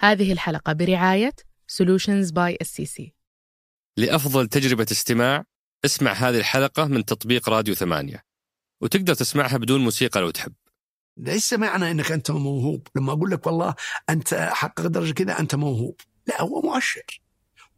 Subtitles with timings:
[0.00, 1.32] هذه الحلقة برعاية
[1.72, 3.02] Solutions by SCC
[3.96, 5.44] لأفضل تجربة استماع
[5.84, 8.24] اسمع هذه الحلقة من تطبيق راديو ثمانية
[8.80, 10.52] وتقدر تسمعها بدون موسيقى لو تحب.
[11.16, 12.88] ليس معنى إنك أنت موهوب.
[12.96, 13.74] لما أقول لك والله
[14.10, 16.00] أنت حقق درجة كذا أنت موهوب.
[16.26, 17.20] لا هو مؤشر.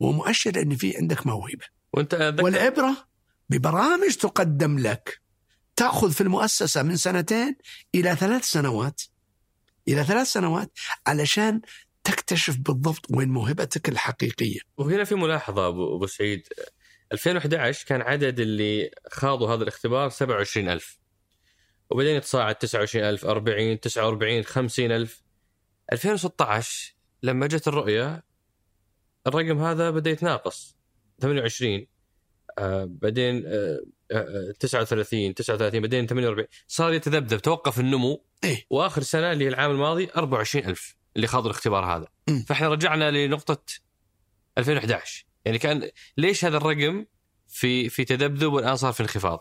[0.02, 1.64] هو مؤشر ان في عندك موهبة.
[1.92, 3.08] وأنت ذكر والعبرة
[3.50, 5.20] ببرامج تقدم لك.
[5.76, 7.56] تأخذ في المؤسسة من سنتين
[7.94, 9.02] إلى ثلاث سنوات.
[9.88, 10.72] إلى ثلاث سنوات
[11.06, 11.60] علشان
[12.04, 14.60] تكتشف بالضبط وين موهبتك الحقيقية.
[14.76, 16.48] وهنا في ملاحظة أبو أبو سعيد.
[17.12, 20.98] 2011 كان عدد اللي خاضوا هذا الاختبار 27000
[21.90, 25.22] وبعدين يتصاعد 29000 40 49 50000
[25.92, 28.24] 2016 لما جت الرؤية
[29.26, 30.76] الرقم هذا بدأ يتناقص.
[31.20, 31.86] 28
[32.58, 33.80] آه بعدين آه
[34.12, 38.24] آه 39 39 بعدين 48 صار يتذبذب توقف النمو.
[38.44, 38.66] إيه.
[38.70, 42.06] وآخر سنة اللي هي العام الماضي 24000 اللي خاضوا الاختبار هذا.
[42.46, 43.62] فاحنا رجعنا لنقطة
[44.58, 47.04] 2011 يعني كان ليش هذا الرقم
[47.48, 49.40] في في تذبذب والآن صار في انخفاض؟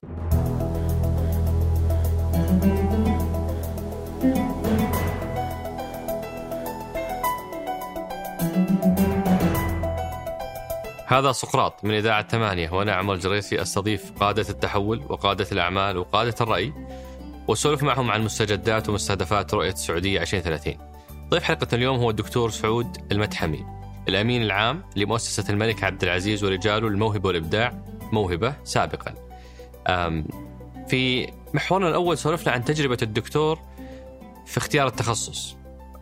[11.07, 16.73] هذا سقراط من إذاعة ثمانية وأنا عمر الجريسي أستضيف قادة التحول وقادة الأعمال وقادة الرأي
[17.47, 20.90] وأسولف معهم عن مستجدات ومستهدفات رؤية السعودية 2030
[21.31, 23.65] ضيف حلقة اليوم هو الدكتور سعود المتحمي
[24.07, 29.13] الأمين العام لمؤسسة الملك عبد العزيز ورجاله للموهبة والإبداع موهبة سابقا.
[30.87, 33.59] في محورنا الأول سولفنا عن تجربة الدكتور
[34.45, 35.55] في اختيار التخصص.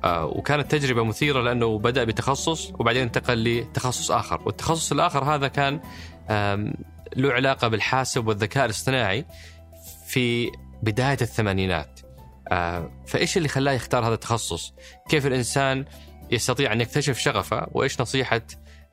[0.03, 4.41] آه، وكانت تجربة مثيرة لأنه بدأ بتخصص وبعدين انتقل لتخصص آخر.
[4.45, 5.79] والتخصص الآخر هذا كان
[7.15, 9.25] له علاقة بالحاسب والذكاء الاصطناعي
[10.07, 10.51] في
[10.83, 11.98] بداية الثمانينات.
[12.51, 14.73] آه، فإيش اللي خلاه يختار هذا التخصص؟
[15.09, 15.85] كيف الإنسان
[16.31, 18.41] يستطيع أن يكتشف شغفه؟ وإيش نصيحة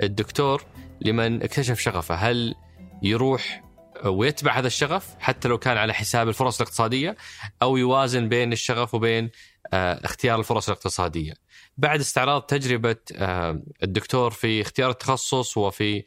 [0.02, 0.64] الدكتور
[1.00, 2.54] لمن اكتشف شغفه؟ هل
[3.02, 3.62] يروح
[4.04, 7.16] ويتبع هذا الشغف حتى لو كان على حساب الفرص الاقتصادية
[7.62, 9.30] أو يوازن بين الشغف وبين
[9.72, 11.32] آه، اختيار الفرص الاقتصادية؟
[11.76, 16.04] بعد استعراض تجربة آه، الدكتور في اختيار التخصص وفي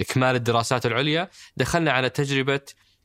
[0.00, 2.60] إكمال الدراسات العليا دخلنا على تجربة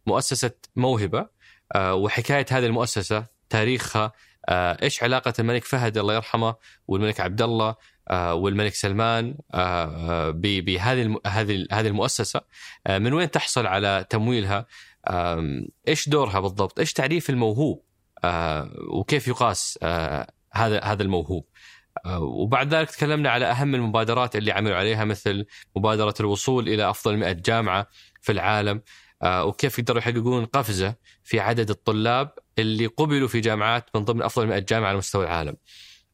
[0.07, 1.40] مؤسسة موهبة.
[1.71, 4.11] آه، وحكاية هذه المؤسسة تاريخها
[4.49, 6.55] آه، إيش علاقة الملك فهد الله يرحمه
[6.87, 7.75] والملك عبد الله
[8.09, 9.35] آه، والملك سلمان
[10.33, 12.41] بهذه هذه هذه المؤسسة.
[12.87, 14.65] آه، من وين تحصل على تمويلها؟
[15.87, 17.83] إيش دورها بالضبط؟ إيش تعريف الموهوب؟
[18.91, 19.79] وكيف يقاس
[20.53, 21.45] هذا هذا الموهوب؟
[22.19, 25.45] وبعد ذلك تكلمنا على أهم المبادرات اللي عملوا عليها مثل
[25.75, 27.87] مبادرة الوصول إلى أفضل 100 جامعة
[28.21, 28.81] في العالم.
[29.25, 34.59] وكيف يقدروا يحققون قفزة في عدد الطلاب اللي قبلوا في جامعات من ضمن أفضل 100
[34.59, 35.55] جامعة على مستوى العالم.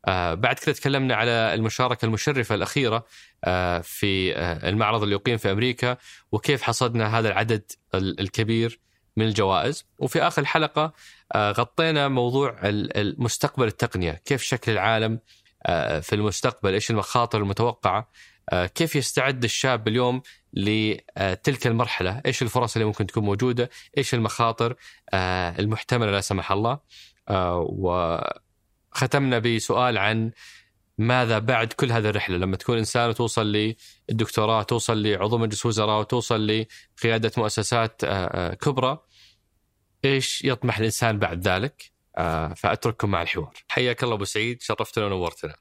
[0.08, 3.06] آه، بعد كذا تكلمنا على المشاركة المشرفة الأخيرة
[3.44, 5.98] آه، في آه، المعرض اللي يقيم في أمريكا
[6.32, 8.80] وكيف حصدنا هذا العدد ال- الكبير
[9.18, 10.94] من الجوائز وفي آخر الحلقة
[11.36, 15.20] آه، غطينا موضوع المستقبل التقنية كيف شكل العالم
[15.66, 18.08] آه، في المستقبل إيش المخاطر المتوقعة آه،
[18.76, 20.22] كيف يستعد الشاب اليوم
[20.54, 24.76] لتلك المرحلة إيش الفرص اللي ممكن تكون موجودة إيش المخاطر
[25.14, 26.80] آه، المحتملة لا سمح الله
[27.30, 27.68] آه،
[28.94, 30.32] وختمنا بسؤال عن
[30.98, 33.76] ماذا بعد كل هذه الرحلة لما تكون إنسان وتوصل
[34.10, 36.66] للدكتوراه توصل لعضو مجلس وزراء وتوصل
[36.98, 38.98] لقيادة مؤسسات آه، آه، كبرى
[40.06, 43.54] إيش يطمح الإنسان بعد ذلك؟ آه، فأترككم مع الحوار.
[43.68, 45.56] حياك الله أبو سعيد شرفتنا ونورتنا.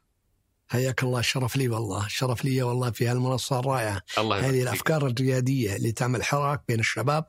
[0.69, 4.63] حياك الله شرف لي والله شرف لي والله في هالمنصة الرائعة الله هذه فيك.
[4.63, 7.25] الأفكار الريادية اللي تعمل حراك بين الشباب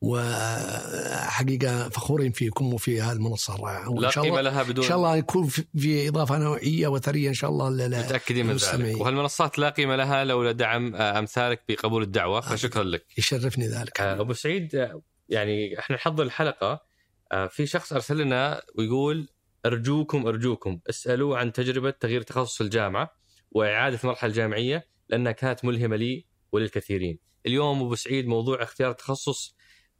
[0.00, 6.08] وحقيقة فخورين فيكم وفي هالمنصة الرائعة لا الله لها بدون إن شاء الله يكون في-
[6.08, 9.00] إضافة نوعية وثرية إن شاء الله متأكدين من ذلك.
[9.00, 13.06] وهالمنصات لا قيمة لها لولا دعم آه، أمثالك بقبول الدعوة فشكرا لك.
[13.18, 16.80] يشرفني ذلك آه، أبو سعيد آه، يعني إحنا نحضر الحلقة
[17.32, 19.28] آه، في شخص أرسل لنا ويقول
[19.66, 23.16] أرجوكم أرجوكم اسألوا عن تجربة تغيير تخصص الجامعة
[23.50, 27.18] وإعادة المرحله الجامعية لأنها كانت ملهمة لي وللكثيرين.
[27.46, 29.56] اليوم أبو سعيد موضوع اختيار التخصص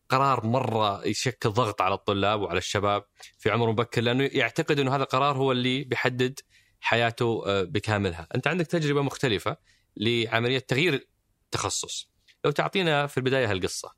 [0.09, 3.05] قرار مرة يشكل ضغط على الطلاب وعلى الشباب
[3.39, 6.41] في عمر مبكر لأنه يعتقد إنه هذا القرار هو اللي بيحدد
[6.81, 8.27] حياته آه، بكاملها.
[8.35, 9.57] أنت عندك تجربة مختلفة
[9.97, 11.09] لعملية تغيير
[11.45, 12.11] التخصص.
[12.45, 13.93] لو تعطينا في البداية هالقصة.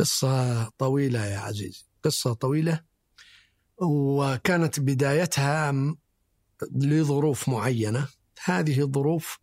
[0.00, 2.84] قصة طويلة يا عزيزي قصة طويلة
[3.80, 5.74] وكانت بدايتها
[6.72, 8.08] لظروف معينة.
[8.44, 9.38] هذه الظروف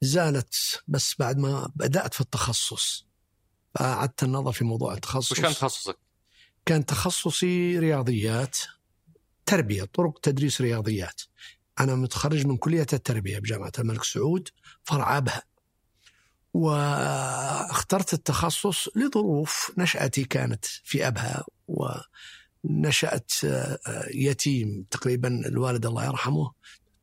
[0.00, 3.06] زالت بس بعد ما بدأت في التخصص.
[3.74, 5.32] فأعدت النظر في موضوع التخصص.
[5.32, 5.98] وش كان تخصصك؟
[6.66, 8.56] كان تخصصي رياضيات
[9.46, 11.22] تربية طرق تدريس رياضيات.
[11.80, 14.48] أنا متخرج من كلية التربية بجامعة الملك سعود
[14.84, 15.42] فرع أبها
[16.54, 21.44] واخترت التخصص لظروف نشأتي كانت في أبها
[22.64, 23.32] ونشأت
[24.14, 26.52] يتيم تقريبا الوالد الله يرحمه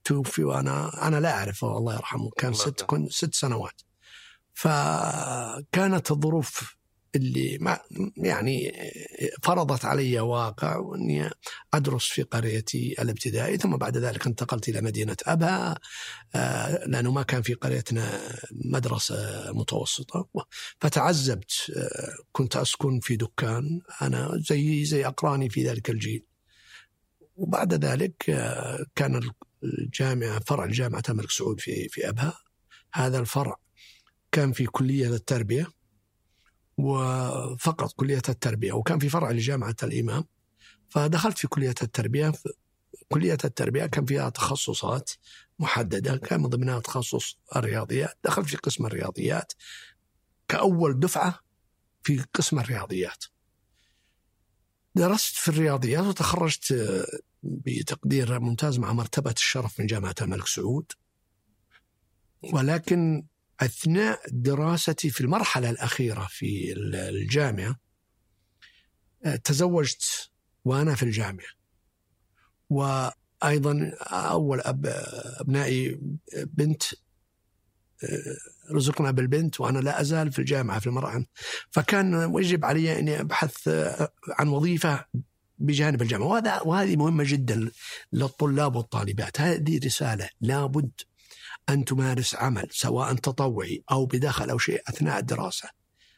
[0.03, 3.81] توفي وأنا أنا لا أعرفه الله يرحمه كان ست كنت ست سنوات.
[4.53, 6.75] فكانت الظروف
[7.15, 7.79] اللي ما
[8.17, 8.73] يعني
[9.43, 11.29] فرضت علي واقع وإني
[11.73, 15.77] أدرس في قريتي الابتدائي ثم بعد ذلك انتقلت إلى مدينة ابها
[16.35, 18.21] آه، لأنه ما كان في قريتنا
[18.51, 20.27] مدرسة متوسطة.
[20.81, 21.51] فتعذبت.
[21.77, 26.25] آه، كنت أسكن في دكان أنا زي زي أقراني في ذلك الجيل.
[27.35, 29.21] وبعد ذلك آه، كان
[29.63, 32.33] الجامعة فرع جامعه الملك سعود في في ابها
[32.93, 33.55] هذا الفرع
[34.31, 35.67] كان في كلية التربيه
[36.83, 40.25] وفقط كلية التربية وكان في فرع لجامعة الإمام.
[40.89, 42.31] فدخلت في كلية التربية
[43.09, 45.11] كلية التربية كان فيها تخصصات
[45.59, 48.17] محددة كان من ضمنها تخصص الرياضيات.
[48.23, 49.53] دخلت في قسم الرياضيات
[50.47, 51.39] كأول دفعة
[52.03, 53.25] في قسم الرياضيات.
[54.95, 56.75] درست في الرياضيات وتخرجت
[57.43, 60.91] بتقدير ممتاز مع مرتبة الشرف من جامعة الملك سعود.
[62.53, 63.25] ولكن
[63.61, 67.75] أثناء دراستي في المرحلة الأخيرة في الجامعة
[69.25, 70.29] آه، تزوجت
[70.65, 71.47] وأنا في الجامعة.
[72.69, 74.85] وأيضا أول أب
[75.39, 75.99] أبنائي
[76.43, 76.83] بنت
[78.03, 78.37] آه،
[78.71, 81.25] رزقنا بالبنت وأنا لا أزال في الجامعة في المرأة.
[81.71, 85.05] فكان يجب علي أني أبحث آه، عن وظيفة
[85.59, 86.27] بجانب الجامعة.
[86.27, 87.71] وهذا وهذه مهمة جدا
[88.13, 89.41] للطلاب والطالبات.
[89.41, 90.91] هذه رسالة لابد
[91.69, 95.69] أن تمارس عمل سواء تطوعي أو بداخل أو شيء أثناء الدراسة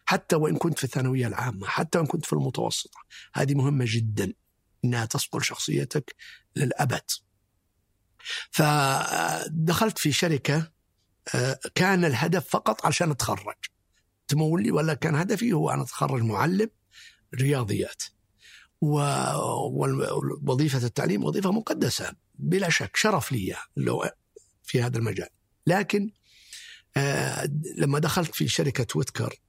[0.06, 3.00] حتى وإن كنت في الثانوية العامة حتى وإن كنت في المتوسطة.
[3.34, 4.34] هذه مهمة جدا
[4.86, 6.16] أنها تصقل شخصيتك
[6.56, 7.12] للأبد.
[8.52, 10.72] فدخلت في شركة
[11.36, 13.56] آه، كان الهدف فقط عشان أتخرج.
[14.28, 16.70] تمولي ولا كان هدفي هو أن أتخرج معلم
[17.36, 18.04] رياضيات.
[18.82, 24.04] ووظيفة التعليم وظيفة مقدسة بلا شك شرف لي لو
[24.64, 25.30] في هذا المجال.
[25.68, 26.12] لكن
[26.98, 29.42] آه لما دخلت في شركة ويتكر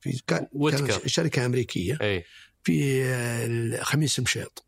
[0.00, 1.98] في كان كانت شركة أمريكية.
[2.00, 2.24] أي.
[2.64, 4.66] في آه خميس مشيط.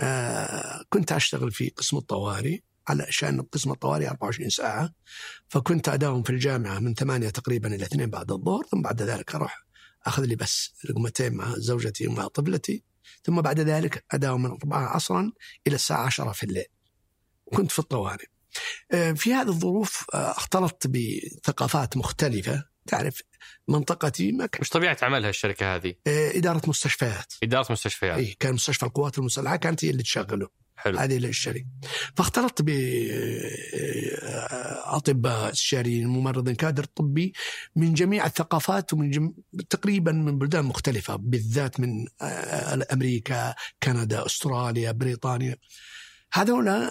[0.00, 2.58] آه كنت أشتغل في قسم الطوارئ
[2.88, 4.94] على شأن قسم الطوارئ 24 ساعة.
[5.48, 9.64] فكنت أداوم في الجامعة من 8 تقريبا إلى 2 بعد الظهر ثم بعد ذلك أروح
[10.06, 12.84] أخذ لي بس لقمتين مع زوجتي ومع طفلتي.
[13.24, 15.32] ثم بعد ذلك أداوم من 4 عصرا
[15.66, 16.66] إلى الساعة 10 في الليل.
[17.44, 18.26] كنت في الطوارئ.
[19.14, 22.64] في هذه الظروف آه، اختلطت بثقافات مختلفة.
[22.86, 23.20] تعرف
[23.68, 27.34] منطقتي ما كان وش طبيعة عملها الشركة هذه؟ آه، إدارة مستشفيات.
[27.42, 28.18] إدارة مستشفيات.
[28.18, 30.64] إيه كان مستشفى القوات المسلحة كانت هي اللي تشغله.
[30.76, 30.98] حلو.
[30.98, 31.66] هذه الشركة
[32.16, 32.62] فاختلطت
[34.22, 37.32] بأطباء استشاريين ممرضين كادر طبي
[37.76, 39.32] من جميع الثقافات ومن جم...
[39.70, 42.06] تقريبا من بلدان مختلفة بالذات من
[42.92, 45.56] أمريكا كندا أستراليا بريطانيا.
[46.32, 46.90] هذولا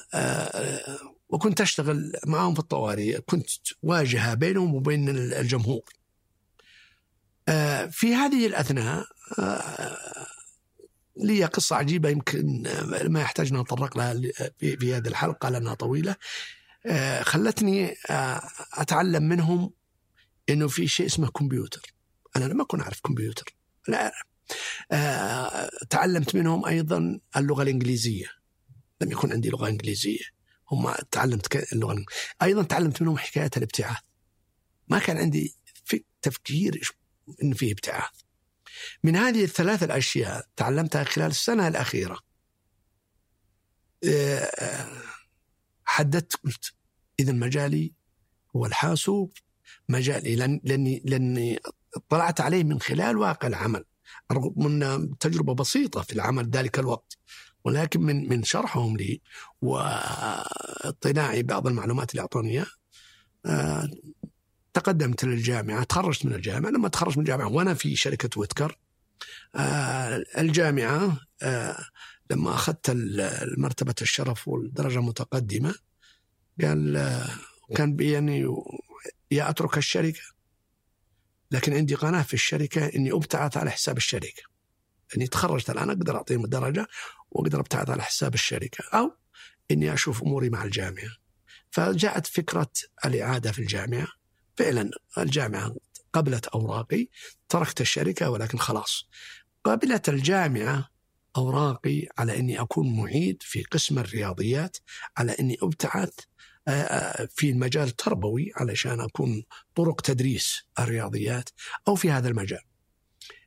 [1.34, 3.20] وكنت أشتغل معهم في الطوارئ.
[3.22, 3.50] كنت
[3.84, 5.82] واجهة بينهم وبين الجمهور.
[7.48, 9.06] آه، في هذه الأثناء
[9.40, 9.98] آه،
[11.18, 12.64] لي قصة عجيبة يمكن
[13.04, 13.64] ما يحتاج أن
[13.96, 14.14] لها
[14.60, 16.16] في هذه الحلقة لأنها طويلة.
[16.86, 17.96] آه، خلتني
[18.74, 19.74] أتعلم منهم
[20.50, 21.94] أنه في شيء اسمه كمبيوتر.
[22.36, 23.56] أنا لم أكن أعرف كمبيوتر.
[23.88, 24.12] لا.
[25.90, 28.28] تعلمت منهم أيضا اللغة الإنجليزية.
[29.02, 30.43] لم يكن عندي لغة إنجليزية.
[30.72, 32.06] هم تعلمت اللغة.
[32.42, 33.98] أيضا تعلمت منهم حكايه الابتعاث.
[34.88, 35.56] ما كان عندي
[35.86, 36.92] في تفكير
[37.44, 38.14] انه فيه ابتعاث.
[39.04, 42.20] من هذه الثلاث الأشياء تعلمتها خلال السنة الأخيرة.
[44.04, 44.88] آه،
[45.86, 46.74] حددت قلت
[47.20, 47.94] اذا مجالي
[48.56, 49.34] هو الحاسوب.
[49.90, 51.60] مجالي لاني لاني
[51.96, 53.86] اطلعت عليه من خلال واقع العمل.
[54.32, 57.18] رغم أن تجربة بسيطة في العمل ذلك الوقت.
[57.64, 59.22] ولكن من من شرحهم لي
[59.62, 62.72] واطلاعي بعض المعلومات اللي أعطوني إياها
[63.46, 63.90] آه،
[64.74, 66.70] تقدمت للجامعة تخرجت من الجامعة.
[66.70, 68.78] لما تخرجت من الجامعة وأنا في شركة ويتكر
[69.56, 71.86] آه، الجامعة آه،
[72.32, 72.92] لما أخذت
[73.58, 75.76] مرتبه الشرف والدرجة المتقدمة
[76.62, 77.28] قال
[77.76, 78.48] كان بيني
[79.32, 80.22] يا أترك الشركة
[81.52, 84.44] لكن عندي قناة في الشركة إني أبتعث على حساب الشركة.
[85.18, 86.88] اني تخرجت الآن أقدر أعطيهم الدرجة
[87.34, 89.12] واقدر ابتعث على حساب الشركة أو
[89.72, 91.12] إني أشوف أموري مع الجامعة.
[91.72, 92.72] فجاءت فكرة
[93.06, 94.08] الإعادة في الجامعة
[94.58, 95.76] فعلا الجامعة
[96.14, 97.08] قبلت أوراقي
[97.50, 99.08] تركت الشركة ولكن خلاص
[99.64, 100.90] قبلت الجامعة
[101.38, 104.78] أوراقي على إني أكون معيد في قسم الرياضيات
[105.18, 106.14] على إني أبتعث
[106.68, 109.44] آه، آه، في المجال التربوي علشان أكون
[109.76, 111.50] طرق تدريس الرياضيات
[111.88, 112.62] أو في هذا المجال.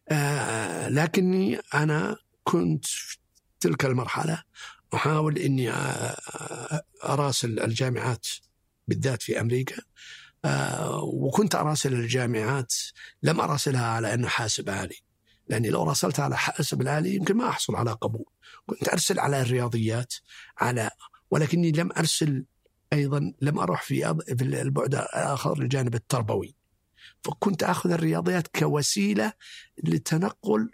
[0.08, 2.86] آه، لكني أنا كنت
[3.60, 4.42] تلك المرحلة
[4.94, 5.72] أحاول إني
[7.04, 8.26] أراسل الجامعات
[8.88, 9.76] بالذات في أمريكا.
[11.02, 12.75] وكنت أراسل الجامعات
[13.22, 14.96] لم أراسلها على أنه حاسب آلي.
[15.48, 18.25] لأني لو راسلتها على حاسب الآلي يمكن ما أحصل على قبول.
[18.66, 20.14] كنت أرسل على الرياضيات
[20.58, 20.90] على
[21.30, 22.44] ولكني لم أرسل
[22.92, 26.56] أيضا لم أروح في في البعد الآخر الجانب التربوي.
[27.25, 29.32] فكنت آخذ الرياضيات كوسيلة
[29.84, 30.70] لتنقل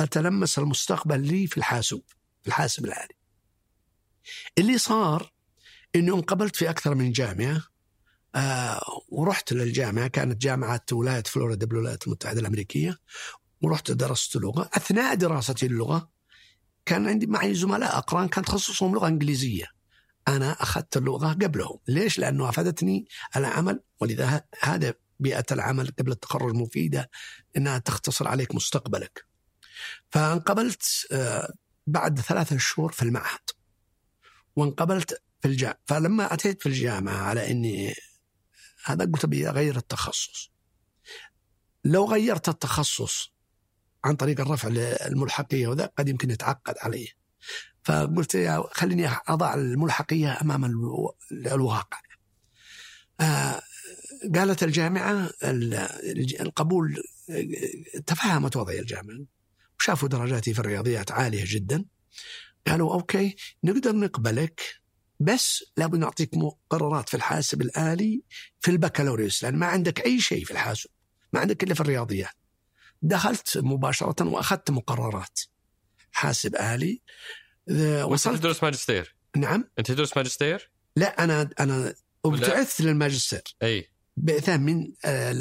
[0.00, 2.04] أتلمس المستقبل لي في الحاسوب.
[2.46, 3.14] الحاسب الآلي
[4.58, 5.32] اللي صار
[5.96, 7.62] انه انقبلت في أكثر من جامعة
[8.34, 12.98] آه ورحت للجامعة كانت جامعة ولاية فلوريدا بالولايات المتحدة الأمريكية
[13.62, 16.10] ورحت درست لغة أثناء دراستي اللغة
[16.86, 19.66] كان عندي معي زملاء أقران كان تخصصهم لغة إنجليزية
[20.28, 23.06] أنا أخذت اللغة قبلهم، ليش؟ لأنه أفادتني
[23.36, 27.10] العمل ولذا هذا بيئة العمل قبل التخرج مفيدة
[27.56, 29.26] إنها تختصر عليك مستقبلك.
[30.10, 30.82] فانقبلت
[31.12, 31.52] آه،
[31.90, 33.50] بعد ثلاثة شهور في المعهد.
[34.56, 37.94] وانقبلت في الجامعة فلما أتيت في الجامعة على أني
[38.84, 40.50] هذا قلت أبي أغير التخصص
[41.84, 43.32] لو غيرت التخصص
[44.04, 47.08] عن طريق الرفع للملحقية وذا قد يمكن يتعقد علي
[47.84, 50.64] فقلت يا خليني أضع الملحقية أمام
[51.32, 52.00] الواقع.
[53.20, 53.62] آه
[54.34, 55.30] قالت الجامعة
[56.40, 57.02] القبول
[58.06, 59.24] تفهمت وضعي الجامعة
[59.80, 61.84] وشافوا درجاتي في الرياضيات عالية جدا.
[62.66, 64.60] قالوا أوكي نقدر نقبلك
[65.20, 68.22] بس لابد نعطيك مقررات في الحاسب الآلي
[68.60, 70.90] في البكالوريوس لأن ما عندك أي شيء في الحاسب
[71.32, 72.34] ما عندك إلا في الرياضيات.
[73.02, 75.40] دخلت مباشرة وأخذت مقررات.
[76.12, 77.02] حاسب آلي
[78.02, 79.70] وصلت تدرس ماجستير؟ نعم.
[79.78, 81.94] أنت تدرس ماجستير؟ لا أنا أنا
[82.24, 83.42] ابتعثت للماجستير.
[83.62, 83.90] أي.
[84.22, 85.32] بعثة من آه،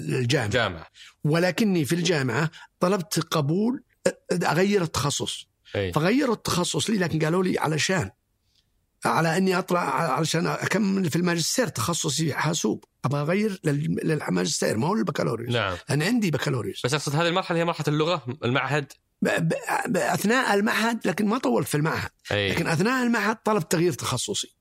[0.00, 0.48] الجامعة.
[0.48, 0.86] جامعة
[1.24, 3.82] ولكني في الجامعة طلبت قبول
[4.32, 5.46] أغير التخصص.
[5.76, 5.92] أي.
[5.92, 8.10] فغيروا التخصص لي لكن قالوا لي علشان
[9.04, 9.80] على أني أطلع
[10.12, 12.84] علشان أكمل في الماجستير تخصصي حاسوب.
[13.04, 14.76] أبغى أغير للماجستير.
[14.76, 15.54] ما هو البكالوريوس.
[15.54, 15.76] نعم.
[15.90, 16.82] أنا عندي بكالوريوس.
[16.84, 18.92] بس أقصد هذه المرحلة هي مرحلة اللغة المعهد؟
[19.96, 22.10] أثناء المعهد لكن ما طولت في المعهد.
[22.32, 22.50] أي.
[22.50, 24.54] لكن أثناء المعهد طلبت تغيير تخصصي.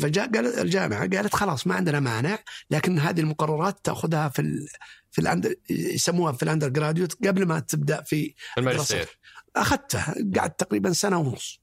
[0.00, 2.38] فجاء قالت الجامعة قالت خلاص ما عندنا مانع
[2.70, 4.68] لكن هذه المقررات تأخذها في ال
[5.10, 9.18] في ال under يسموها في ال undergraduate قبل ما تبدأ في الماجستير.
[9.56, 11.62] أخذتها قعدت تقريبا سنة ونص.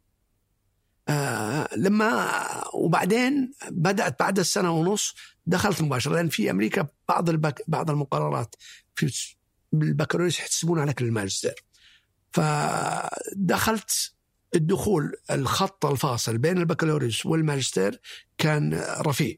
[1.09, 2.31] آه لما
[2.73, 5.15] وبعدين بدأت بعد السنة ونص
[5.45, 8.55] دخلت مباشرة لأن في أمريكا بعض البك بعض المقررات
[8.95, 9.35] في
[9.73, 11.63] البكالوريوس يحسبونها لك للماجستير
[12.31, 14.13] فدخلت
[14.55, 18.01] الدخول الخط الفاصل بين البكالوريوس والماجستير
[18.37, 19.35] كان رفيع.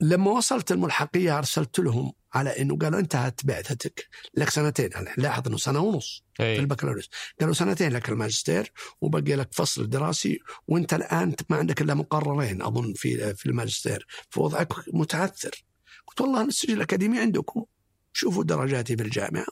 [0.00, 5.80] لما وصلت الملحقية أرسلت لهم على أنه قالوا انتهت بعثتك لك سنتين لاحظ أنه سنة
[5.80, 6.54] ونص أي.
[6.54, 7.10] في البكالوريوس.
[7.40, 10.38] قالوا سنتين لك الماجستير وبقي لك فصل دراسي
[10.68, 14.06] وانت الآن ما عندك إلا مقررين أظن في في الماجستير.
[14.30, 15.64] فوضعك متعثر.
[16.06, 17.64] قلت والله السجل الأكاديمي عندكم.
[18.12, 19.46] شوفوا درجاتي في الجامعة.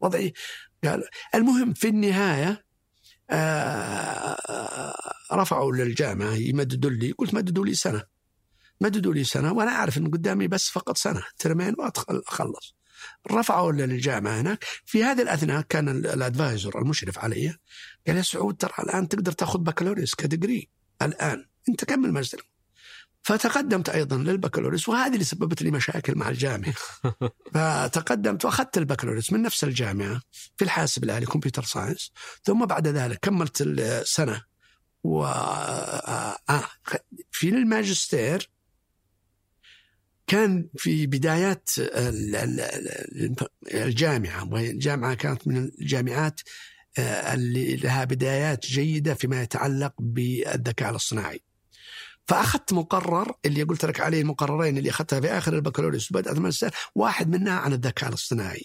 [0.00, 0.32] وضعي
[0.84, 1.04] قال
[1.34, 2.64] المهم في النهاية
[5.32, 7.12] رفعوا للجامعة يمددوا لي.
[7.12, 8.02] قلت مددوا لي سنة.
[8.80, 12.74] مددوا لي سنة وأنا أعرف أن قدامي بس فقط سنة ترمين وأدخل أخلص.
[13.32, 14.64] رفعوا للجامعة هناك.
[14.84, 17.58] في هذه الأثناء كان الأدفايزر المشرف علي
[18.06, 20.68] قال يا سعود ترى الآن تقدر تأخذ بكالوريوس كدجري
[21.02, 21.46] الآن.
[21.68, 22.50] أنت كمل ماجستير
[23.30, 26.74] فتقدمت أيضا للبكالوريوس وهذه اللي سببت لي مشاكل مع الجامعة.
[27.54, 30.20] فتقدمت وأخذت البكالوريوس من نفس الجامعة
[30.56, 32.12] في الحاسب الآلي computer science.
[32.44, 34.42] ثم بعد ذلك كملت السنة.
[35.04, 36.64] و آه، آه،
[37.30, 38.50] في الماجستير
[40.26, 41.70] كان في بدايات
[43.74, 44.52] الجامعة.
[44.52, 46.40] والجامعة كانت من الجامعات
[46.98, 51.49] آه، اللي لها بدايات جيدة فيما يتعلق بالذكاء الاصطناعي.
[52.30, 57.28] فأخذت مقرر اللي قلت لك عليه المقررين اللي أخذتها في آخر البكالوريوس وبدات الماجستير واحد
[57.28, 58.64] منها عن الذكاء الاصطناعي.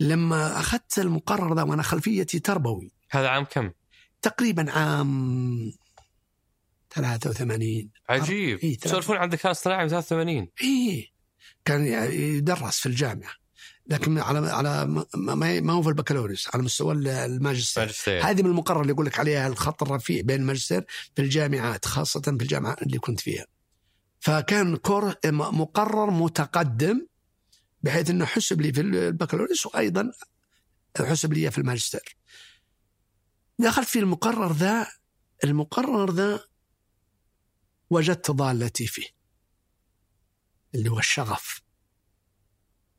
[0.00, 2.92] لما أخذت المقرر ذا وأنا خلفيتي تربوي.
[3.10, 3.70] هذا عام كم؟
[4.22, 5.72] تقريبا عام
[6.94, 11.12] 83 عجيب إيه تسولفون عن الذكاء الاصطناعي 83 اي
[11.64, 13.32] كان يدرس في الجامعة
[13.90, 15.04] لكن على على
[15.60, 17.82] ما هو في البكالوريوس على مستوى الماجستير.
[17.82, 18.24] ماجستير.
[18.24, 22.28] هذه من المقرر اللي يقول لك عليها الخط الرفيع بين الماجستير في الجامعات خاصة في
[22.30, 23.46] الجامعة اللي كنت فيها.
[24.20, 27.06] فكان course مقرر متقدم
[27.82, 30.12] بحيث إنه حسب لي في البكالوريوس وأيضا
[31.00, 32.16] الحسبليه في الماجستير.
[33.58, 34.86] دخلت في المقرر ذا
[35.44, 36.44] المقرر ذا
[37.90, 39.06] وجدت ضالتي فيه
[40.74, 41.60] اللي هو الشغف.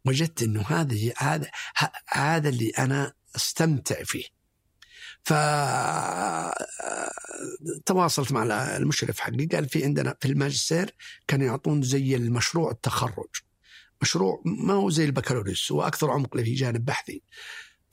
[0.05, 1.51] وجدت إنه هذه هذا
[2.07, 4.25] هذا اللي أنا أستمتع فيه.
[5.23, 5.33] ف
[7.85, 8.43] تواصلت مع
[8.77, 10.95] المشرف حقي قال في عندنا في الماجستير
[11.27, 13.29] كانوا يعطون زي المشروع التخرج.
[14.01, 17.21] مشروع ما هو زي البكالوريوس هو أكثر عمق في جانب بحثي.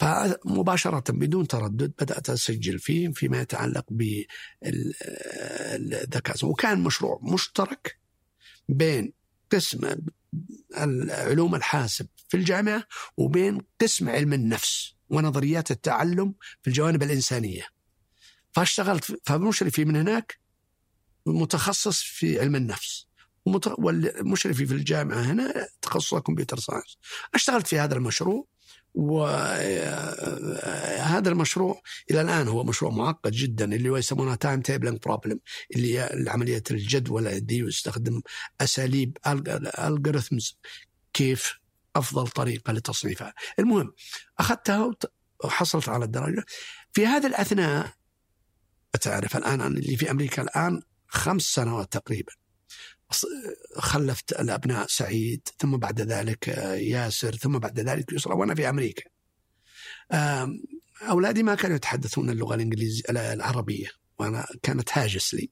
[0.00, 4.76] فمباشرة بدون تردد بدأت أسجل فيه فيما يتعلق بالذكاء
[6.44, 7.98] وكان مشروع مشترك
[8.68, 9.12] بين
[9.52, 9.96] قسم
[11.10, 12.84] علوم الحاسب في الجامعة
[13.16, 17.66] وبين قسم علم النفس ونظريات التعلم في الجوانب الإنسانية.
[18.52, 20.38] فاشتغلت فمشرفي من هناك
[21.26, 23.08] متخصص في علم النفس.
[23.78, 26.98] والمشرفي في الجامعة هنا تخصصه كمبيوتر ساينس.
[27.34, 28.46] اشتغلت في هذا المشروع
[28.98, 30.48] وهذا
[31.30, 35.40] المشروع إلى الآن هو مشروع معقد جدا اللي هو يسمونها timetabling problem
[35.76, 38.22] اللي هي عمليه الجدول دي يستخدم
[38.60, 39.18] أساليب
[39.78, 40.58] algorithms
[41.12, 41.58] كيف
[41.96, 43.34] أفضل طريقة لتصنيفها.
[43.58, 43.92] المهم
[44.38, 44.90] أخذتها
[45.44, 46.44] وحصلت على الدرجة.
[46.92, 47.92] في هذا الأثناء
[49.00, 52.32] تعرف الآن اللي في أمريكا الآن خمس سنوات تقريبا
[53.76, 56.48] خلفت الأبناء سعيد ثم بعد ذلك
[56.78, 59.02] ياسر ثم بعد ذلك يسرى وأنا في أمريكا.
[61.02, 63.88] أولادي ما كانوا يتحدثون اللغة الإنجليزية العربية
[64.18, 65.50] وأنا كانت هاجس لي.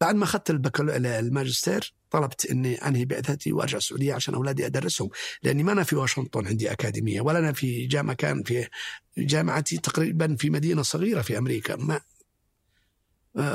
[0.00, 5.08] بعد ما أخذت الماجستير طلبت إني أنهي بعثتي وأرجع السعودية عشان أولادي أدرسهم
[5.42, 8.68] لأني ما أنا في واشنطن عندي أكاديمية ولا أنا في جامعة كان في
[9.18, 12.00] جامعتي تقريبا في مدينة صغيرة في أمريكا ما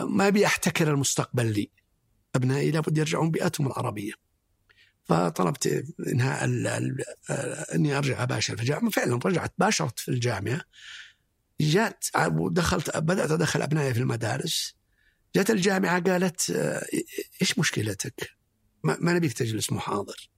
[0.03, 1.71] ما أبي أحتكر المستقبل لي
[2.35, 4.13] أبنائي لابد يرجعون بيئتهم العربية.
[5.05, 6.45] فطلبت انهاء
[7.75, 8.89] إني أرجع أباشر في الجامعة.
[8.89, 10.61] فعلا رجعت باشرت في الجامعة.
[11.61, 14.75] جات ودخلت بدأت أدخل أبنائي في المدارس.
[15.35, 16.49] جت الجامعة قالت
[17.41, 18.29] إيش مشكلتك؟
[18.83, 20.29] ما, ما نبيك تجلس محاضر.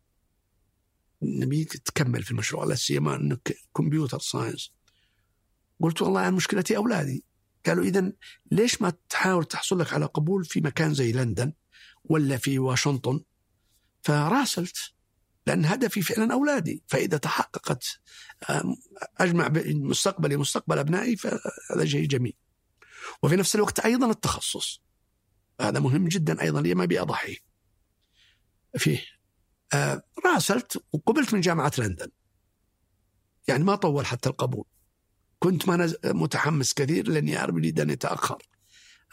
[1.22, 4.72] نبيك تكمل في المشروع لا سيما إنك كمبيوتر ساينس.
[5.82, 7.24] قلت والله أنا مشكلتي أولادي.
[7.66, 8.12] قالوا اذا
[8.52, 11.54] ليش ما تحاول تحصل لك على قبول في مكان زي لندن؟
[12.04, 13.22] ولا في واشنطن.
[14.02, 14.78] فراسلت
[15.48, 16.84] لأن هدفي فعلا أولادي.
[16.88, 18.00] فإذا تحققت
[19.18, 22.34] أجمع مستقبلي مستقبل أبنائي فهذا شيء جميل.
[23.24, 24.82] وفي نفس الوقت أيضا التخصص.
[25.62, 27.38] هذا مهم جدا أيضا لي ما أبي أضحي.
[28.78, 29.06] فيه
[30.26, 32.12] راسلت وقبلت من جامعة لندن.
[33.48, 34.66] يعني ما طول حتى القبول.
[35.40, 38.44] كنت ما متحمس كثير لأني أريد أن يتأخر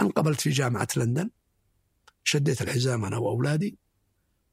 [0.01, 1.31] انقبلت في جامعة لندن.
[2.25, 3.79] شديت الحزام أنا وأولادي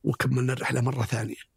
[0.04, 1.50] وكملنا الرحلة مرة ثانية.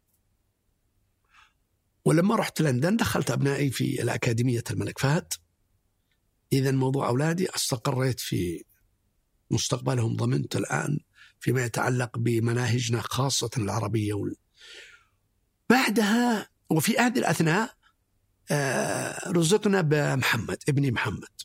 [2.05, 5.33] ولما رحت لندن دخلت أبنائي في الأكاديمية الملك فهد.
[6.53, 8.63] إذا موضوع أولادي استقريت في
[9.51, 10.99] مستقبلهم ضمنت الآن
[11.39, 14.35] فيما يتعلق بمناهجنا خاصة العربية وال...
[15.69, 17.73] بعدها وفي هذه الأثناء
[18.51, 21.41] آه، رزقنا بمحمد ابني محمد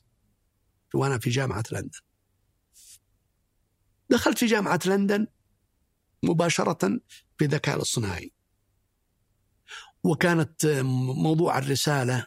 [0.94, 2.00] وأنا في جامعة لندن.
[4.10, 5.26] دخلت في جامعة لندن
[6.22, 7.00] مباشرة
[7.38, 8.32] في الذكاء الاصطناعي.
[10.04, 10.66] وكانت
[11.22, 12.26] موضوع الرسالة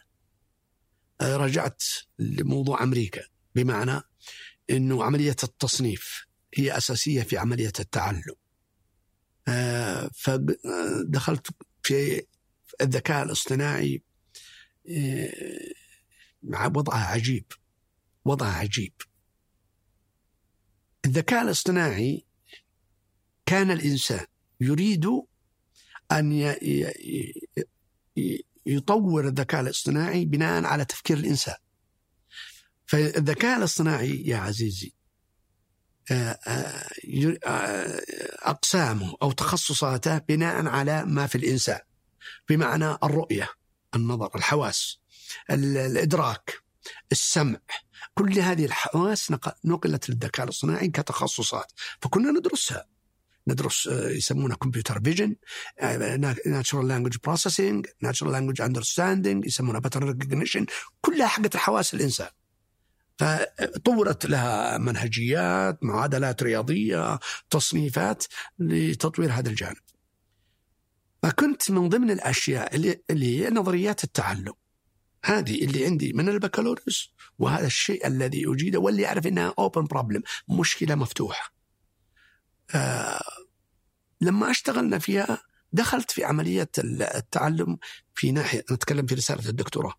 [1.20, 1.82] آه، رجعت
[2.18, 3.22] لموضوع أمريكا
[3.54, 4.00] بمعنى
[4.70, 8.34] أنه عملية التصنيف هي أساسية في عملية التعلم.
[9.48, 11.46] آه، فدخلت
[11.82, 12.26] في
[12.80, 14.02] الذكاء الاصطناعي
[14.90, 15.72] آه،
[16.76, 17.44] وضعها عجيب
[18.24, 18.92] وضعها عجيب.
[21.04, 22.24] الذكاء الاصطناعي
[23.46, 24.26] كان الإنسان
[24.60, 25.06] يريد
[26.12, 26.32] أن
[28.66, 31.56] يطور الذكاء الاصطناعي بناء على تفكير الإنسان.
[32.86, 34.92] فالذكاء الاصطناعي يا عزيزي
[36.10, 36.88] آه، آه،
[37.46, 38.00] آه،
[38.42, 41.80] أقسامه أو تخصصاته بناء على ما في الإنسان
[42.48, 43.48] بمعنى الرؤية،
[43.94, 44.98] النظر، الحواس،
[45.50, 46.62] الإدراك،
[47.12, 47.58] السمع،
[48.14, 49.32] كل هذه الحواس
[49.64, 51.72] نقلت للذكاء الاصطناعي كتخصصات.
[52.00, 52.86] فكنا ندرسها.
[53.48, 55.36] ندرس آه، يسمونه computer vision
[56.46, 60.66] natural language processing natural language understanding يسمونها pattern recognition
[61.00, 62.28] كلها حقت حواس الإنسان.
[63.18, 67.18] فطورت لها منهجيات معادلات رياضية
[67.50, 68.24] تصنيفات
[68.58, 69.76] لتطوير هذا الجانب.
[71.22, 72.76] فكنت من ضمن الأشياء
[73.10, 74.52] اللي هي نظريات التعلم.
[75.24, 80.94] هذه اللي عندي من البكالوريوس وهذا الشيء الذي أجيده واللي أعرف أنها أوبن بروبلم مشكلة
[80.94, 81.54] مفتوحة.
[82.74, 83.20] آه
[84.20, 87.78] لما اشتغلنا فيها دخلت في عملية التعلم
[88.14, 89.94] في ناحية نتكلم في رسالة الدكتوراه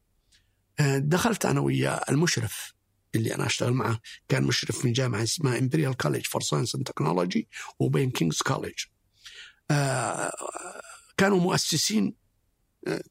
[0.79, 2.73] آه، دخلت أنا ويا المشرف
[3.15, 7.47] اللي أنا أشتغل معه كان مشرف من جامعة اسمها Imperial College for Science and Technology
[7.79, 8.73] وبين King's College
[11.17, 12.22] كانوا مؤسسين آه،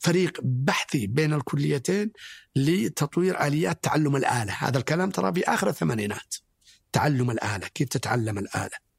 [0.01, 2.11] فريق بحثي بين الكليتين
[2.57, 6.35] لتطوير آليات تعلم الآلة، هذا الكلام ترى في آخر الثمانينات.
[6.93, 8.93] تعلم الآلة، كيف تتعلم الآلة.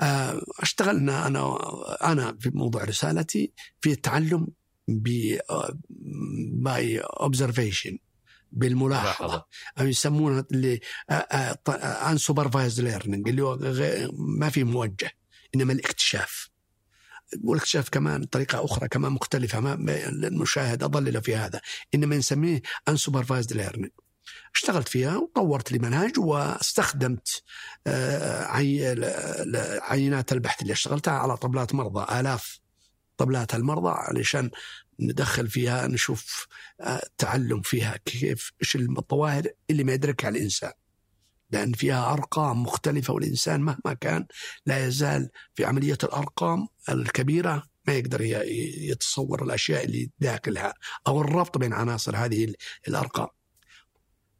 [0.00, 1.58] آه، اشتغلنا أنا
[2.04, 4.46] أنا في موضوع رسالتي في التعلم
[4.88, 5.36] ب
[6.52, 7.98] by observation
[8.52, 9.44] بالملاحظة
[9.80, 10.80] أو يسمونها اللي
[12.10, 13.58] unsupervised learning اللي هو
[14.12, 15.10] ما في موجه
[15.54, 16.50] إنما الاكتشاف
[17.44, 19.74] والاكتشاف كمان طريقة أخرى كمان مختلفة ما
[20.08, 21.60] المشاهد أضلل في هذا.
[21.94, 22.62] إنما نسميه
[22.94, 23.90] supervised learning
[24.54, 27.42] اشتغلت فيها وطورت لي منهج واستخدمت
[27.86, 28.44] آه،
[29.82, 32.60] عينات البحث اللي اشتغلتها على طبلات مرضى آلاف
[33.16, 34.50] طبلات المرضى علشان
[35.00, 36.46] ندخل فيها نشوف
[36.80, 40.72] آه، تعلم فيها كيف إيش الظواهر اللي ما يدركها الإنسان.
[41.50, 44.26] لأن فيها أرقام مختلفة والإنسان مهما كان
[44.66, 48.20] لا يزال في عملية الأرقام الكبيرة ما يقدر
[48.90, 50.74] يتصور الأشياء اللي داخلها
[51.06, 52.54] أو الربط بين عناصر هذه
[52.88, 53.28] الأرقام.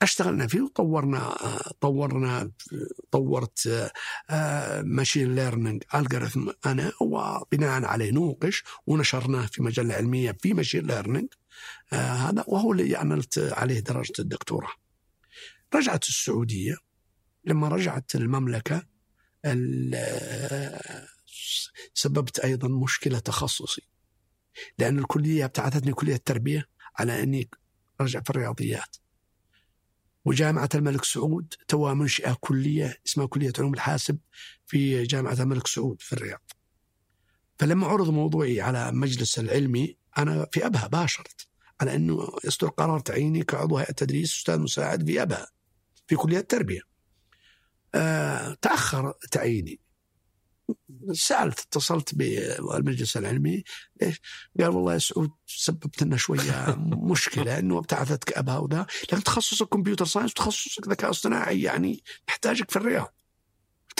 [0.03, 1.37] أشتغلنا فيه وطورنا
[1.81, 2.51] طورنا
[3.11, 3.91] طورت
[4.83, 11.29] machine learning algorithm أنا وبناء عليه نوقش ونشرناه في مجلة علمية في machine learning
[11.93, 14.73] هذا وهو اللي عملت عليه درجة الدكتوراه.
[15.75, 16.77] رجعت السعودية
[17.49, 18.87] لما رجعت المملكة
[21.95, 23.83] سببت أيضا مشكلة تخصصي.
[24.79, 27.49] لأن الكلية ابتعثتني كلية التربية على أني
[28.01, 28.97] أرجع في الرياضيات.
[30.25, 34.19] وجامعة الملك سعود توها منشئة كلية اسمها كلية علوم الحاسب
[34.67, 36.51] في جامعة الملك سعود في الرياض.
[37.59, 41.49] فلما عرض موضوعي على مجلس العلمي أنا في أبها باشرت
[41.81, 45.49] على أنه يصدر قرار تعييني كعضو هيئة تدريس أستاذ مساعد في أبها
[46.07, 46.88] في كلية التربية.
[47.95, 49.81] أه تأخر تعييني.
[51.13, 53.65] سألت اتصلت بالمجلس العلمي
[54.03, 54.21] ليش؟
[54.61, 56.77] قال والله يا سعود سببت لنا شوية
[57.13, 62.77] مشكلة إنه ابتعثتك ابها وذا لكن تخصصك كمبيوتر ساينس وتخصصك ذكاء اصطناعي يعني نحتاجك في
[62.77, 63.15] الرياض.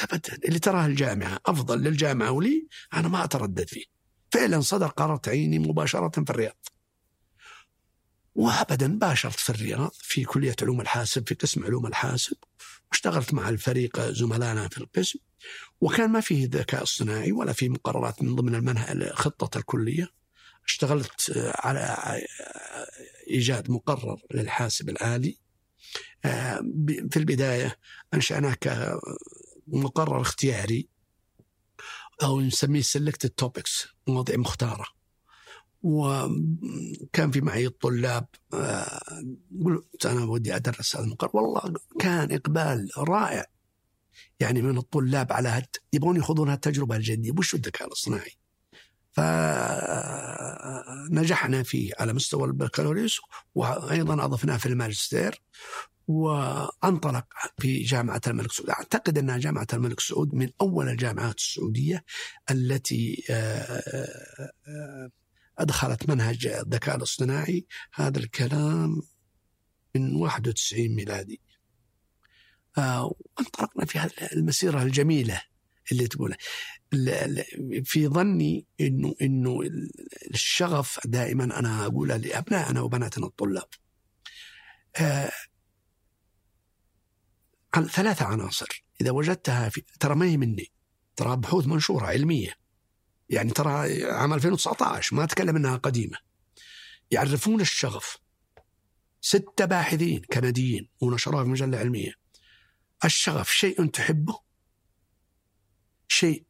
[0.03, 3.85] أبدا اللي تراه الجامعة أفضل للجامعة ولي أنا ما أتردد فيه.
[4.33, 6.67] فعلا صدر قرار تعييني مباشرة في الرياض.
[8.35, 12.37] وابدا باشرت في الرياض في كلية علوم الحاسب في قسم علوم الحاسب.
[12.93, 15.19] واشتغلت مع الفريق زملائنا في القسم
[15.81, 20.09] وكان ما فيه ذكاء اصطناعي ولا في مقررات من ضمن المنهج خطة الكلية.
[20.67, 21.97] اشتغلت على
[23.31, 25.39] إيجاد مقرر للحاسب الآلي
[27.11, 27.79] في البداية
[28.15, 30.89] أنشأناه كمقرر اختياري
[32.23, 34.98] أو نسميه selected topics مواضيع مختارة.
[35.83, 38.27] وكان في معي الطلاب
[39.65, 43.45] قلت أنا ودي أدرس هذا المقرر والله كان إقبال رائع.
[44.41, 48.33] يعني من الطلاب على هت يبغون يخوضون هالتجربة الجديه وش الذكاء الاصطناعي
[51.09, 53.21] فنجحنا فيه على مستوى البكالوريوس
[53.55, 55.43] وأيضا أضفناه في الماجستير
[56.09, 57.25] وأنطلق
[57.59, 62.05] في جامعة الملك سعود، أعتقد انها جامعة الملك سعود من أول الجامعات السعودية
[62.51, 63.83] التي آه،
[64.69, 65.11] آه،
[65.59, 69.03] أدخلت منهج الذكاء الاصطناعي هذا الكلام
[69.95, 71.41] من 91 ميلادي.
[72.77, 75.43] وانطلقنا في هذه المسيرة الجميلة
[75.93, 76.37] اللي تقولها
[77.85, 79.61] في ظني انه إنه
[80.31, 83.69] الشغف دائما أنا اقولها لأبنائنا وبناتنا الطلاب.
[84.97, 85.31] آه
[87.75, 90.73] ثلاثة عناصر إذا وجدتها في ترى ما هي مني.
[91.17, 92.55] ترى بحوث منشورة علمية.
[93.31, 96.19] يعني ترى عام 2019 ما أتكلم أنها قديمة.
[97.11, 98.19] يعرفون الشغف.
[99.21, 102.13] ستة باحثين كنديين ونشروها في مجلة علمية.
[103.05, 104.39] الشغف شيء تحبه؟
[106.09, 106.45] شيء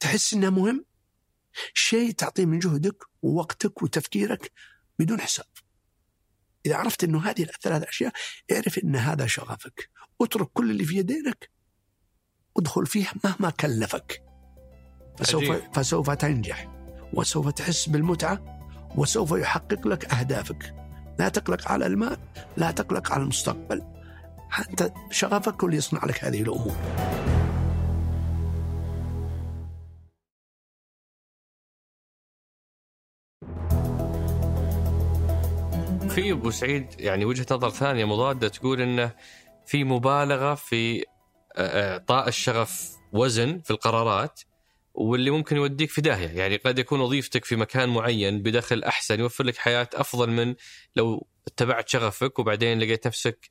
[0.00, 0.84] تحس إنه مهم؟
[1.74, 4.52] شيء تعطيه من جهدك ووقتك وتفكيرك
[4.98, 5.46] بدون حساب.
[6.66, 8.12] إذا عرفت أنه هذه الثلاث أشياء
[8.52, 9.90] اعرف أن هذا شغفك.
[10.20, 11.50] اترك كل اللي في يدينك.
[12.56, 14.23] ادخل فيه مهما كلفك.
[15.16, 16.68] فسوف, فسوف تنجح
[17.12, 18.60] وسوف تحس بالمتعة
[18.96, 20.74] وسوف يحقق لك أهدافك.
[21.18, 22.16] لا تقلق على المال
[22.56, 23.82] لا تقلق على المستقبل.
[24.50, 26.76] حتى شغفك هو اللي يصنع لك هذه الأمور.
[36.08, 39.10] في أبو سعيد يعني وجهة نظر ثانية مضادة تقول انه
[39.66, 41.04] في مبالغة في
[41.58, 44.40] اعطاء الشغف وزن في القرارات.
[44.94, 49.44] واللي ممكن يوديك في داهية، يعني قد يكون وظيفتك في مكان معين بدخل أحسن يوفر
[49.44, 50.54] لك حياة أفضل من
[50.96, 53.50] لو اتبعت شغفك وبعدين لقيت نفسك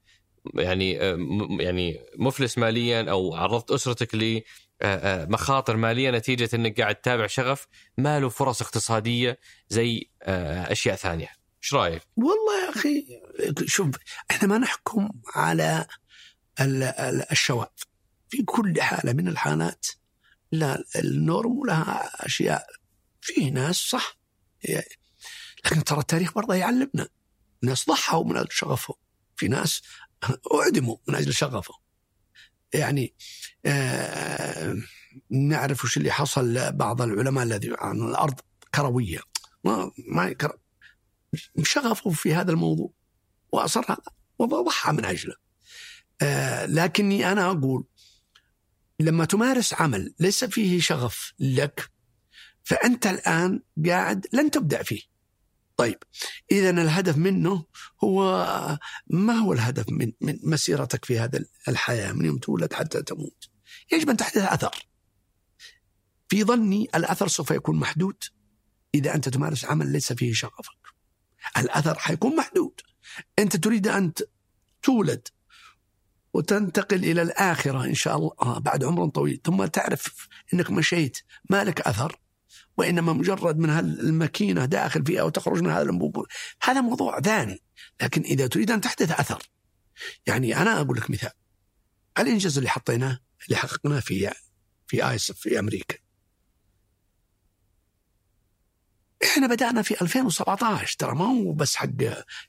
[0.53, 1.17] يعني آه،
[1.59, 4.41] يعني مفلس ماليا أو عرضت أسرتك ل
[4.81, 11.29] آه، آه، مالية نتيجة إنك قاعد تتابع شغف ما له فرص اقتصادية زي أشياء ثانية.
[11.63, 13.05] إيش رأيك؟ والله يا أخي
[13.65, 13.89] شوف
[14.31, 15.87] إحنا ما نحكم على
[16.61, 17.67] ال- ال- الشواذ
[18.29, 19.87] في كل حالة من الحالات
[20.53, 22.67] لا النورم ولها أشياء
[23.21, 24.17] في ناس صح.
[25.65, 27.07] لكن ترى التاريخ برضه يعلمنا
[27.63, 28.95] ناس ضحوا من أجل شغفهم.
[29.35, 29.81] في ناس
[30.53, 31.77] أعدموا من أجل شغفهم.
[32.73, 33.13] يعني
[33.65, 34.77] آه
[35.29, 38.39] نعرف وش اللي حصل لبعض العلماء الذي عن الأرض
[38.75, 39.19] كروية.
[39.63, 40.35] ما ما
[41.63, 42.93] شغفه في هذا الموضوع.
[43.51, 43.97] وأصر هذا
[44.39, 45.35] وضحى من أجله.
[46.21, 47.85] آه لكني أنا أقول
[48.99, 51.89] لما تمارس عمل ليس فيه شغف لك
[52.63, 55.01] فأنت الآن قاعد لن تبدع فيه.
[55.77, 55.97] طيب
[56.51, 57.65] اذا الهدف منه
[58.03, 58.19] هو
[59.07, 63.49] ما هو الهدف من من مسيرتك في هذا الحياة من يوم تولد حتى تموت؟
[63.91, 64.87] يجب أن تحدث أثر.
[66.29, 68.23] في ظني الأثر سوف يكون محدود.
[68.95, 70.77] إذا أنت تمارس عمل ليس فيه شغفك
[71.57, 72.81] الأثر حيكون محدود.
[73.39, 74.29] أنت تريد ت-
[74.83, 75.27] تولد
[76.33, 78.31] وتنتقل إلى الآخرة إن شاء الله.
[78.41, 79.41] آه بعد عمر طويل.
[79.45, 81.17] ثم تعرف إنك مشيت.
[81.49, 82.19] ما لك أثر؟
[82.77, 86.25] وإنما مجرد من هالماكينة داخل فيها وتخرج من هذا الانبوب
[86.63, 87.61] هذا موضوع ثاني.
[88.01, 89.43] لكن إذا تريد أن تحدث أثر.
[90.27, 91.31] يعني أنا أقول لك مثال.
[92.19, 94.31] الإنجاز اللي حطيناه اللي حققناه في
[94.87, 96.02] في ايسف في أمريكا.
[99.23, 101.89] إحنا بدأنا في 2017 ترى ما هو بس حق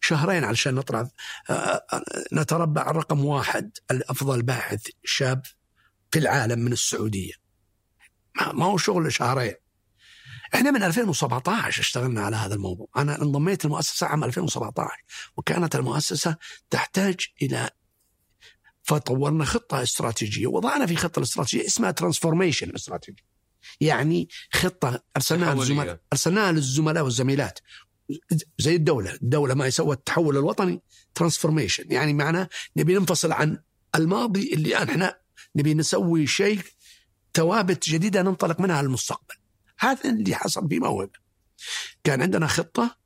[0.01, 1.09] شهرين علشان نطلع
[1.51, 5.43] آه، آه، نتربع رقم واحد الأفضل باحث شاب
[6.11, 7.33] في العالم من السعودية.
[8.53, 9.55] ما هو شغل شهرين.
[10.55, 12.89] إحنا من 2017 اشتغلنا على هذا الموضوع.
[12.97, 14.91] أنا انضميت المؤسسه عام 2017
[15.37, 16.37] وكانت المؤسسة
[16.71, 17.71] تحتاج إلى
[18.83, 23.25] فطورنا خطة استراتيجية وضعنا في خطة الاستراتيجيه اسمها ترانسفورميشن استراتيجي.
[23.81, 25.55] يعني خطة ارسلناها.
[25.55, 27.59] للزملاء ارسلناها للزملاء والزميلات.
[28.59, 29.15] زي الدولة.
[29.15, 30.83] الدولة ما يسوى التحول الوطني
[31.15, 33.59] transformation يعني معناه نبي ننفصل عن
[33.95, 35.19] الماضي اللي إحنا
[35.57, 36.61] نبي نسوي شيء
[37.35, 39.35] ثوابت جديدة ننطلق منها للمستقبل
[39.79, 41.19] هذا اللي حصل في موهبه
[42.05, 42.97] كان عندنا خطة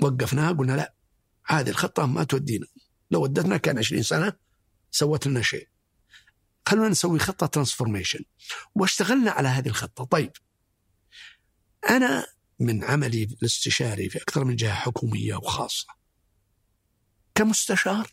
[0.00, 0.94] وقفناها قلنا لا
[1.46, 2.66] هذه الخطة ما تودينا.
[3.10, 4.32] لو ودتنا كان 20 سنة
[4.90, 5.68] سوت لنا شيء.
[6.66, 8.24] خلونا نسوي خطة transformation
[8.74, 10.04] واشتغلنا على هذه الخطة.
[10.04, 10.32] طيب
[11.90, 12.26] أنا
[12.60, 15.86] من عملي الاستشاري في أكثر من جهة حكومية وخاصة.
[17.34, 18.12] كمستشار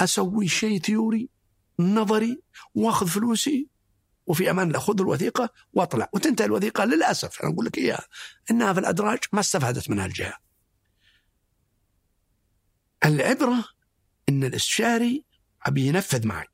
[0.00, 1.28] أسوي شيء ثيوري
[1.78, 2.42] نظري
[2.74, 3.68] وأخذ فلوسي
[4.26, 6.08] وفي أمان الله خذ الوثيقة وأطلع.
[6.12, 7.42] وتنتهي الوثيقة للأسف.
[7.42, 8.06] أنا أقول لك إياها
[8.50, 10.38] إنها في الأدراج ما استفادت منها الجهة.
[13.04, 13.64] العبرة
[14.28, 15.24] إن الاستشاري
[15.62, 16.46] ابي ينفذ معي.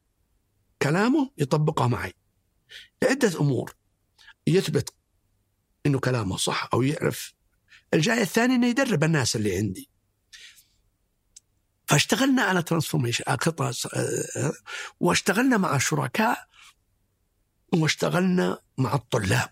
[0.83, 2.15] كلامه يطبقه معي.
[3.03, 3.75] لعده أمور.
[4.47, 4.95] يثبت
[5.87, 7.35] إنه كلامه صح أو يعرف.
[7.95, 9.91] الجاي الثاني إنه يدرب الناس اللي عندي.
[11.87, 14.53] فاشتغلنا على ترانسفورميشن آه،
[15.01, 16.49] واشتغلنا مع شركاء
[17.75, 19.51] واشتغلنا مع الطلاب.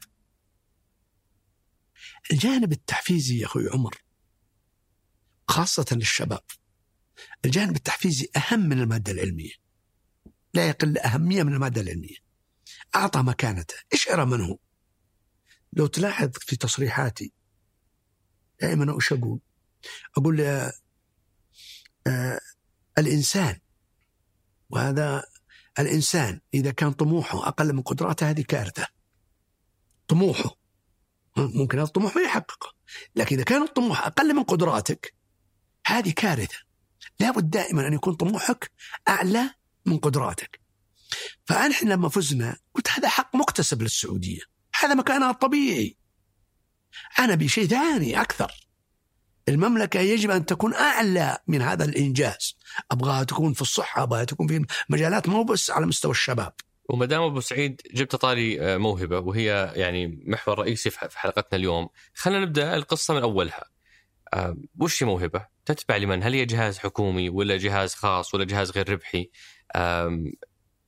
[2.32, 3.96] الجانب التحفيزي يا أخوي عمر
[5.48, 6.44] خاصة للشباب.
[7.44, 9.67] الجانب التحفيزي أهم من المادة العلمية.
[10.54, 12.16] لا يقل أهمية من المادة العلمية.
[12.96, 14.58] أعطى مكانته اشعر من هو
[15.72, 17.32] لو تلاحظ في تصريحاتي
[18.60, 19.40] دائما وش أقول؟
[20.18, 20.40] أقول
[22.06, 22.40] آه
[22.98, 23.58] الإنسان
[24.70, 25.24] وهذا
[25.78, 28.86] الإنسان إذا كان طموحه أقل من قدراته هذه كارثة.
[30.08, 30.50] طموحه.
[31.36, 32.74] ممكن هذا الطموح ما يحققه.
[33.16, 35.14] لكن إذا كان الطموح أقل من قدراتك
[35.86, 36.58] هذه كارثة.
[37.20, 38.70] لابد دائما أن يكون طموحك
[39.08, 39.54] أعلى
[39.88, 40.60] من قدراتك
[41.44, 44.40] فنحن لما فزنا قلت هذا حق مكتسب للسعودية
[44.80, 45.96] هذا مكانها الطبيعي
[47.18, 48.52] أنا بشيء ثاني أكثر
[49.48, 52.56] المملكة يجب أن تكون أعلى من هذا الإنجاز
[52.90, 56.52] أبغاها تكون في الصحة أبغاها تكون في مجالات مو بس على مستوى الشباب
[56.88, 61.88] وما دام أبو سعيد جبت طاري آه، موهبة وهي يعني محور رئيسي في حلقتنا اليوم،
[62.14, 63.64] خلينا نبدأ القصة من أولها.
[64.34, 68.88] آه، وش موهبة؟ تتبع لمن؟ هل هي جهاز حكومي ولا جهاز خاص ولا جهاز غير
[68.92, 69.30] ربحي؟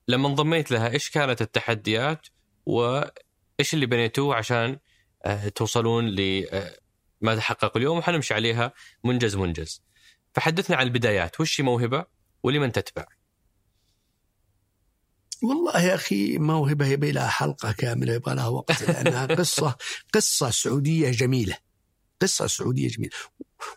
[0.09, 2.27] لما انضميت لها إيش كانت التحديات
[2.67, 4.79] وايش اللي بنيتوه عشان
[5.25, 8.73] آه، توصلون لما تحقق اليوم وحنمشي عليها
[9.05, 9.83] منجز منجز.
[10.35, 12.05] فحدثنا عن البدايات، وش موهبة
[12.43, 13.07] ولمن تتبع؟
[15.43, 19.77] والله يا أخي موهبة يبي لها حلقة كاملة يبغى لها وقت لأنها قصة
[20.15, 21.57] قصة سعودية جميلة
[22.23, 23.13] قصة سعودية جميلة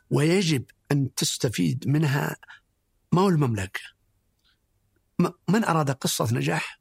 [0.10, 2.36] ويجب أن تستفيد منها
[3.12, 4.03] ما هو المملكة م-
[5.50, 6.80] من أراد قصة نجاح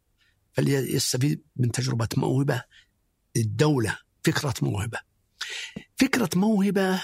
[0.52, 2.64] فليستفيد من تجربة موهبة.
[3.36, 4.98] الدولة فكرة موهبة.
[5.96, 7.02] فكرة موهبة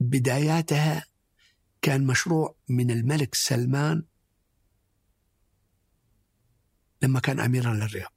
[0.00, 1.04] بداياتها
[1.82, 4.04] كان مشروع من الملك سلمان
[7.02, 8.12] لما كان أميرا للرياض.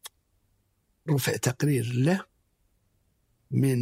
[1.10, 2.26] رفع تقرير له
[3.52, 3.80] من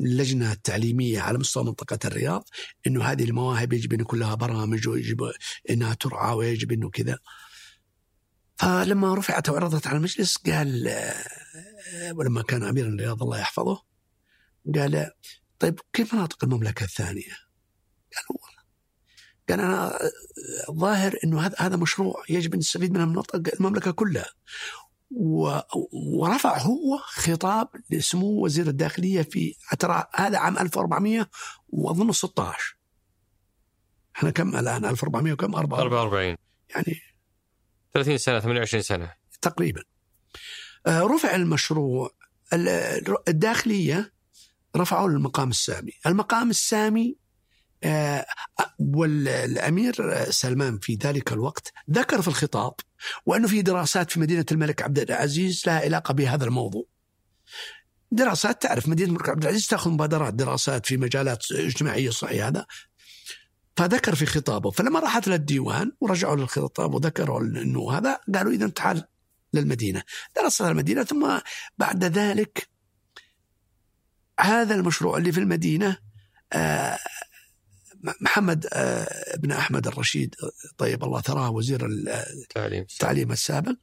[0.00, 2.48] اللجنة التعليمية على مستوى منطقة الرياض
[2.86, 5.32] أنه هذه المواهب يجب أن يكون لها برامج ويجب
[5.70, 7.18] أنها ترعى ويجب أنه كذا.
[8.56, 11.00] فلما رفعت وعرضت على المجلس قال
[12.10, 13.82] ولما كان أميرا للرياض الله يحفظه
[14.74, 15.10] قال
[15.58, 17.32] طيب كيف مناطق المملكة الثانية؟
[18.14, 18.58] قال والله.
[19.48, 19.98] قال أنا
[20.68, 24.30] الظاهر أنه هذا مشروع يجب أن نستفيد منه مناطق المملكة كلها.
[25.10, 31.30] ورفع هو خطاب لسمو وزير الداخلية في ترى هذا عام 1400
[31.68, 32.76] وأظن 16
[34.16, 36.36] إحنا كم الآن؟ 1400 وكم؟ 4 44
[36.70, 37.00] يعني
[37.94, 39.12] 30 سنة 28 سنة.
[39.42, 39.82] تقريبا.
[40.86, 42.10] آه، رفع المشروع.
[42.52, 42.68] ال-
[43.28, 44.12] الداخلية
[44.76, 45.92] رفعوا للمقام السامي.
[46.06, 47.16] المقام السامي
[47.84, 48.26] آه،
[48.78, 52.74] والأمير سلمان في ذلك الوقت ذكر في الخطاب
[53.26, 56.84] وأنه في دراسات في مدينة الملك عبد العزيز لها علاقة بهذا الموضوع.
[58.10, 62.66] دراسات تعرف مدينة الملك عبد العزيز تأخذ مبادرات دراسات في مجالات اجتماعية صحيح هذا.
[63.76, 69.04] فذكر في خطابه فلما راحت للديوان ورجعوا للخطاب وذكروا إنه هذا قالوا اذا تعال
[69.54, 70.02] للمدينة.
[70.36, 71.38] درس المدينة ثم
[71.78, 72.68] بعد ذلك
[74.40, 75.96] هذا المشروع اللي في المدينة
[76.52, 76.98] آه،
[78.20, 80.34] محمد آه، بن أحمد الرشيد
[80.78, 81.88] طيب الله ثراه وزير
[82.50, 83.74] تعليم التعليم السابق.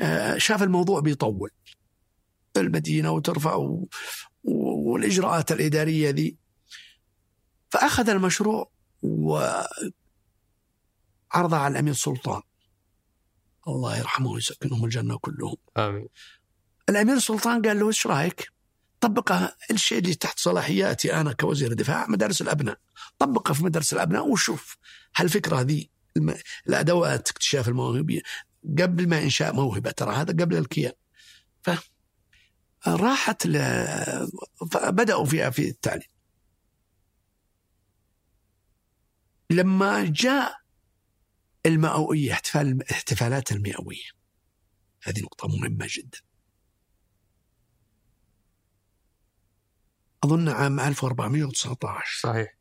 [0.00, 1.50] آه، شاف الموضوع بيطول.
[2.56, 3.78] المدينة وترفع
[4.44, 6.36] والإجراءات الإدارية ذي.
[7.70, 8.70] فأخذ المشروع
[9.02, 9.56] وعرضه
[11.34, 12.42] على الأمير سلطان.
[13.68, 15.56] الله يرحمه ويسكنهم الجنة كلهم.
[15.76, 16.08] آمين.
[16.88, 18.51] الأمير سلطان قال له إيش رأيك؟
[19.02, 22.78] طبق الشيء اللي تحت صلاحياتي أنا كوزير الدفاع مدارس الأبناء.
[23.18, 24.76] طبقه في مدارس الأبناء وشوف
[25.16, 25.86] هالفكره هذه
[26.16, 26.38] الم-
[26.68, 28.20] الأدوات اكتشاف المواهب
[28.78, 30.92] قبل ما إنشاء موهبة ترى هذا قبل الكيان.
[31.62, 31.70] ف
[32.86, 33.52] راحت ل...
[34.70, 36.08] فبداوا فيها في التعليم.
[39.50, 40.54] لما جاء
[41.66, 44.10] المئوية احتفال احتفالات المئوية.
[45.02, 46.18] هذه نقطة مهمة جدا.
[50.24, 52.56] أظن عام 1419 صحيح.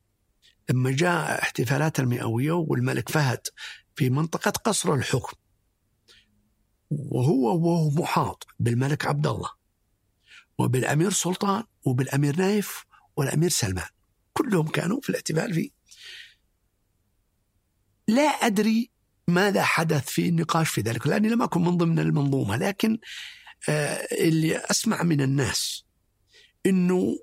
[0.70, 3.48] لما جاء احتفالات المئوية والملك فهد
[3.96, 5.38] في منطقة قصر الحكم
[6.90, 9.50] وهو وهو محاط بالملك عبد الله
[10.58, 13.90] وبالأمير سلطان وبالأمير نايف والأمير سلمان.
[14.34, 15.70] كلهم كانوا في الاحتفال فيه.
[18.08, 18.92] لا أدري
[19.28, 23.00] ماذا حدث في النقاش في ذلك لأني لم أكن من ضمن المنظومة لكن
[23.70, 25.86] آه، اللي أسمع من الناس
[26.66, 27.20] أنه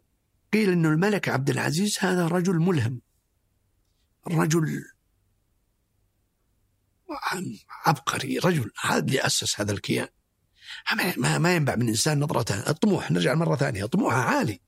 [0.53, 3.01] قيل أنه الملك عبد العزيز هذا رجل ملهم.
[4.29, 4.85] رجل
[7.87, 10.09] عبقري رجل هذا اللي أسس هذا الكيان.
[11.17, 13.85] ما- ما, ينبع من إنسان نظرة الطموح نرجع مرة ثانية.
[13.85, 14.61] طموحه عالي.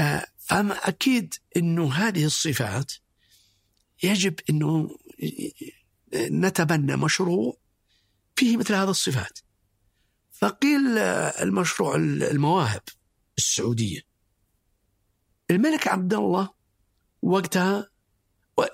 [0.00, 2.92] آه، فما أكيد أنه هذه الصفات
[4.02, 4.98] يجب أنه
[6.14, 7.56] نتبنى مشروع
[8.36, 9.38] فيه مثل هذه الصفات.
[10.32, 12.82] فقيل آه، المشروع المواهب
[13.38, 14.00] السعودية.
[15.50, 16.48] الملك عبد الله
[17.22, 17.88] وقتها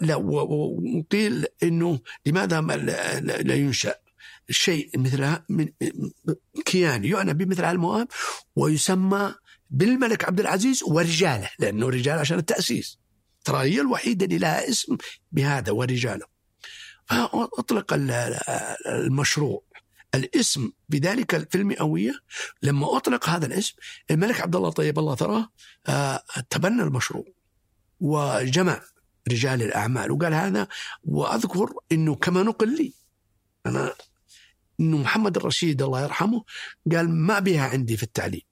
[0.00, 3.94] لا وقيل إنه لماذا ما لا, ينشأ
[4.50, 5.68] شيء مثل من
[6.64, 8.08] كيان يعنى بمثل هالمواهب
[8.56, 9.34] ويسمى
[9.70, 12.98] بالملك عبد العزيز ورجاله لأنه رجال عشان التأسيس.
[13.44, 14.96] ترى هي الوحيدة اللي لها اسم
[15.32, 16.26] بهذا ورجاله.
[17.06, 18.38] فأطلق ال-
[18.86, 19.62] المشروع.
[20.14, 22.12] الاسم بذلك في المئويه
[22.62, 23.74] لما أطلق هذا الاسم
[24.10, 25.48] الملك عبد الله طيب الله ثراه
[25.86, 27.24] آه، تبنى المشروع
[28.00, 28.82] وجمع
[29.30, 30.68] رجال الأعمال وقال هذا
[31.04, 32.92] وأذكر إنه كما نقل لي
[33.66, 33.94] أنا
[34.80, 36.44] إنه محمد الرشيد الله يرحمه
[36.92, 38.42] قال ما بها عندي في التعليم.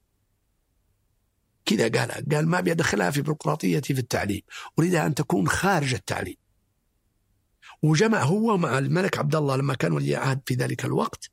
[1.64, 4.42] كذا قال قال ما ابي ادخلها في بيروقراطيتي في التعليم
[4.78, 6.36] أريدها أن تكون خارج التعليم.
[7.82, 11.30] وجمع هو مع الملك عبد الله لما كان ولي عهد في ذلك الوقت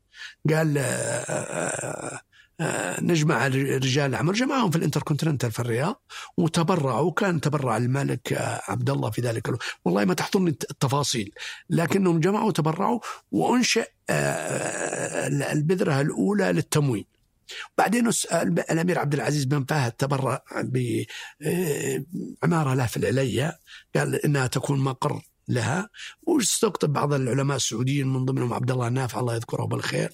[0.50, 2.22] قال آه، آه،
[2.60, 6.02] آه، نجمع رجال العمل جمعهم في الانتركونتيننتال في الرياض
[6.38, 8.34] وتبرعوا وكان تبرع الملك
[8.68, 9.64] عبد الله في ذلك الوقت.
[9.86, 11.32] والله ما تحضرني التفاصيل
[11.70, 13.00] لكنهم جمعوا وتبرعوا
[13.32, 17.06] وانشئ آه، البذرة الأولى للتموين.
[17.78, 18.10] بعدين
[18.72, 22.04] الأمير عبد العزيز بن فهد تبرع بعماره
[22.74, 23.58] له في العليا
[23.96, 25.90] قال إنها تكون مقر لها
[26.24, 30.12] واستقطب بعض العلماء السعوديين من ضمنهم عبد الله النافع الله يذكره بالخير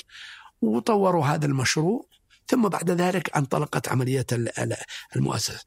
[0.62, 2.06] وطوروا هذا المشروع
[2.48, 4.76] ثم بعد ذلك انطلقت عملية ال- ال-
[5.16, 5.60] المؤسسة.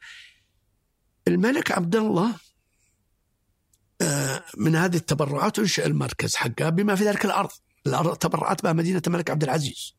[1.29, 2.35] الملك عبد الله
[4.03, 7.51] آه، من هذه التبرعات انشئ المركز حقه بما في ذلك الأرض،
[7.87, 9.96] الأرض تبرعت بها مدينة الملك عبد العزيز.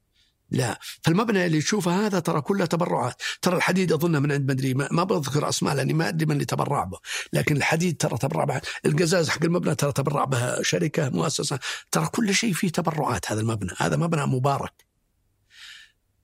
[0.49, 0.79] لا.
[1.03, 3.21] فالمبنى اللي تشوفه هذا ترى كله تبرعات.
[3.41, 6.45] ترى الحديد أظن من عند مدري ما, ما بذكر أسماء لأني ما أدري من اللي
[6.45, 6.97] تبرع به.
[7.33, 8.61] لكن الحديد ترى تبرع به.
[8.85, 10.61] القزاز حق المبنى ترى تبرع به.
[10.61, 11.59] شركة مؤسسة.
[11.91, 13.71] ترى كل شيء فيه تبرعات هذا المبنى.
[13.77, 14.85] هذا مبنى مبارك.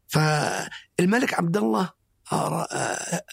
[0.08, 1.90] فالملك عبد الله
[2.32, 3.24] آه، آه،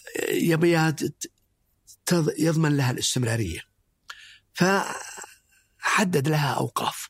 [2.05, 3.59] تض- يضمن لها الاستمرارية.
[4.53, 7.09] فحدد لها أوقاف.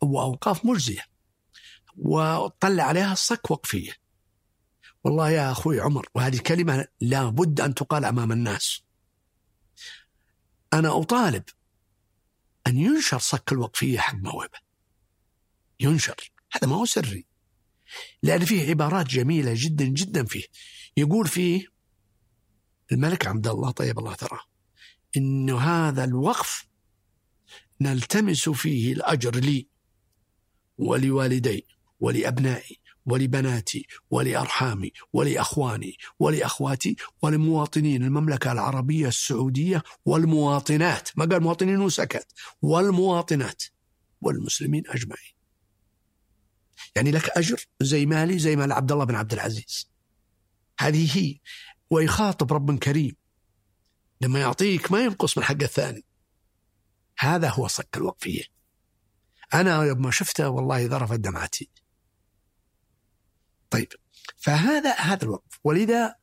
[0.00, 1.11] واوقاف مجزيه
[1.98, 3.92] وطلع عليها صك وقفية.
[5.04, 8.82] والله يا أخوي عمر وهذه كلمة لابد أن تقال أمام الناس.
[10.72, 11.44] أنا أطالب
[12.66, 14.58] أن ينشر صك الوقفية حق موهبة.
[15.80, 16.32] ينشر.
[16.52, 17.26] هذا ما هو سري.
[18.22, 20.44] لأن فيه عبارات جميلة جدا جدا فيه.
[20.96, 21.66] يقول فيه
[22.92, 24.40] الملك عبد الله طيب الله ثراه
[25.16, 26.66] انه هذا الوقف
[27.80, 29.68] نلتمس فيه الأجر لي
[30.78, 31.66] ولوالدي.
[32.02, 41.08] ولأبنائي ولبناتي ولأرحامي ولأخواني ولأخواتي ولمواطنين المملكة العربية السعودية والمواطنات.
[41.16, 42.26] ما قال مواطنين وسكت
[42.62, 43.62] والمواطنات
[44.20, 45.32] والمسلمين أجمعين.
[46.96, 49.90] يعني لك أجر زي مالي زي مال عبد الله بن عبد العزيز.
[50.78, 51.38] هذه هي.
[51.90, 53.16] ويخاطب رب كريم.
[54.20, 56.04] لما يعطيك ما ينقص من حق الثاني.
[57.18, 58.42] هذا هو صك الوقفية.
[59.54, 61.68] أنا يوم ما شفته والله ذرفت دمعتي
[63.72, 63.88] طيب
[64.36, 65.58] فهذا هذا الوقف.
[65.64, 66.14] ولذا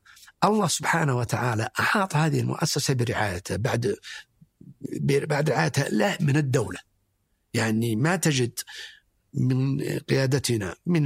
[0.44, 3.96] الله سبحانه وتعالى أحاط هذه المؤسسة برعايته بعد
[5.02, 6.80] بعد رعايتها له من الدولة.
[7.54, 8.60] يعني ما تجد
[9.34, 11.06] من قيادتنا من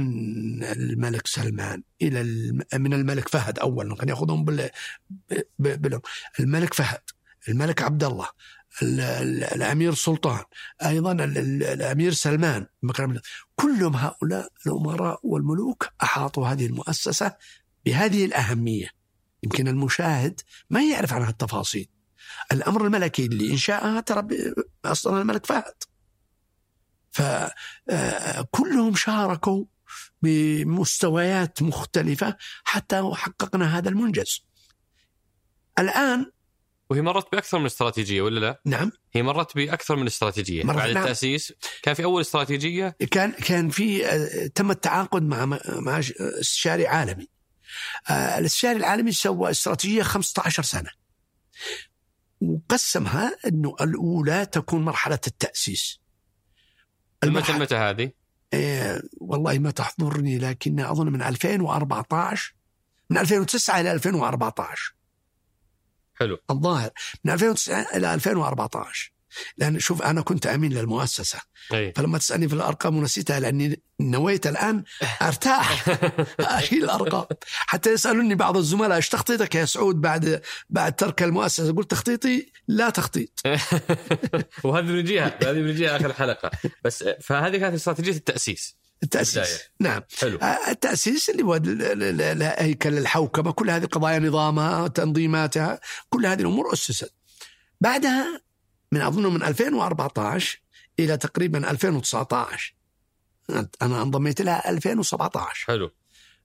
[0.64, 2.22] الملك سلمان إلى
[2.74, 4.14] من الملك فهد اولا خلينا
[5.58, 6.00] ب- بال-
[6.40, 7.00] الملك فهد
[7.48, 8.28] الملك عبد الله
[8.82, 10.44] ال- ال- الأمير سلطان
[10.84, 12.66] أيضا ال- ال- الأمير سلمان
[13.56, 17.36] كلهم هؤلاء الأمراء والملوك أحاطوا هذه المؤسسة
[17.86, 18.88] بهذه الأهمية.
[19.42, 21.88] يمكن المشاهد ما يعرف عنها التفاصيل.
[22.52, 24.26] الأمر الملكي اللي انشاها ترى
[24.84, 25.74] أصلا الملك فهد.
[27.10, 29.64] فكلهم شاركوا
[30.22, 34.46] بمستويات مختلفة حتى حققنا هذا المنجز.
[35.78, 36.30] الآن
[36.90, 38.92] وهي مرت بأكثر من استراتيجية ولا لا؟ نعم.
[39.12, 40.64] هي مرت بأكثر من استراتيجية.
[40.64, 41.02] مرت- بعد نعم.
[41.02, 45.98] التأسيس كان في أول استراتيجية؟ كان كان في آه، تم التعاقد مع مع
[46.40, 47.28] استشاري عالمي.
[48.10, 50.90] آه، الاستشاري العالمي سوى استراتيجية 15 سنة.
[52.40, 56.00] وقسمها أنه الأولى تكون مرحلة التأسيس.
[57.24, 58.10] متى متى هذه؟
[58.54, 62.54] إيه والله ما تحضرني لكن أظن من 2014
[63.10, 64.94] من 2009 إلى 2014
[66.24, 66.38] حلو.
[66.50, 66.90] الظاهر.
[67.24, 69.14] من 2009 إلى 2014
[69.58, 71.38] لأن شوف أنا كنت أمين للمؤسسة.
[71.72, 71.92] أي.
[71.96, 74.84] فلما تسألني في الأرقام ونسيتها لأني نويت الآن
[75.22, 75.88] أرتاح.
[76.40, 77.26] أشيل الأرقام.
[77.50, 82.90] حتى يسألوني بعض الزملاء إيش تخطيطك يا سعود بعد بعد ترك المؤسسة؟ قلت تخطيطي لا
[82.90, 83.40] تخطيط.
[84.64, 86.50] وهذه بنجيها هذه بنجيها آخر حلقه
[86.84, 88.83] بس فهذه كانت استراتيجية التأسيس.
[89.04, 89.38] التأسيس.
[89.38, 89.58] بداية.
[89.80, 90.02] نعم.
[90.20, 90.38] حلو.
[90.38, 95.80] آه، التأسيس اللي هو ال- ال- ال- الهيكل الحوكمة كل هذه قضايا نظامها تنظيماتها
[96.10, 97.14] كل هذه الأمور أسست.
[97.80, 98.40] بعدها
[98.92, 100.62] من أظن من 2014
[101.00, 102.74] إلى تقريبا 2019
[103.82, 105.90] أنا انضميت لها 2017 حلو.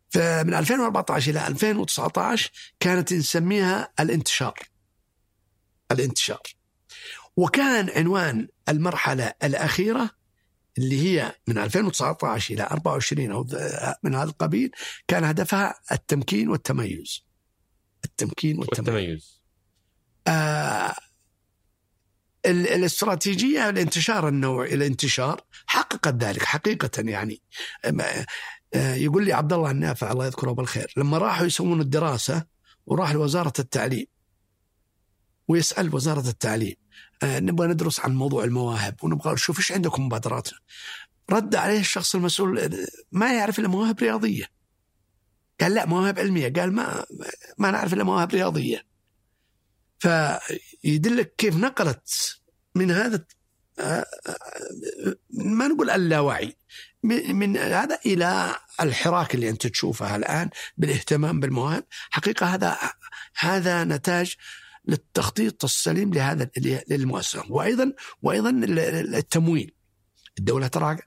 [0.10, 4.60] فمن 2014 إلى 2019 كانت نسميها الانتشار.
[5.92, 6.42] الانتشار.
[7.38, 10.10] وكان عنوان المرحلة الأخيرة
[10.80, 13.48] اللي هي من 2019 إلى 24 أو
[14.04, 14.72] من هذا القبيل
[15.08, 17.26] كان هدفها التمكين والتميز.
[18.06, 18.90] التمكين والتميز.
[18.90, 19.42] والتميز.
[20.28, 20.96] آه
[22.46, 27.42] ال- الاستراتيجية الانتشار النوعي الانتشار حققت ذلك حقيقة يعني.
[28.74, 32.46] آه، يقول لي عبد الله النافع الله يذكره بالخير لما راحوا يسوون الدراسة
[32.86, 34.06] وراح لوزارة التعليم
[35.48, 36.76] ويسأل وزارة التعليم
[37.24, 40.50] نبغى ندرس عن موضوع المواهب ونبغى نشوف إيش عندكم مبادرات
[41.32, 42.70] رد عليه الشخص المسؤول آه،
[43.12, 44.46] ما يعرف إلا مواهب رياضية.
[45.62, 46.54] قال لا مواهب علمية.
[46.54, 47.06] قال ما
[47.58, 48.86] ما نعرف إلا مواهب رياضية.
[50.00, 52.40] فيدلك كيف نقلت
[52.76, 53.26] من هذا
[53.80, 56.56] آه، آه، ما نقول اللاوعي
[57.04, 61.84] من هذا إلى الحراك اللي أنت تشوفه الآن بالاهتمام بالمواهب.
[62.10, 62.78] حقيقة هذا
[63.36, 64.36] هذا نتاج
[64.90, 66.50] للتخطيط السليم لهذا
[66.90, 67.44] للمؤسسة.
[67.50, 69.76] وأيضا وأيضا التمويل.
[70.40, 70.98] الدولة ترى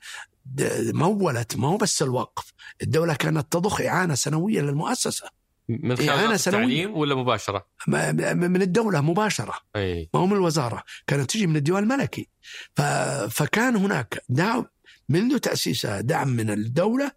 [0.92, 2.52] مولت ما هو بس الوقف.
[2.82, 5.28] الدولة كانت تضخ إعانة سنوية للمؤسسة.
[5.68, 6.64] من خلال إعانة سنوية.
[6.64, 9.54] التعليم ولا مباشرة؟ ما- من الدولة مباشرة.
[9.76, 10.10] أي.
[10.14, 10.82] ما هو من الوزارة.
[11.06, 12.28] كانت تجي من الديوان الملكي.
[12.76, 12.82] ف...
[13.30, 14.66] فكان هناك دعم
[15.08, 17.12] منذ تأسيسها دعم من الدولة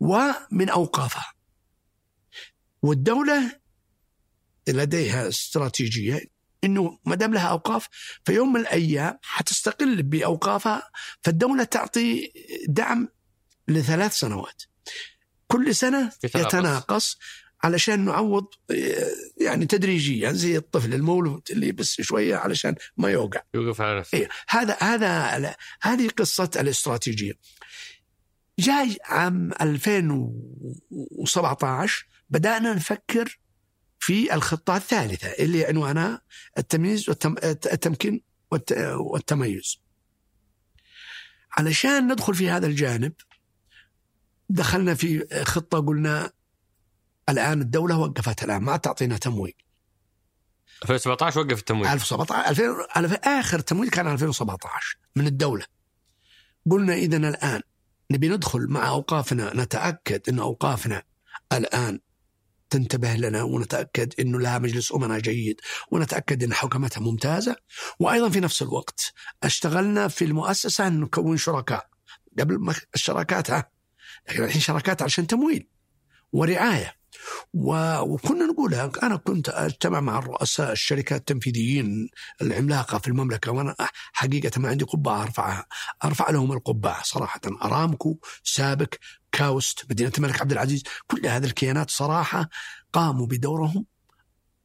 [0.00, 1.32] ومن أوقافها.
[2.82, 3.60] والدولة
[4.68, 6.20] لديها استراتيجية
[6.64, 7.88] إنه ما دام لها أوقاف
[8.24, 10.90] في يوم من الأيام حتستقل بأوقافها
[11.22, 12.32] فالدولة تعطي
[12.68, 13.08] دعم
[13.68, 14.62] لثلاث سنوات.
[15.46, 16.54] كل سنة يتناقص.
[16.54, 17.18] يتناقص
[17.62, 23.40] علشان نعوض آه، يعني تدريجيا زي الطفل المولود اللي بس شوية علشان ما يوقع.
[23.54, 24.18] يوقف على نفسه.
[24.18, 27.32] إيه هذا هذا هذه قصة الاستراتيجية.
[28.58, 33.39] جاي عام 2017 بدأنا نفكر
[34.00, 36.22] في الخطة الثالثة اللي عنوانها
[36.58, 37.34] التمييز والتم...
[37.44, 38.20] التمكين
[38.50, 38.72] والت...
[39.12, 39.80] والتميز.
[41.52, 43.12] علشان ندخل في هذا الجانب
[44.48, 46.32] دخلنا في خطة قلنا
[47.28, 49.54] الآن الدولة وقفت الآن ما تعطينا تمويل.
[50.82, 51.88] 2017 وقف التمويل.
[51.92, 55.64] 2017 2000 على آخر تمويل كان 2017 من الدولة.
[56.70, 57.62] قلنا اذا الآن
[58.10, 61.02] نبي ندخل مع أوقافنا نتأكد إن أوقافنا
[61.52, 62.00] الآن
[62.70, 65.60] تنتبه لنا ونتأكد إنه لها مجلس امناء جيد
[65.90, 67.56] ونتأكد إن حكمتها ممتازة.
[68.00, 69.12] وأيضا في نفس الوقت
[69.42, 71.90] اشتغلنا في المؤسسة ان نكون شركاء.
[72.38, 73.70] قبل الشراكات ها
[74.28, 75.68] لكن الحين شراكات عشان تمويل
[76.32, 77.00] ورعاية.
[77.54, 82.08] وكنا نقولها أنا كنت أجتمع مع الرؤساء الشركات التنفيذيين
[82.42, 83.74] العملاقة في المملكة وأنا
[84.12, 85.66] حقيقة ما عندي قبعة أرفعها.
[86.04, 87.40] أرفع لهم القبعة صراحة.
[87.62, 88.98] أرامكو سابك
[89.32, 90.82] كاوست مدينه الملك عبد العزيز.
[91.06, 92.48] كل هذه الكيانات صراحة
[92.92, 93.86] قاموا بدورهم.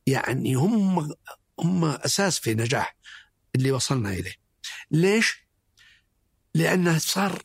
[0.07, 1.13] يعني هم
[1.59, 2.95] هم أساس في نجاح
[3.55, 4.35] اللي وصلنا إليه.
[4.91, 5.45] ليش؟
[6.55, 7.41] لأنه صار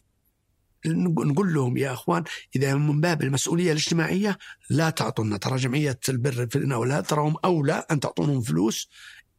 [0.86, 2.24] نقول لهم يا أخوان
[2.56, 4.38] إذا من باب المسؤولية الاجتماعية
[4.70, 8.90] لا تعطونا ترى جمعية البر في الاولاد تراهم أولى أن تعطونهم فلوس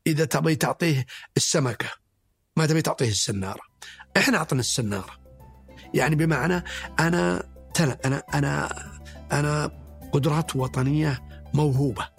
[0.08, 1.06] إذا تبي تعطيه
[1.38, 1.90] السمكة
[2.58, 3.62] ما تبي تعطيه السنارة.
[4.18, 5.22] إحنا اعطنا السنارة.
[5.94, 6.64] يعني بمعنى
[7.00, 8.70] أنا تل أنا أنا
[9.32, 9.72] أنا
[10.12, 11.22] قدرات وطنية
[11.54, 12.10] موهوبة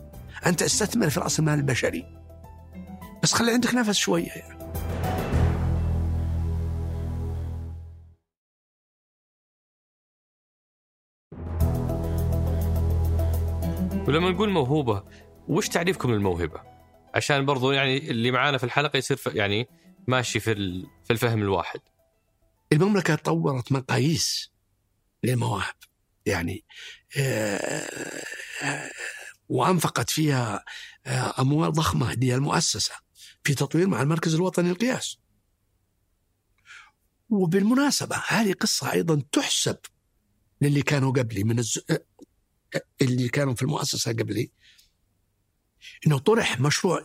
[0.47, 2.07] أنت أستثمر في رأس المال البشري
[3.23, 4.63] بس خلي عندك نفس شوية يعني.
[14.09, 15.03] ولما نقول موهوبة
[15.49, 16.61] وش تعريفكم للموهبة؟
[17.15, 19.69] عشان برضو يعني اللي معانا في الحلقة يصير يعني
[20.07, 20.55] ماشي في
[21.05, 21.81] في الفهم الواحد.
[22.73, 24.52] المملكة طورت مقاييس
[25.23, 25.75] للمواهب.
[26.27, 26.65] يعني
[27.17, 27.87] آه،
[28.63, 28.91] آه،
[29.49, 30.65] وأنفقت فيها
[31.07, 32.95] آه، أموال ضخمة للمؤسسة
[33.45, 35.19] في تطوير مع المركز الوطني للقياس.
[37.31, 39.77] وبالمناسبة هذه قصة أيضا تحسب
[40.61, 41.81] للي كانوا قبلي من الز...
[43.03, 44.51] اللي كانوا في المؤسسة قبلي
[46.07, 47.05] إنه طرح مشروع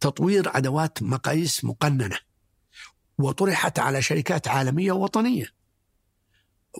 [0.00, 2.18] تطوير أدوات مقاييس مقننة
[3.18, 5.46] وطرحت على شركات عالمية ووطنية.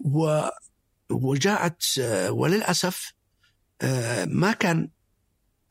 [0.04, 0.48] و
[1.10, 3.12] وجاءت آه، وللأسف
[3.82, 4.88] آه، ما كان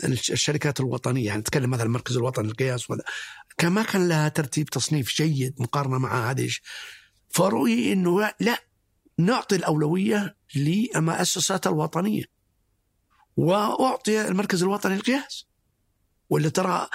[0.04, 3.04] الش- الشركات الوطنية يعني نتكلم مثلا المركز الوطني للقياس وهذا
[3.58, 6.50] كان ما كان لها ترتيب تصنيف جيد مقارنة مع هذه
[7.30, 8.64] فرؤي إنه لا-
[9.18, 12.24] نعطي الأولوية للمؤسسات الوطنية
[13.38, 15.48] وأعطي المركز الوطني للقياس.
[16.30, 16.88] واللي ترى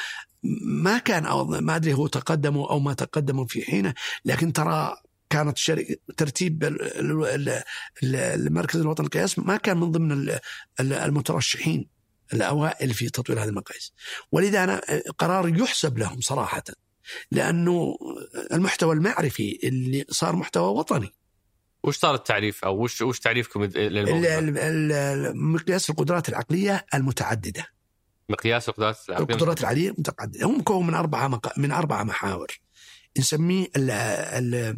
[0.64, 4.96] ما كان أو ما أدري هو تقدموا أو ما تقدموا في حينه لكن ترى
[5.32, 7.62] كانت شركة ترتيب ال- ال- ال-
[8.02, 8.16] ال-
[8.46, 10.38] المركز الوطني للقياس ما كان من ضمن ال-
[10.80, 11.88] ال- المترشحين
[12.32, 13.92] الأوائل في تطوير هذه المقاييس.
[14.32, 14.80] ولذا أنا
[15.18, 16.62] قرار يحسب لهم صراحة
[17.30, 17.96] لأنه
[18.52, 21.12] المحتوى المعرفي اللي صار محتوى وطني.
[21.84, 27.66] وش صار التعريف أو وش وش تعريفكم ال- مقياس القدرات العقلية المتعددة.
[28.28, 31.58] مقياس القدرات العقلية القدرات العاليه متعدده هو مكون من أربعة مق...
[31.58, 32.60] من أربعة محاور.
[33.18, 33.90] نسميه ال...
[33.90, 34.76] ال...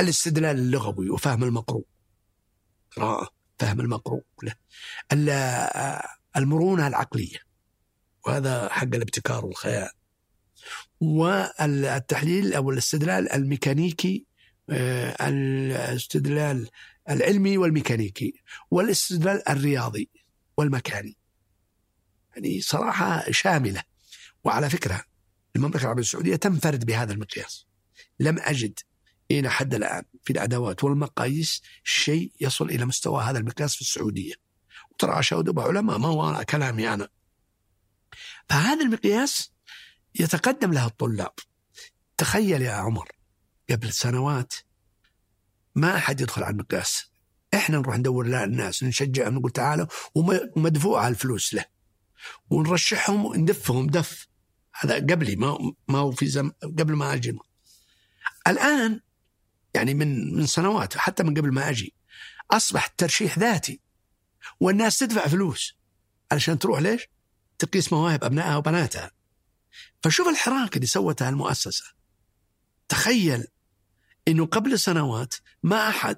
[0.00, 1.84] الاستدلال اللغوي وفهم المقروء.
[2.96, 4.54] قراءة فهم المقروء له.
[5.12, 5.30] ال...
[6.36, 7.38] المرونة العقلية.
[8.26, 9.90] وهذا حق الابتكار والخيال.
[11.00, 14.26] والتحليل أو الاستدلال الميكانيكي
[14.70, 16.68] آه، الاستدلال
[17.10, 18.34] العلمي والميكانيكي
[18.70, 20.10] والاستدلال الرياضي
[20.56, 21.16] والمكاني.
[22.36, 23.82] يعني صراحة شاملة.
[24.44, 25.04] وعلى فكرة
[25.56, 27.66] المملكة العربية السعودية تنفرد بهذا المقياس.
[28.20, 28.78] لم أجد
[29.30, 34.34] إلى حد الآن في الادوات والمقاييس شيء يصل إلى مستوى هذا المقياس في السعودية.
[34.90, 37.08] وترى اشهد علماء ما هو كلامي أنا.
[38.48, 39.52] فهذا المقياس
[40.14, 41.32] يتقدم له الطلاب.
[42.16, 43.08] تخيل يا عمر
[43.70, 44.54] قبل سنوات
[45.74, 47.10] ما أحد يدخل على المقياس
[47.54, 51.64] إحنا نروح ندور له الناس نشجعهم نقول تعالوا ومدفوعه الفلوس له
[52.50, 54.28] ونرشحهم وندفهم دف
[54.80, 55.58] هذا قبلي ما
[55.88, 57.38] ما هو في زم قبل ما أجي
[58.46, 59.00] الآن
[59.74, 61.94] يعني من من سنوات حتى من قبل ما أجي.
[62.50, 63.80] أصبح الترشيح ذاتي
[64.60, 65.76] والناس تدفع فلوس.
[66.32, 67.08] علشان تروح ليش؟
[67.58, 69.10] تقيس مواهب أبنائها وبناتها.
[70.02, 71.84] فشوف الحراك اللي سوتها المؤسسة.
[72.88, 73.46] تخيل
[74.28, 76.16] إنه قبل سنوات ما أحد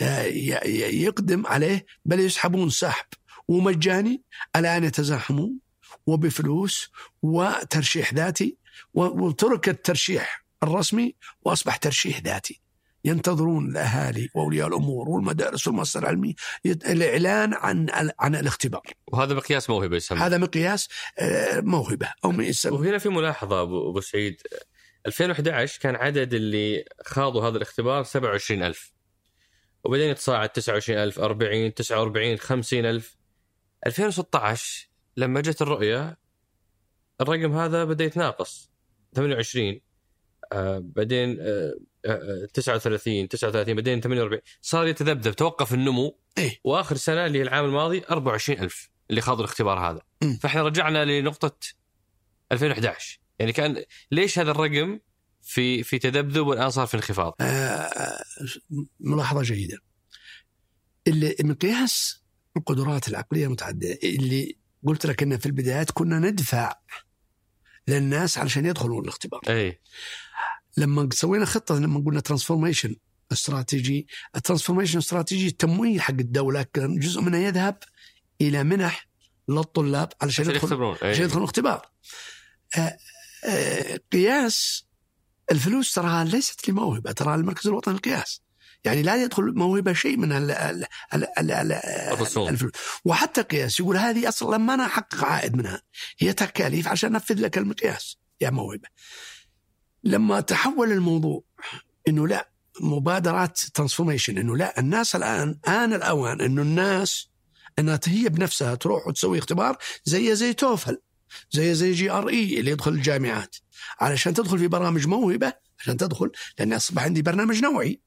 [0.00, 3.06] آه، يقدم عليه بل يسحبون سحب.
[3.48, 4.22] ومجاني
[4.56, 5.58] الآن يتزاحمون
[6.06, 6.90] وبفلوس
[7.22, 8.56] وترشيح ذاتي
[8.94, 10.47] وترك الترشيح.
[10.62, 12.60] الرسمي وأصبح ترشيح ذاتي.
[13.04, 16.34] ينتظرون الأهالي وأولياء الأمور والمدارس والمؤسسات العلميه
[16.66, 17.86] الإعلان عن
[18.18, 18.82] عن الاختبار.
[19.06, 20.18] وهذا مقياس موهبة يسمى.
[20.18, 20.88] هذا مقياس
[21.18, 22.30] آه، موهبة أو
[22.66, 24.42] وهنا في ملاحظة ابو سعيد
[25.06, 28.92] 2011 كان عدد اللي خاضوا هذا الاختبار 27000
[29.84, 33.16] وبعدين يتصاعد 29000 40 49 50000
[33.86, 36.18] 2016 لما جت الرؤية
[37.20, 38.70] الرقم هذا بدأ يتناقص.
[39.14, 39.80] 28
[40.52, 41.74] آه بعدين آه
[42.06, 47.64] آه 39 39 بعدين 48 صار يتذبذب توقف النمو إيه؟ وآخر سنة اللي هي العام
[47.64, 50.36] الماضي 24000 اللي خاضوا الاختبار هذا م.
[50.36, 51.56] فإحنا رجعنا لنقطة
[52.52, 54.98] 2011 يعني كان ليش هذا الرقم
[55.42, 58.22] في في تذبذب والآن صار في انخفاض؟ آه
[59.00, 59.78] ملاحظة جيدة.
[61.06, 62.22] اللي مقياس
[62.56, 66.72] القدرات العقلية المتعددة اللي قلت لك ان في البدايات كنا ندفع
[67.88, 69.40] للناس علشان يدخلون الاختبار.
[69.48, 69.80] اي
[70.76, 72.96] لما سوينا خطة لما قلنا transformation
[73.32, 74.06] strategy
[74.36, 77.78] ال transformation strategy التمويل حق الدولة كان جزء منه يذهب
[78.40, 79.08] إلى منح
[79.48, 81.90] للطلاب علشان يدخلون عشان يدخلون الاختبار.
[82.76, 82.98] آه
[83.44, 84.84] آه قياس
[85.52, 88.42] الفلوس تراها ليست لموهبة ترى المركز الوطني للقياس.
[88.84, 91.72] يعني لا يدخل موهبة شيء من ال ال ال ال
[92.48, 92.72] الفلوس.
[93.04, 95.82] وحتى قياس يقول هذه أصلا ما أنا أحقق عائد منها
[96.18, 98.16] هي تكاليف عشان أنفذ لك المقياس.
[98.40, 98.88] يا موهبة.
[100.10, 101.44] لما تحول الموضوع
[102.08, 102.50] إنه لا
[102.80, 107.28] مبادرات transformation إنه لا الناس الآن آن الأوان إنه الناس
[107.78, 110.98] إنها هي بنفسها تروح وتسوي اختبار زي زي TOEFL
[111.50, 113.56] زي زي GRE اللي يدخل الجامعات.
[114.00, 118.00] علشان تدخل في برامج موهبة عشان تدخل لأن أصبح عندي برنامج نوعي.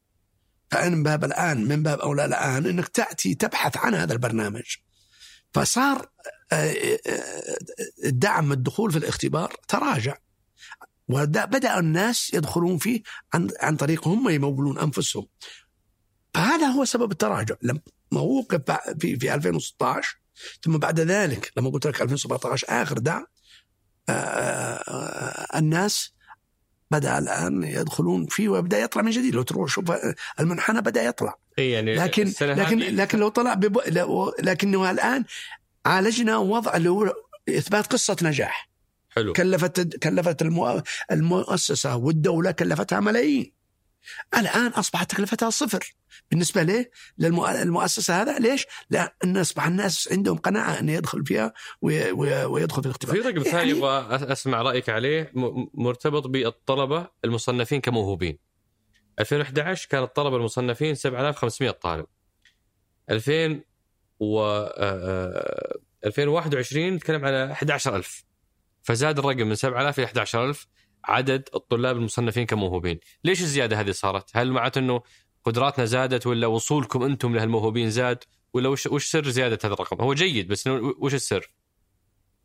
[0.72, 4.76] فأنا من باب الآن من باب أولى الآن إنك تأتي تبحث عن هذا البرنامج.
[5.54, 6.10] فصار
[8.04, 10.18] الدعم آه، آه، الدخول في الاختبار تراجع.
[11.12, 13.02] وبدا الناس يدخلون فيه
[13.34, 15.28] عن عن طريق هم يمولون أنفسهم.
[16.34, 17.56] فهذا هو سبب التراجع.
[17.62, 17.80] لما
[18.22, 18.62] وقف
[19.00, 20.22] في في 2016
[20.64, 23.26] ثم بعد ذلك لما قلت لك 2017 آخر دعم
[24.10, 26.14] آه، آه، الناس
[26.92, 29.36] بدأ الآن يدخلون فيه ويبدأ يطلع من جديد.
[29.36, 29.92] لو تروح شوف
[30.40, 31.36] المنحنى بدأ يطلع.
[31.60, 33.78] اي يعني لكن لكن لكن لو طلع بب...
[34.44, 35.26] لكنه الآن
[35.86, 37.14] عالجنا وضع اللي
[37.50, 38.71] إثبات قصة نجاح.
[39.12, 40.42] حلو كلفت كلفت.
[41.12, 43.62] المؤسسة والدولة كلفتها ملايين
[44.38, 45.96] الآن أصبحت تكلفتها صفر
[46.32, 52.86] بالنسبة ليه؟ للمؤسسه هذا ليش؟ لأن أصبح الناس عندهم قناعة إنه يدخل فيها ويدخل في
[52.88, 53.16] الاختبار.
[53.16, 55.32] في رقم ثاني يعني أبغى أسمع رأيك عليه
[55.74, 58.38] مرتبط بالطلبة المصنفين كموهوبين.
[59.20, 62.06] 2011 كان الطلبة المصنفين 7500 طالب.
[63.10, 63.62] 2000
[64.20, 64.66] و
[66.06, 68.24] 2021 نتكلم على 11000
[68.84, 70.68] فزاد الرقم من 7000 إلى 11000
[71.04, 73.00] عدد الطلاب المصنفين كموهوبين.
[73.24, 75.02] ليش الزيادة هذه صارت؟ هل معناته إنه
[75.44, 78.24] قدراتنا زادت ولا وصولكم أنتم لهالموهوبين زاد؟
[78.54, 80.68] ولا وش وش سر زيادة هذا الرقم؟ هو جيد بس
[81.00, 81.52] وش السر؟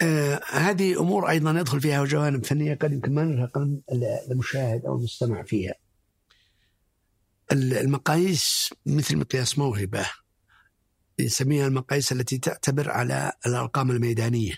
[0.02, 3.58] آه هذه أمور أيضا يدخل فيها جوانب فنية قد يمكن ما نلحق
[4.30, 5.74] المشاهد أو المستمع فيها.
[7.52, 10.06] المقاييس مثل مقياس موهبة
[11.20, 14.54] نسميها المقاييس التي تعتبر على الأرقام الميدانية.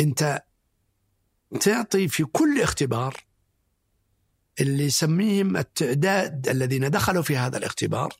[0.00, 0.42] أنت
[1.60, 3.16] تعطي في كل اختبار
[4.60, 8.12] اللي يسميهم التعداد الذين دخلوا في هذا الاختبار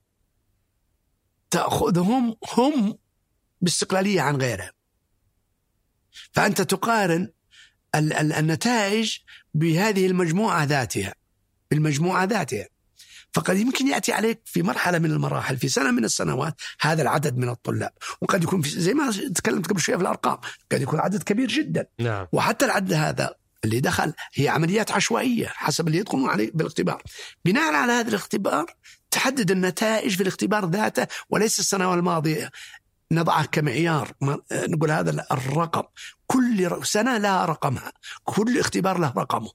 [1.51, 2.99] تأخذهم هم
[3.61, 4.73] باستقلالية عن غيرهم.
[6.33, 7.33] فأنت تقارن
[7.95, 9.19] النتائج
[9.55, 11.15] بهذه المجموعة ذاتها
[11.71, 12.69] بالمجموعة ذاتها.
[13.39, 17.49] فقد يمكن يأتي عليك في مرحلة من المراحل في سنة من السنوات هذا العدد من
[17.49, 17.93] الطلاب.
[18.21, 20.39] وقد يكون في زي ما تكلمت قبل شوية في الأرقام
[20.73, 21.87] قد يكون عدد كبير جدا.
[21.99, 22.27] نعم.
[22.33, 23.35] وحتى العدد هذا
[23.65, 27.03] اللي دخل هي عمليات عشوائية حسب اللي يدخلون عليه بالاختبار.
[27.45, 28.67] بناء على هذا الاختبار
[29.11, 32.51] تحدد النتائج في الاختبار ذاته وليس السنة الماضية.
[33.13, 34.13] نضعه كمعيار
[34.53, 35.83] نقول هذا الرقم.
[36.27, 37.93] كل سنة لها رقمها
[38.25, 39.51] كل اختبار له رقمه.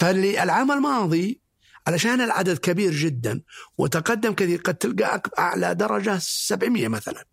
[0.00, 1.47] فاللي العام الماضي
[1.86, 3.42] علشان العدد كبير جدا
[3.78, 7.24] وتقدم كثير قد تلقى أعلى درجة 700 مثلا.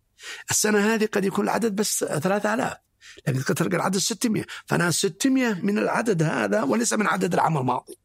[0.50, 2.74] السنة هذه قد يكون العدد بس 3000
[3.26, 7.98] لكن قد تلقى العدد 600 فأنا 600 من العدد هذا وليس من عدد العام الماضي.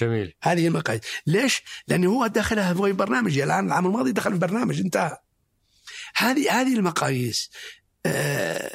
[0.00, 0.34] جميل.
[0.42, 1.02] هذه المقاييس.
[1.26, 3.38] ليش؟ لأنه هو دخلها في برنامج.
[3.38, 5.16] الآن العام الماضي دخل في برنامج انتهى.
[6.16, 7.50] هذه هذه المقاييس
[8.06, 8.72] آه،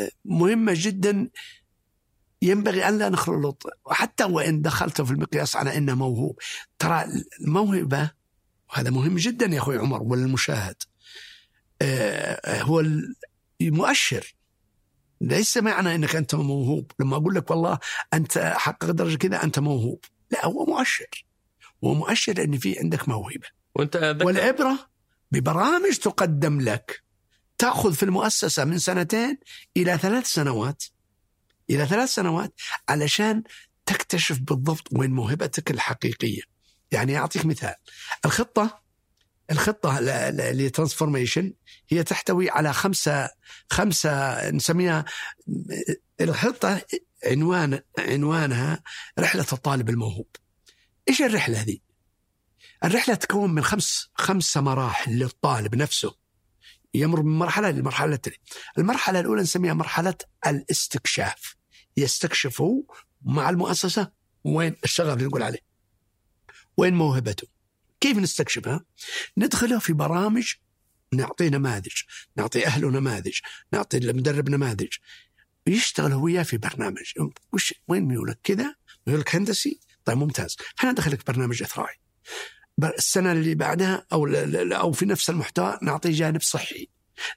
[0.00, 1.28] آه، مهمة جدا
[2.44, 6.38] ينبغي أن لا نخلط وحتى وإن دخلت في المقياس على أنه موهوب.
[6.78, 7.04] ترى
[7.40, 8.10] الموهبة
[8.70, 10.76] وهذا مهم جدا يا أخوي عمر وللمشاهد
[11.82, 12.84] آه، هو
[13.60, 14.34] المؤشر.
[15.20, 16.92] ليس معنى إنك أنت موهوب.
[17.00, 17.78] لما أقول لك والله
[18.14, 20.04] أنت حقق درجة كذا أنت موهوب.
[20.30, 21.26] لا هو مؤشر.
[21.84, 23.46] هو مؤشر ان في عندك موهبة.
[23.74, 24.78] وأنت ذكر والعبرة
[25.32, 27.04] ببرامج تقدم لك.
[27.58, 29.38] تأخذ في المؤسسة من سنتين
[29.76, 30.84] إلى ثلاث سنوات
[31.70, 32.54] إلى ثلاث سنوات
[32.88, 33.42] علشان
[33.86, 36.42] تكتشف بالضبط وين موهبتك الحقيقية.
[36.90, 37.74] يعني أعطيك مثال.
[38.24, 38.84] الخطة
[39.50, 40.00] الخطة
[40.30, 41.52] لترانسفورميشن
[41.88, 43.30] هي تحتوي على خمسة
[43.70, 45.04] خمسة نسميها
[46.20, 46.82] الخطة
[47.26, 48.82] عنوان عنوانها
[49.18, 50.28] رحلة الطالب الموهوب.
[51.08, 51.78] إيش الرحلة هذه؟
[52.84, 56.23] الرحلة تكون من خمس خمسه مراحل للطالب نفسه.
[56.94, 58.38] يمر من مرحلة للمرحلة التاليه.
[58.78, 60.14] المرحلة الأولى نسميها مرحلة
[60.46, 61.56] الاستكشاف
[61.96, 62.82] يستكشفوا
[63.22, 64.12] مع المؤسسة
[64.44, 65.58] وين الشغف اللي نقول عليه.
[66.76, 67.48] وين موهبته؟
[68.00, 68.84] كيف نستكشفها؟
[69.38, 70.54] ندخله في برامج
[71.12, 72.02] نعطيه نماذج،
[72.36, 73.38] نعطي أهله نماذج،
[73.72, 74.92] نعطي المدرب نماذج.
[75.66, 77.12] يشتغل هو وياه في برنامج،
[77.52, 78.74] وش وين ميولك كذا؟
[79.06, 81.96] ميولك هندسي؟ طيب ممتاز، خلينا ندخلك برنامج اثرائي.
[82.82, 84.26] السنة اللي بعدها أو
[84.72, 86.88] أو في نفس المحتوى نعطيه جانب صحي.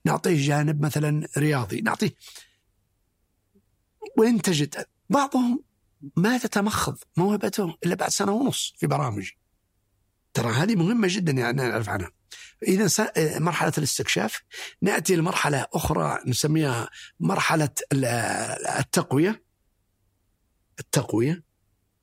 [0.05, 2.15] نعطيه جانب مثلا رياضي، نعطيه
[4.17, 5.63] وين تجد بعضهم
[6.15, 9.29] ما تتمخض موهبته إلا بعد سنة ونص في برامج.
[10.33, 12.11] ترى هذه مهمة جدا يعني نعرف عنها.
[12.67, 12.89] إذا
[13.39, 14.41] مرحلة الاستكشاف
[14.81, 17.69] نأتي لمرحلة أخرى نسميها مرحلة
[18.79, 19.43] التقوية
[20.79, 21.43] التقوية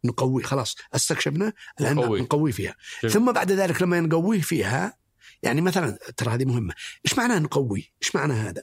[0.05, 2.21] نقوي خلاص استكشفنا الآن نقوي.
[2.21, 2.75] نقوي فيها.
[3.03, 3.15] جميل.
[3.15, 4.97] ثم بعد ذلك لما نقويه فيها
[5.43, 6.75] يعني مثلا ترى هذه مهمة.
[7.07, 8.63] إيش معنى نقوي؟ إيش معنى هذا؟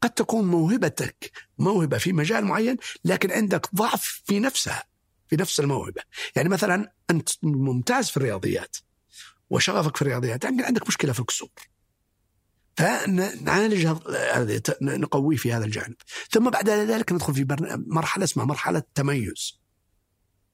[0.00, 4.84] قد تكون موهبتك موهبة في مجال معين لكن عندك ضعف في نفسها
[5.28, 6.02] في نفس الموهبة.
[6.36, 8.76] يعني مثلا أنت ممتاز في الرياضيات
[9.50, 11.50] وشغفك في الرياضيات لكن عندك مشكلة في الكسور.
[12.76, 15.94] فنعالج هذا نقويه في هذا الجانب.
[16.30, 17.46] ثم بعد ذلك ندخل في
[17.86, 19.61] مرحلة اسمها مرحلة تميز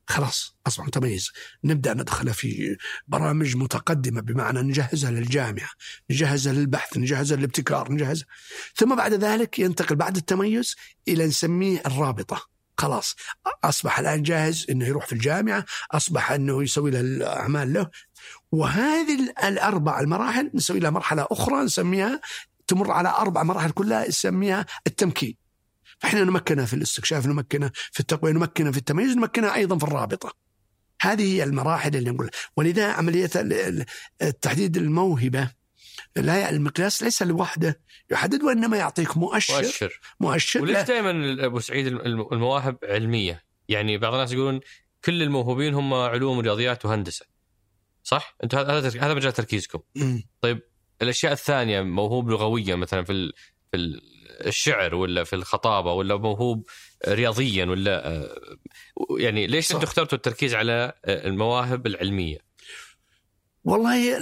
[0.08, 1.30] خلاص اصبح متميز
[1.64, 2.76] نبدأ ندخله في
[3.08, 5.68] برامج متقدمة بمعنى نجهزها للجامعة
[6.10, 8.26] نجهزها للبحث نجهزها للابتكار نجهزها.
[8.76, 10.76] ثم بعد ذلك ينتقل بعد التميز
[11.08, 12.48] إلى نسميه الرابطة.
[12.78, 13.16] خلاص
[13.64, 17.90] أصبح الآن جاهز إنه يروح في الجامعة أصبح إنه يسوي له الأعمال له.
[18.52, 22.20] وهذه ال- الأربع المراحل نسوي لها مرحلة أخرى نسميها
[22.66, 25.36] تمر على أربع مراحل كلها نسميها التمكين.
[25.98, 30.34] فإحنا نمكنها في الاستكشاف نمكنها في التقوية نمكنها في التميز نمكنها أيضا في الرابطة
[31.02, 33.84] هذه هي المراحل اللي نقول ولذا ال-
[34.40, 35.50] تحديد الموهبة
[36.16, 37.80] لا المقياس ليس لوحده
[38.10, 44.14] يحدد وإنما يعطيك مؤشر مؤشر مؤشر وليش دائما أبو سعيد الم- المواهب علمية؟ يعني بعض
[44.14, 44.60] الناس يقولون
[45.04, 47.26] كل الموهوبين هم علوم رياضيات وهندسة.
[48.02, 49.78] صح؟ انت هذا هذا مجال تركيزكم.
[49.94, 50.22] مم.
[51.02, 53.32] الأشياء الثانية موهوب لغويا مثلا في
[53.72, 54.00] في
[54.46, 56.66] الشعر ولا في الخطابة ولا موهوب
[57.08, 58.40] رياضيا ولا آه،
[59.18, 59.72] يعني ليش.
[59.72, 62.38] أنتم اخترتوا التركيز على آه، المواهب العلمية؟
[63.64, 64.18] والله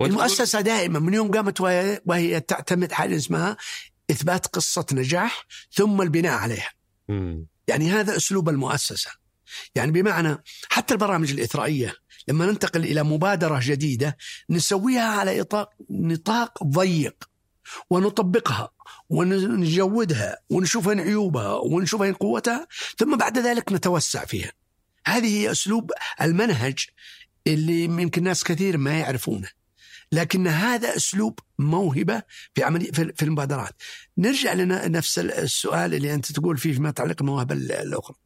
[0.00, 3.56] المؤسسة دائما من يوم قامت وهي, وهي تعتمد حاجة اسمها
[4.10, 6.70] إثبات قصة نجاح ثم البناء عليها
[7.08, 7.46] مم.
[7.68, 9.10] يعني هذا أسلوب المؤسسة
[9.74, 10.36] يعني بمعنى
[10.68, 11.94] حتى البرامج الإثرائية
[12.28, 14.16] لما ننتقل إلى مبادرة جديدة
[14.50, 17.24] نسويها على إطاق نطاق ضيق
[17.90, 18.70] ونطبقها
[19.08, 22.66] ونجودها ونشوف وين عيوبها ونشوف وين قوتها
[22.98, 24.52] ثم بعد ذلك نتوسع فيها
[25.06, 25.90] هذه هي أسلوب
[26.22, 26.78] المنهج
[27.46, 29.48] اللي يمكن ناس كثير ما يعرفونه
[30.12, 32.22] لكن هذا أسلوب موهبة
[32.54, 33.72] في عمليه في المبادرات.
[34.18, 38.16] نرجع لنا نفس السؤال اللي أنت تقول فيه فيما يتعلق بالمواهب ال- الأخرى.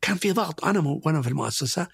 [0.00, 1.88] كان في ضغط أنا وأنا في المؤسسة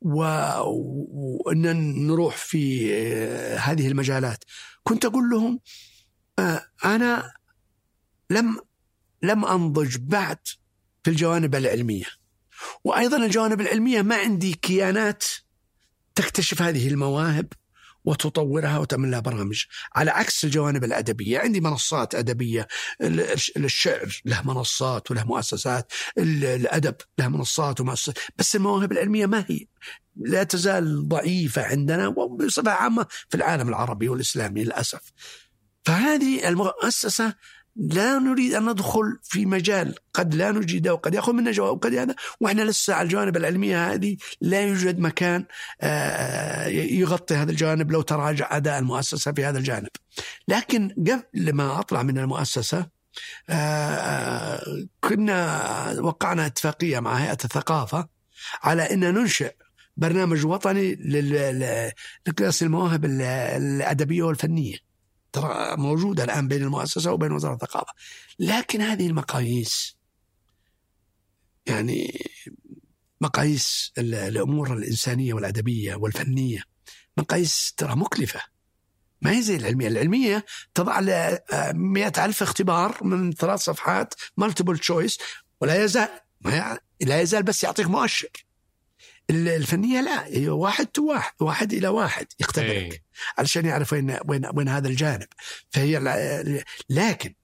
[0.00, 1.62] وإن
[2.06, 4.44] نروح في آه، هذه المجالات.
[4.82, 5.60] كنت أقول لهم
[6.84, 7.32] أنا
[8.30, 8.60] لم
[9.22, 10.38] لم أنضج بعد
[11.04, 12.06] في الجوانب العلمية.
[12.84, 15.24] وأيضا الجوانب العلمية ما عندي كيانات
[16.14, 17.52] تكتشف هذه المواهب
[18.04, 19.64] وتطورها وتعمل لها برامج.
[19.94, 22.68] على عكس الجوانب الأدبية عندي منصات أدبية.
[23.56, 25.92] الشعر له منصات وله مؤسسات.
[26.18, 29.66] الأدب له منصات ومؤسسات بس المواهب العلمية ما هي.
[30.16, 35.12] لا تزال ضعيفة عندنا وبصفة عامة في العالم العربي والإسلامي للأسف.
[35.88, 37.34] فهذه المؤسسة
[37.76, 42.14] لا نريد أن ندخل في مجال قد لا نجيده وقد يأخذ منا جواب وقد هذا
[42.40, 45.44] وإحنا لسه على الجوانب العلمية هذه لا يوجد مكان
[45.80, 49.88] آه، يغطي هذا الجانب لو تراجع أداء المؤسسة في هذا الجانب.
[50.48, 52.86] لكن قبل ما أطلع من المؤسسة
[53.50, 54.62] آه،
[55.00, 58.08] كنا وقعنا اتفاقية مع هيئة الثقافة
[58.62, 59.52] على أن ننشئ
[59.96, 60.94] برنامج وطني
[62.26, 64.87] لقياس المواهب الأدبية والفنية.
[65.32, 67.92] ترى موجودة الآن بين المؤسسة وبين وزارة الثقافة.
[68.38, 69.96] لكن هذه المقاييس
[71.66, 72.28] يعني
[73.20, 76.62] مقاييس الأمور الإنسانية والأدبية والفنية
[77.16, 78.40] مقاييس ترى مكلفة.
[79.22, 79.88] ما هي زي العلمية.
[79.88, 81.00] العلمية تضع
[81.72, 85.18] مئة ألف اختبار من ثلاث صفحات multiple choice
[85.60, 86.08] ولا يزال
[86.40, 88.47] ما لا يزال بس يعطيك مؤشر.
[89.30, 93.02] الفنية لا هي واحد تو واحد واحد إلى واحد يختبرك إيه.
[93.38, 95.26] علشان يعرف وين وين وين هذا الجانب.
[95.70, 95.98] فهي
[96.90, 97.34] لكن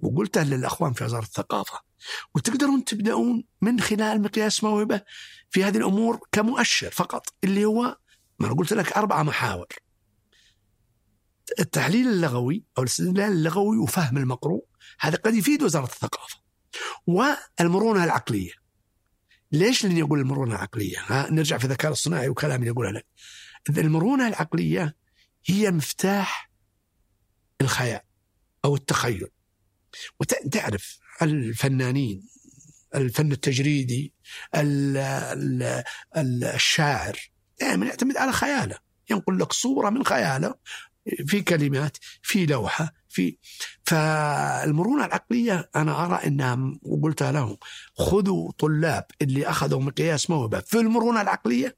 [0.00, 1.80] وقلتها للأخوان في وزارة الثقافة
[2.34, 5.02] وتقدرون تبدأون من خلال مقياس موهبة
[5.50, 7.96] في هذه الأمور كمؤشر فقط اللي هو
[8.38, 9.66] ما أنا قلت لك أربع محاور.
[11.58, 14.64] التحليل اللغوي أو الاستدلال اللغوي وفهم المقروء
[15.00, 16.40] هذا قد يفيد وزارة الثقافة.
[17.06, 18.59] والمرونة العقلية.
[19.52, 23.06] ليش لاني أقول المرونة العقلية؟ ها نرجع في الذكاء الصناعي وكلام اللي اقوله لك.
[23.68, 24.96] المرونة العقلية
[25.46, 26.50] هي مفتاح
[27.60, 28.00] الخيال
[28.64, 29.28] أو التخيل.
[30.20, 32.28] وتعرف الفنانين
[32.94, 34.14] الفن التجريدي
[36.16, 37.18] الشاعر
[37.60, 38.78] دائما يعتمد على خياله
[39.10, 40.54] ينقل لك صورة من خياله
[41.26, 43.36] في كلمات في لوحة في
[43.84, 47.56] فالمرونة العقلية أنا أرى أنها وقلتها لهم
[47.94, 51.76] خذوا طلاب اللي أخذوا مقياس موهبة في المرونة العقلية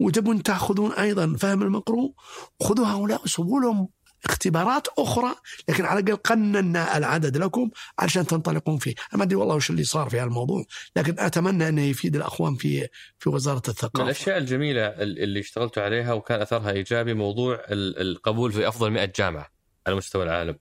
[0.00, 2.14] وتبون تأخذون أيضا فهم المقروء
[2.62, 3.88] خذوا هؤلاء وسووا لهم
[4.24, 5.34] اختبارات أخرى
[5.68, 9.84] لكن على الأقل قننا العدد لكم علشان تنطلقون فيه، أنا ما أدري والله وش اللي
[9.84, 10.64] صار في الموضوع،
[10.96, 12.88] لكن أتمنى انه يفيد الأخوان في
[13.18, 13.98] في وزارة الثقافة.
[13.98, 19.59] من الأشياء الجميلة اللي اشتغلتوا عليها وكان أثرها إيجابي موضوع القبول في أفضل 100 جامعة.
[19.86, 20.58] على مستوى العالم.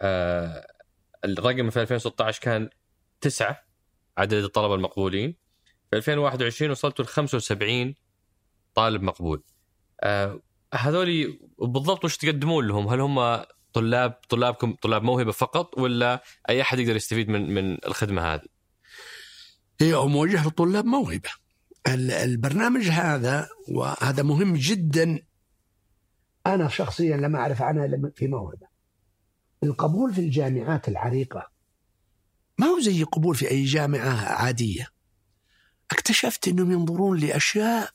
[0.00, 0.66] آه
[1.24, 2.70] الرقم في 2016 كان
[3.20, 3.64] تسعة
[4.18, 5.36] عدد الطلبة المقبولين.
[5.90, 7.94] في 2021 وصلتوا ل 75
[8.74, 9.42] طالب مقبول.
[10.00, 10.40] آه
[10.74, 16.78] هذول بالضبط وش تقدمون لهم؟ هل هم طلاب طلابكم طلاب موهبة فقط ولا أي أحد
[16.78, 18.46] يقدر يستفيد من من الخدمة هذه؟
[19.80, 21.30] هي موجهه لطلاب موهبة.
[21.88, 25.18] البرنامج هذا وهذا مهم جدا
[26.54, 28.66] أنا شخصيا لم أعرف عنها في موهبة.
[29.62, 31.50] القبول في الجامعات العريقة
[32.58, 34.88] ما هو زي قبول في أي جامعة عادية.
[35.90, 37.90] اكتشفت إنهم ينظرون لأشياء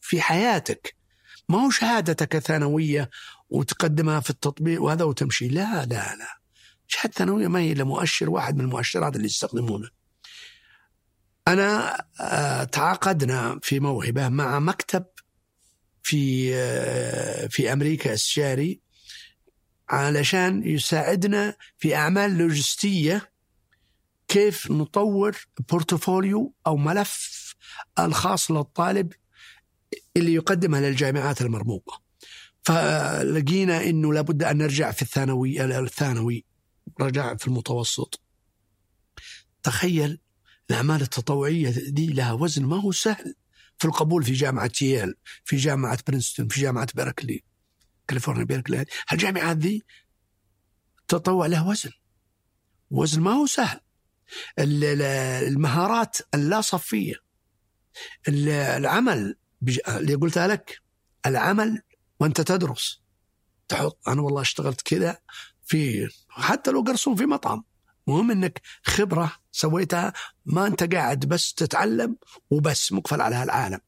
[0.00, 0.96] في حياتك
[1.48, 3.10] ما هو شهادتك ثانوية
[3.50, 6.40] وتقدمها في التطبيق وهذا وتمشي لا لا لا
[6.86, 9.88] شهادة ثانوية ما هي إلا مؤشر واحد من المؤشرات اللي يستخدمونه
[11.48, 15.04] أنا آه، تعاقدنا في موهبة مع مكتب
[16.06, 18.80] في آه، في أمريكا استشاري
[19.88, 23.32] علشان يساعدنا في أعمال لوجستية
[24.28, 25.36] كيف نطور
[25.70, 27.54] بورتفوليو أو ملف
[27.98, 29.12] الخاص للطالب
[30.16, 32.02] اللي يقدمها للجامعات المرموقة.
[32.62, 36.44] فلقينا إنه لابد أن نرجع في الثانوي الثانوي
[37.00, 38.20] رجع في المتوسط.
[39.62, 40.20] تخيل
[40.70, 43.34] الأعمال التطوعية دي لها وزن ما هو سهل.
[43.78, 45.14] في القبول في جامعة ييل
[45.44, 47.44] في جامعة برينستون في جامعة بيركلي
[48.08, 49.82] كاليفورنيا بيركلي هالجامعات ذي
[51.00, 51.90] التطوع له وزن.
[52.90, 53.80] وزن ما هو سهل.
[54.58, 57.14] المهارات اللا صفيه
[58.28, 59.36] العمل
[59.88, 60.82] اللي قلتها لك
[61.26, 61.82] العمل
[62.20, 63.02] وأنت تدرس.
[63.68, 65.18] تحط أنا والله اشتغلت كذا
[65.66, 67.64] في حتى لو قرصون في مطعم.
[68.06, 70.12] مهم إنك خبرة سويتها
[70.46, 72.16] ما أنت قاعد بس تتعلم
[72.50, 73.78] وبس مقفل على هالعالم.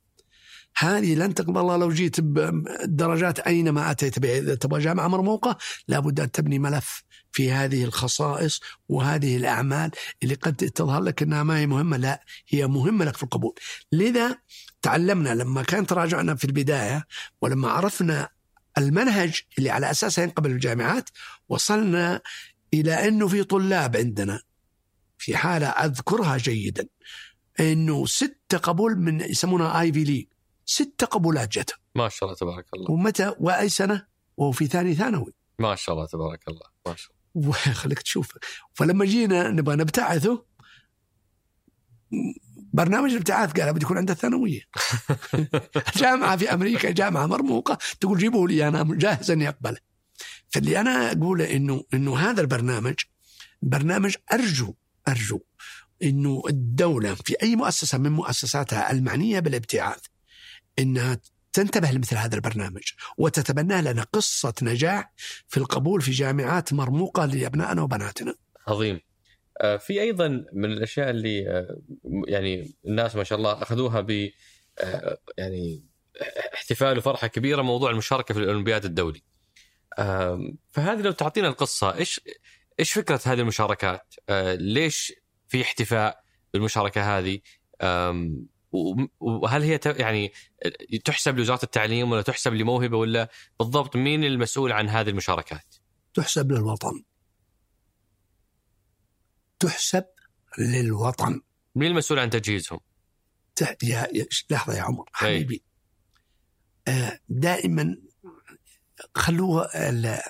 [0.77, 5.59] هذه لن تقبل الله لو جيت بدرجات أينما أتيت إذا تبغى جامعة مرموقة
[5.89, 9.91] لابد أن تبني ملف في هذه الخصائص وهذه الأعمال
[10.23, 13.55] اللي قد تظهر لك إنها ما هي مهمة لا هي مهمة لك في القبول.
[13.93, 14.39] لذا
[14.83, 17.07] تعلمنا لما كان تراجعنا في البداية
[17.41, 18.29] ولما عرفنا
[18.79, 21.11] المنهج اللي على أساسه ينقبل الجامعات
[21.49, 22.21] وصلنا
[22.75, 24.43] إلى أنه في طلاب عندنا
[25.19, 26.89] في حالة أذكرها جيدا
[27.61, 30.27] أنه ستة قبول من يسمونها آي في ليج
[30.69, 31.75] ستة قبولات جت.
[31.95, 32.91] ما شاء الله تبارك الله.
[32.91, 34.07] ومتى؟ وأي سنة؟
[34.37, 35.35] وهو في ثاني ثانوي.
[35.59, 37.49] ما شاء الله تبارك الله ما شاء الله.
[37.49, 38.33] وخليك تشوف.
[38.75, 40.45] فلما جينا نبغى نبتعثه
[42.73, 44.61] برنامج الابتعاث قال بده يكون عنده الثانوية.
[46.01, 47.79] جامعة في أمريكا جامعة مرموقة.
[48.01, 49.88] تقول جيبوا لي أنا جاهز أني أقبله.
[50.51, 52.95] فاللي أنا أقوله إنه إنه هذا البرنامج
[53.63, 54.75] برنامج أرجو
[55.09, 55.41] أرجو
[56.03, 60.01] إنه الدولة في أي مؤسسة من مؤسساتها المعنية بالابتعاث
[60.79, 61.19] إنها
[61.53, 62.83] تنتبه لمثل هذا البرنامج
[63.19, 65.13] وتتبنى لنا قصة نجاح
[65.49, 68.35] في القبول في جامعات مرموقة لأبنائنا وبناتنا.
[68.67, 69.01] عظيم
[69.61, 71.79] آه، في أيضا من الأشياء اللي آه،
[72.29, 74.31] يعني الناس ما شاء الله أخذوها ب
[74.79, 75.85] آه، يعني
[76.55, 79.23] احتفال وفرحة كبيرة موضوع المشاركة في الأولمبياد الدولي.
[80.71, 82.21] فهذه لو تعطينا القصة إيش
[82.81, 85.13] إيش فكرة هذه المشاركات؟ آه، ليش
[85.49, 87.41] في احتفاء بالمشاركة هذه؟
[89.21, 90.33] وهل هي يعني
[91.05, 93.29] تحسب لوزارة التعليم ولا تحسب لموهبة ولا
[93.59, 95.75] بالضبط مين المسؤول عن هذه المشاركات؟
[96.15, 97.03] تحسب للوطن.
[99.59, 100.05] تحسب
[100.59, 101.41] للوطن.
[101.75, 102.81] مين المسؤول عن تجهيزهم؟
[103.83, 105.63] يا- لحظة يا عمر حبيبي
[106.89, 107.97] آه، دائما
[109.15, 110.21] خلوها ال-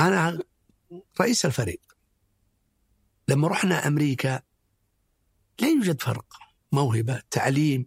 [0.00, 0.38] أنا
[1.20, 1.80] رئيس الفريق
[3.28, 4.42] لما رحنا أمريكا
[5.60, 6.24] لا يوجد فرق
[6.72, 7.86] موهبة تعليم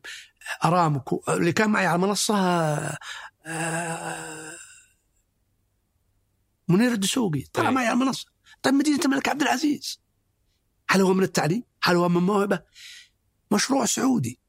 [0.66, 2.36] ارامكو اللي كان معي على المنصه
[3.46, 4.58] آه،
[6.68, 7.74] منير الدسوقي طلع طيب.
[7.74, 8.28] معي على المنصه
[8.64, 10.00] طيب مدينة الملك عبد العزيز
[10.90, 12.62] هل هو من التعليم؟ هل هو من موهبه؟
[13.52, 14.40] مشروع سعودي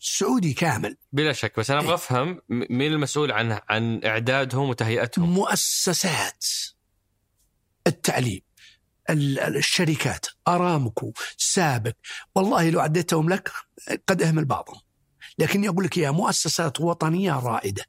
[0.00, 0.96] سعودي كامل.
[1.12, 6.44] بلا شك بس أنا أبغى افهم مين المسؤول عن عن إعدادهم وتهيئتهم؟ مؤسسات
[7.86, 8.40] التعليم
[9.10, 11.92] ال- ال- الشركات أرامكو سابق
[12.34, 13.50] والله لو عديتهم لك
[14.08, 14.80] قد أهمل بعضهم.
[15.38, 17.84] لكن أقول لك يا مؤسسات وطنية رائدة.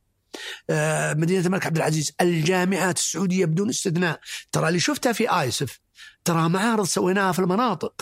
[0.69, 4.19] آه، مدينة الملك عبد العزيز الجامعات السعودية بدون استثناء.
[4.51, 5.79] ترى اللي شفتها في آيسف
[6.25, 8.01] ترى معارض سويناها في المناطق.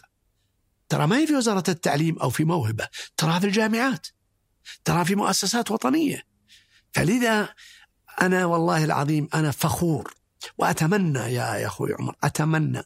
[0.96, 2.88] ترى ما هي في وزارة التعليم أو في موهبة
[3.18, 4.08] ترى في الجامعات
[4.86, 6.24] ترى في مؤسسات وطنية.
[6.94, 7.50] فلذا
[8.22, 10.14] أنا والله العظيم أنا فخور
[10.58, 12.82] وأتمنى يا أخوي عمر أتمنى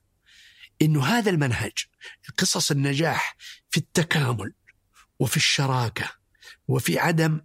[0.82, 1.72] انه هذا المنهج
[2.38, 3.36] قصص النجاح
[3.70, 4.54] في التكامل
[5.20, 6.12] وفي الشراكة
[6.68, 7.42] وفي عدم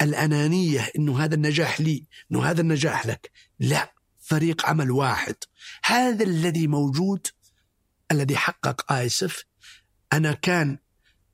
[0.00, 3.30] الأنانية إنه هذا النجاح لي إنه هذا النجاح لك.
[3.58, 5.34] لا فريق عمل واحد.
[5.84, 7.26] هذا الذي موجود
[8.12, 9.44] الذي حقق ايسف
[10.12, 10.78] أنا كان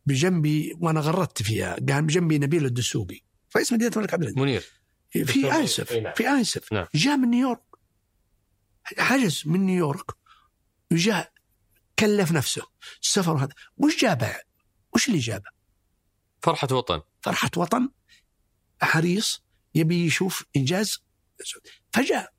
[0.07, 3.21] بجنبي وأنا غردت فيها كان بجنبي نبيل الدسوقي.
[3.57, 4.39] رئيس مدينة الملك عبد العزيز.
[4.39, 4.65] منير.
[5.11, 5.53] في
[5.93, 6.15] إي نعم.
[6.15, 6.87] في ايسف نعم.
[6.95, 7.63] جاء من نيويورك.
[8.85, 10.11] حجز من نيويورك.
[10.93, 11.33] وجاء
[11.99, 12.63] كلف نفسه.
[13.03, 13.55] السفر هذا.
[13.77, 14.37] وش جابه؟
[14.95, 15.51] وش اللي جابه؟
[16.43, 17.01] فرحة وطن.
[17.21, 17.89] فرحة وطن.
[18.83, 19.43] حريص.
[19.75, 21.03] يبي يشوف إنجاز.
[21.93, 22.33] فجاء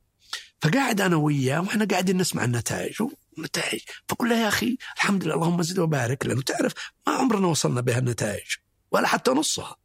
[0.61, 3.03] فقاعد أنا وياه وإحنا قاعدين نسمع النتائج.
[3.39, 6.73] نتائج فقول له يا أخي الحمد لله اللهم زد وبارك لأنه تعرف
[7.07, 8.47] ما عمرنا وصلنا بها النتائج
[8.91, 9.75] ولا حتى نصها.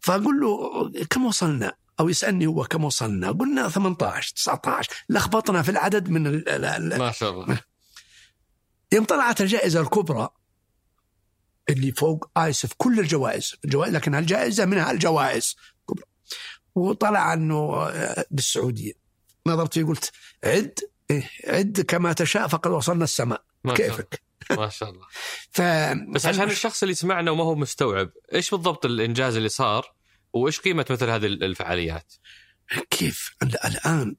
[0.00, 6.08] فأقول له كم وصلنا؟ أو يسألني هو كم وصلنا؟ قلنا 18 19 لخبطنا في العدد
[6.08, 7.60] من ال ال ال ما شاء الله.
[8.92, 10.28] يوم طلعت الجائزة الكبرى
[11.70, 15.56] اللي فوق آيسف كل الجوائز الجوائز لكن الجائزة منها الجوائز
[15.88, 16.04] كبرى
[16.74, 18.92] وطلع إنه آه، بالسعودية.
[19.46, 20.12] نظرت فيه قلت
[20.44, 20.78] عد
[21.10, 23.44] إيه، عد كما تشاء فقد وصلنا السماء.
[23.64, 25.06] ما كيفك؟ ما شاء الله.
[25.56, 25.60] ف
[26.14, 29.94] بس عشان الشخص اللي سمعنا وما هو مستوعب إيش بالضبط الإنجاز اللي صار؟
[30.32, 32.12] وإيش قيمة مثل هذه الفعاليات؟
[32.90, 34.16] كيف؟ ال- الآن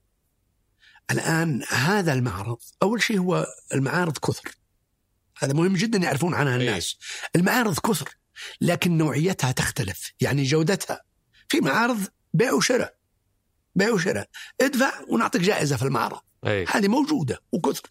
[1.12, 4.52] الآن هذا المعرض أول شيء هو المعارض كثر.
[5.38, 6.70] هذا مهم جدا يعرفون عنها إيه.
[6.70, 6.98] الناس.
[7.36, 8.10] المعارض كثر
[8.62, 10.12] لكن نوعيتها تختلف.
[10.22, 11.02] يعني جودتها.
[11.50, 12.96] في معارض بيع وشراء.
[13.76, 14.30] بيع وشراء.
[14.62, 16.20] ادفع ونعطيك جائزة في المعرض.
[16.46, 17.90] هذه موجودة وكثر.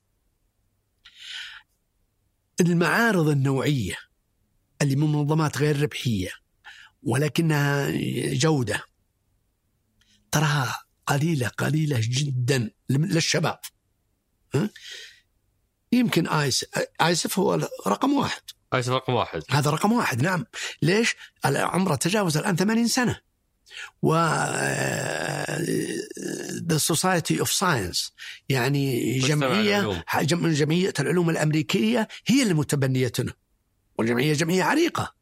[2.61, 3.97] المعارض النوعية
[4.83, 6.31] اللي من منظمات غير ربحية
[7.03, 7.91] ولكنها
[8.33, 8.85] جودة
[10.33, 13.59] تراها قليلة قليلة جدا للشباب.
[14.55, 14.71] ها؟
[15.93, 16.65] يمكن آيس
[17.03, 18.43] آيسف هو رقم واحد.
[18.75, 19.43] ايس رقم واحد.
[19.51, 20.45] هذا رقم واحد نعم.
[20.83, 23.21] ليش؟ عمره تجاوز الآن 80 سنة.
[24.03, 24.15] و
[26.71, 28.11] The Society of Science.
[28.49, 30.03] يعني مجتمع جمعية العلوم.
[30.23, 33.33] جم- جمعية العلوم الأمريكية هي اللي متبنيتنا
[33.99, 35.15] والجمعية جمعية عريقة.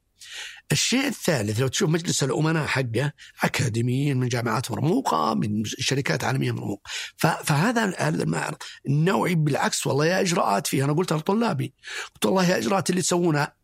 [0.73, 6.83] الشيء الثالث لو تشوف مجلس الأمناء حقه أكاديميين من جامعات مرموقة من شركات عالمية مرموقة.
[7.17, 11.75] فهذا هذا المعرض النوعي بالعكس والله يا إجراءات فيه أنا قلتها لطلابي.
[12.15, 13.60] قلت والله يا إجراءات اللي تسوونها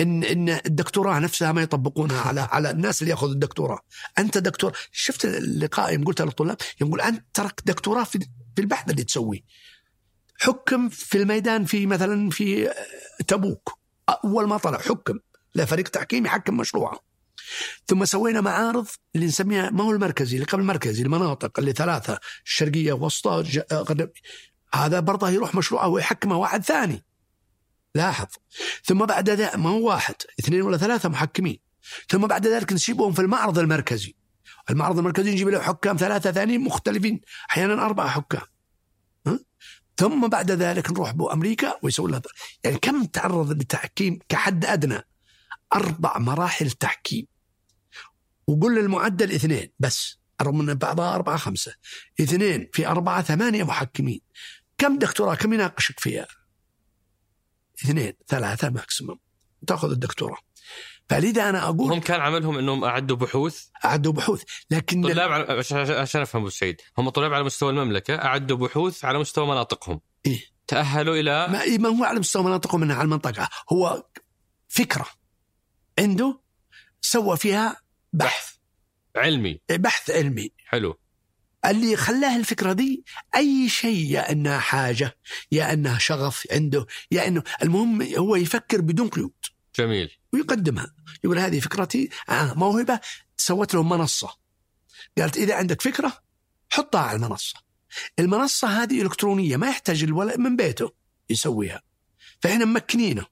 [0.00, 3.80] إن إن الدكتوراه نفسها ما يطبقونها على على الناس اللي يأخذوا الدكتوراه.
[4.18, 8.18] أنت دكتور شفت اللقاء يوم قلتها للطلاب؟ يقول أنت ترك دكتوراه في
[8.56, 9.40] في البحث اللي تسويه.
[10.40, 12.70] حكم في الميدان في مثلا في
[13.26, 13.78] تبوك.
[14.24, 15.18] أول ما طلع حكم.
[15.54, 17.00] لا فريق تحكيم يحكم مشروعه.
[17.86, 22.92] ثم سوينا معارض اللي نسميها ما هو المركزي اللي قبل المركزي؟ المناطق اللي ثلاثة الشرقية
[22.92, 23.44] وسطى
[24.74, 27.04] هذا برضه يروح مشروعه ويحكمه واحد ثاني.
[27.94, 28.26] لاحظ.
[28.84, 31.58] ثم بعد ذلك ما هو واحد اثنين ولا ثلاثة محكمين.
[32.08, 34.14] ثم بعد ذلك نسيبهم في المعرض المركزي.
[34.70, 37.20] المعرض المركزي نجيب له حكام ثلاثة ثانيين مختلفين
[37.50, 38.42] أحيانا أربعة حكام.
[39.26, 39.38] ها؟
[39.96, 42.22] ثم بعد ذلك نروح بامريكا ويسوي لها
[42.64, 45.02] يعني كم تعرض للتحكيم كحد أدنى؟
[45.74, 47.26] أربع مراحل تحكيم.
[48.46, 51.74] وقل المعدل اثنين بس رغم إن بعضها أربعة خمسة.
[52.20, 54.20] اثنين في أربعة ثمانية محكمين.
[54.78, 56.26] كم دكتوراه كم يناقشك فيها؟
[57.84, 59.18] اثنين ثلاثة ماكسيموم
[59.66, 60.38] تأخذ الدكتوراه
[61.08, 63.64] فلذا أنا أقول هم كان عملهم إنهم أعدوا بحوث.
[63.84, 64.42] أعدوا بحوث.
[64.70, 66.80] لكن طلاب على عشان- أفهم أبو سعيد.
[66.98, 70.00] هم طلاب على مستوى المملكة أعدوا بحوث على مستوى مناطقهم.
[70.26, 73.48] إيه؟ تأهلوا إلى ما ما هو على مستوى مناطقه منها على المنطقة.
[73.72, 74.06] هو
[74.68, 75.06] فكرة
[75.98, 76.40] عنده
[77.00, 77.76] سوى فيها
[78.12, 78.54] بحث.
[79.16, 79.60] علمي.
[79.70, 80.50] بحث علمي.
[80.66, 80.98] حلو.
[81.66, 83.04] اللي خلاه الفكرة دي
[83.36, 85.16] أي شيء يا إنها حاجة
[85.52, 89.32] يا إنها شغف عنده يا إنه المهم هو يفكر بدون قيود.
[89.78, 90.10] جميل.
[90.32, 90.94] ويقدمها.
[91.24, 93.00] يقول هذه فكرتي آه موهبة
[93.36, 94.36] سوت لهم منصة.
[95.18, 96.18] قالت إذا عندك فكرة
[96.70, 97.56] حطها على المنصة.
[98.18, 100.92] المنصة هذه إلكترونية ما يحتاج الولد من بيته
[101.30, 101.82] يسويها.
[102.40, 103.26] فإحنا ممكنينه.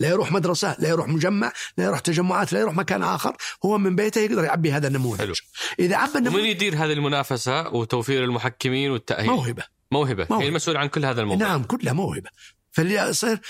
[0.00, 3.96] لا يروح مدرسة لا يروح مجمع لا يروح تجمعات لا يروح مكان آخر هو من
[3.96, 5.34] بيته يقدر يعبي هذا النموذج حلو.
[5.78, 10.44] إذا عبى ومن النموذج يدير هذه المنافسة وتوفير المحكمين والتأهيل موهبة موهبة, موهبة.
[10.44, 12.30] هي المسؤول عن كل هذا الموضوع نعم كلها موهبة
[12.72, 13.40] فاللي يصير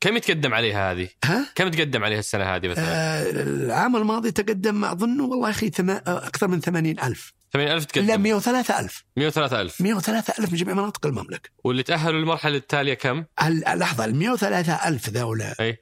[0.00, 4.84] كم يتقدم عليها هذه؟ ها كم تقدم عليها السنة هذه مثلا؟ آه العام الماضي تقدم
[4.84, 9.04] أظن والله يا أخي ثما آه، أكثر من 80 ألف 80000 لا تقدم 103 ألف.
[9.16, 10.50] 103000 103 ألف.
[10.52, 11.50] من جميع مناطق المملكة.
[11.64, 15.54] واللي تأهلوا للمرحلة التالية كم؟ هل- لحظة ال 103 ألف ذولا.
[15.60, 15.78] أي.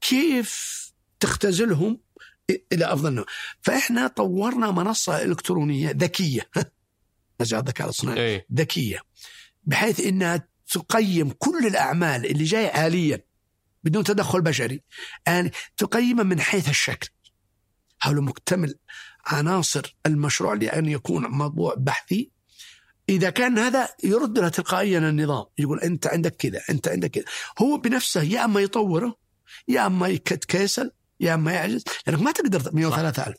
[0.00, 0.74] كيف
[1.20, 2.00] تختزلهم؟
[2.72, 3.24] إلى أفضل نوع.
[3.62, 6.50] فإحنا طورنا منصة إلكترونية ذكية.
[7.40, 8.34] مجال الذكاء الاصطناعي.
[8.34, 8.46] أي.
[8.54, 8.98] ذكية.
[9.64, 13.24] بحيث إنها تقيم كل الأعمال اللي جاية حاليا
[13.84, 14.82] بدون تدخل بشري.
[15.26, 17.08] يعني تقيمها من حيث الشكل.
[17.98, 18.74] حول مكتمل
[19.26, 22.30] عناصر المشروع لأن يكون موضوع بحثي.
[23.08, 27.24] إذا كان هذا يرد له تلقائيا النظام يقول أنت عندك كذا أنت عندك كذا.
[27.58, 29.16] هو بنفسه يا أما يطوره
[29.68, 31.84] يا أما يتكاسل يا أما يعجز.
[32.06, 33.36] لأنك ما تقدر 103 ألف.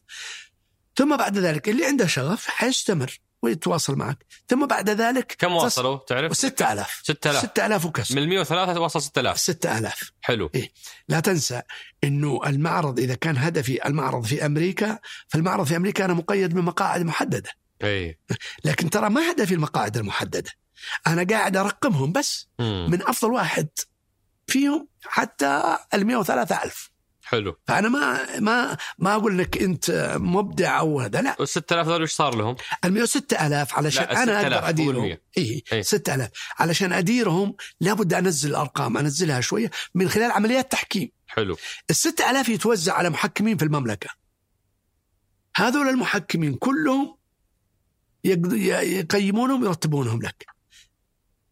[0.96, 3.20] ثم بعد ذلك اللي عنده شغف حيستمر.
[3.46, 4.26] ويتواصل معك.
[4.48, 8.16] ثم بعد ذلك كم وصلوا تعرف؟ 6000 6000 6000 وكسر.
[8.16, 10.52] من ال 103 وصل 6000 6000 حلو.
[11.10, 11.62] لا تنسى
[12.04, 17.50] إنه المعرض إذا كان هدفي المعرض في أمريكا فالمعرض في أمريكا أنا مقيد بمقاعد محددة.
[17.84, 18.20] اي
[18.64, 20.52] لكن ترى ما هدفي المقاعد المحددة.
[21.08, 22.88] أنا قاعد أرقمهم بس مم.
[22.92, 23.68] من أفضل واحد
[24.48, 26.92] فيهم حتى ال 103 ألف
[27.26, 27.58] حلو.
[27.68, 31.36] فأنا ما ما ما أقول لك أنت مبدع أو هذا لا.
[31.40, 32.56] وال 6000 ذول إيش صار لهم؟
[32.86, 35.18] ال 106 ألاف علشان لا، أنا 6000 أقدر أديرهم.
[35.38, 35.82] اي إيه.
[35.82, 41.12] 6000 علشان أديرهم لابد أنزل الأرقام أنزلها شوية من خلال عمليات تحكيم.
[41.28, 41.58] حلو.
[41.90, 44.10] ال 6000 يتوزع على محكمين في المملكة.
[45.56, 47.18] هذول المحكمين كلهم
[48.24, 50.46] يقيمونهم ويرتبونهم لك.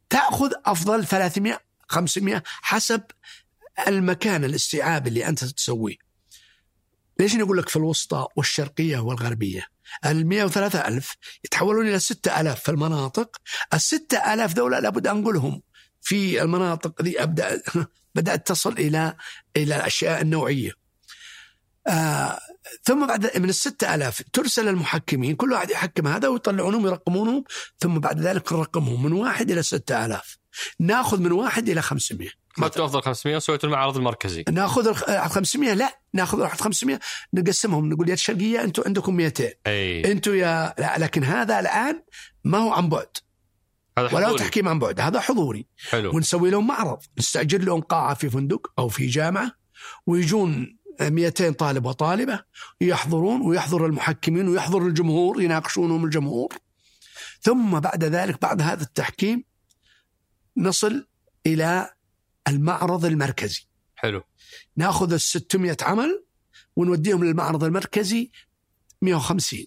[0.10, 3.02] تأخذ أفضل 300 500 حسب
[3.88, 5.96] المكان الاستيعاب اللي أنت تسويه.
[7.20, 9.68] ليش نقول لك في الوسطى والشرقية والغربية؟
[10.06, 13.38] ال 103 ألف يتحولون إلى 6000 في المناطق.
[13.74, 15.62] ال 6000 ذولا لابد أنقلهم
[16.02, 17.62] في المناطق ذي أبدأ
[18.16, 19.16] بدأت تصل إلى
[19.58, 20.72] إلى الأشياء النوعية.
[21.88, 22.40] آه
[22.84, 27.44] ثم بعد من الستة ألاف ترسل المحكمين كل واحد يحكم هذا ويطلعونهم ويرقمونهم
[27.80, 30.38] ثم بعد ذلك نرقمهم من واحد إلى ستة ألاف
[30.80, 32.30] ناخذ من واحد إلى 500
[32.60, 34.44] اخذتوا افضل 500 وسويتوا المعرض المركزي.
[34.52, 37.00] ناخذ ال آه، 500 لا ناخذ واحد 500
[37.34, 40.12] نقسمهم نقول يا الشرقيه أنتم عندكم 200 أي.
[40.12, 42.04] أنتم يا لا لكن هذا الآن
[42.44, 43.08] ما هو عن بعد.
[43.98, 44.40] هذا ولا حضوري.
[44.40, 45.68] تحكيم عن بعد هذا حضوري.
[45.90, 46.16] حلو.
[46.16, 49.52] ونسوي لهم معرض نستأجر لهم قاعة في فندق أو في جامعة
[50.08, 52.40] ويجون 200 طالب وطالبة
[52.82, 56.54] يحضرون ويحضر المحكمين ويحضر الجمهور يناقشونهم الجمهور.
[57.42, 59.44] ثم بعد ذلك بعد هذا التحكيم
[60.58, 61.08] نصل
[61.48, 61.90] إلى
[62.48, 63.62] المعرض المركزي.
[63.96, 64.24] حلو.
[64.78, 66.24] ناخذ ال 600 عمل
[66.76, 68.32] ونوديهم للمعرض المركزي
[69.02, 69.66] 150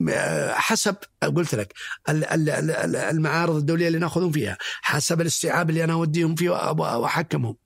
[0.00, 0.10] م-
[0.52, 0.96] حسب
[1.36, 1.74] قلت لك
[2.08, 7.56] ال- ال- ال- المعارض الدولية اللي ناخذهم فيها حسب الاستيعاب اللي أنا أوديهم فيه وأحكمهم.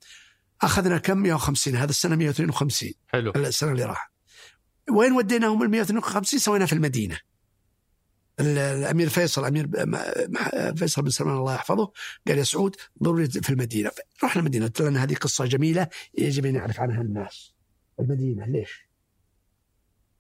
[0.62, 3.33] أخذنا كم؟ 150 هذا السنة 152 حلو.
[3.37, 4.11] السنة اللي راح
[4.91, 7.15] وين وديناهم ال 152 سوينا في المدينة.
[7.15, 7.21] ال-
[8.41, 9.69] الأمير فيصل أمير
[10.77, 11.93] فيصل بن سلمان الله يحفظه
[12.29, 13.91] قال يا سعود ضروري في المدينة.
[14.25, 14.67] رحنا المدينة.
[14.67, 15.89] قلت لنا هذه قصة جميلة
[16.19, 17.55] يجب أن يعرف عنها الناس.
[18.01, 18.89] المدينة ليش؟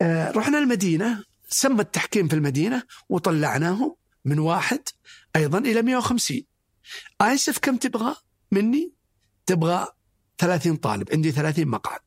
[0.02, 4.80] آه رحنا المدينة سمى التحكيم في المدينة وطلعناهم من واحد
[5.36, 6.42] أيضا إلى 150
[7.22, 8.16] آيسف كم تبغى
[8.52, 8.92] مني؟
[9.46, 9.88] تبغى
[10.38, 12.00] 30 طالب عندي 30 مقعد.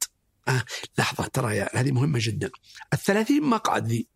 [0.48, 0.64] آه
[0.98, 2.50] لحظة ترى هذه مهمة جدا.
[2.94, 4.08] ال 30 مقعد ذي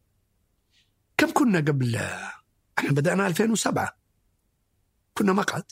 [1.17, 1.95] كم كنا قبل
[2.79, 3.97] إحنا بدأنا 2007
[5.13, 5.63] كنا مقعد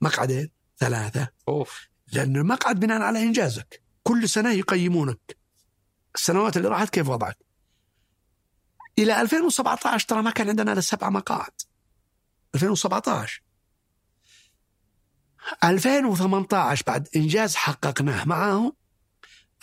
[0.00, 1.28] مقعدين ثلاثة.
[1.48, 1.88] أوف.
[2.12, 3.82] لأن المقعد بناء على إنجازك.
[4.02, 5.36] كل سنة يقيمونك.
[6.14, 7.38] السنوات اللي راحت كيف وضعك؟
[8.98, 11.52] إلى 2017 ترى ما كان عندنا إلا سبع مقاعد.
[12.54, 13.42] 2017
[15.64, 18.72] 2018 بعد إنجاز حققناه معاهم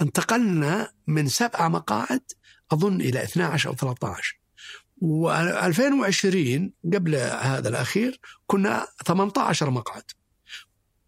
[0.01, 2.31] انتقلنا من سبع مقاعد
[2.71, 4.39] أظن إلى 12 أو 13
[5.01, 10.03] و2020 قبل هذا الأخير كنا 18 مقعد.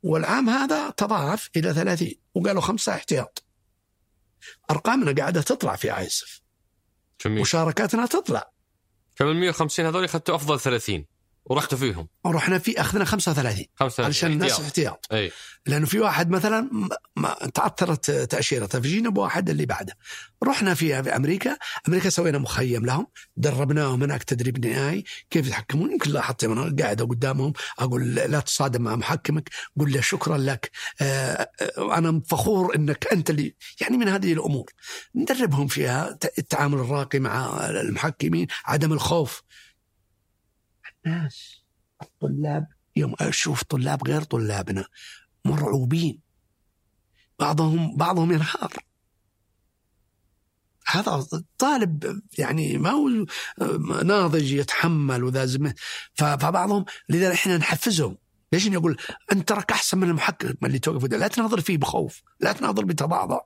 [0.03, 3.43] والعام هذا تضاعف إلى 30 وقالوا خمسة احتياط.
[4.71, 6.41] أرقامنا قاعدة تطلع في عايسف
[7.25, 7.41] جميل.
[7.41, 8.51] مشاركاتنا تطلع.
[9.15, 11.05] فمن 150 هذول اخذتوا أفضل 30
[11.45, 12.07] ورحتوا فيهم.
[12.23, 15.05] ورحنا في أخذنا 35 خمسة علشان الناس احتياط.
[15.11, 15.31] أي.
[15.65, 16.69] لأنه في واحد مثلا
[17.15, 19.97] ما تعثرت تاشيرته فجينا بواحد اللي بعده.
[20.43, 21.57] رحنا فيها في أمريكا.
[21.87, 23.07] أمريكا سوينا مخيم لهم.
[23.37, 25.03] دربناهم هناك تدريب نهائي.
[25.29, 27.53] كيف يتحكمون؟ يمكن لاحظت أنا قاعد قدامهم.
[27.79, 29.49] أقول لا تصادم مع محكمك.
[29.79, 30.71] قل له شكرا لك.
[31.01, 34.71] آه، آه، أنا فخور إنك أنت اللي يعني من هذه الأمور.
[35.15, 36.17] ندربهم فيها.
[36.37, 38.47] التعامل الراقي مع المحكمين.
[38.65, 39.43] عدم الخوف.
[41.05, 41.63] الناس
[42.01, 44.85] الطلاب يوم أشوف طلاب غير طلابنا
[45.45, 46.19] مرعوبين.
[47.39, 48.73] بعضهم بعضهم ينهار
[50.87, 51.27] هذا
[51.57, 53.25] طالب يعني ما هو
[54.03, 55.73] ناضج يتحمل وذا زم-
[56.13, 58.17] ف- فبعضهم لذا إحنا نحفزهم.
[58.53, 58.97] ليش يقول
[59.31, 61.03] أنت تراك أحسن من المحقق اللي توقف.
[61.03, 62.21] لا تناظر فيه بخوف.
[62.39, 63.39] لا تناظر بتضعضع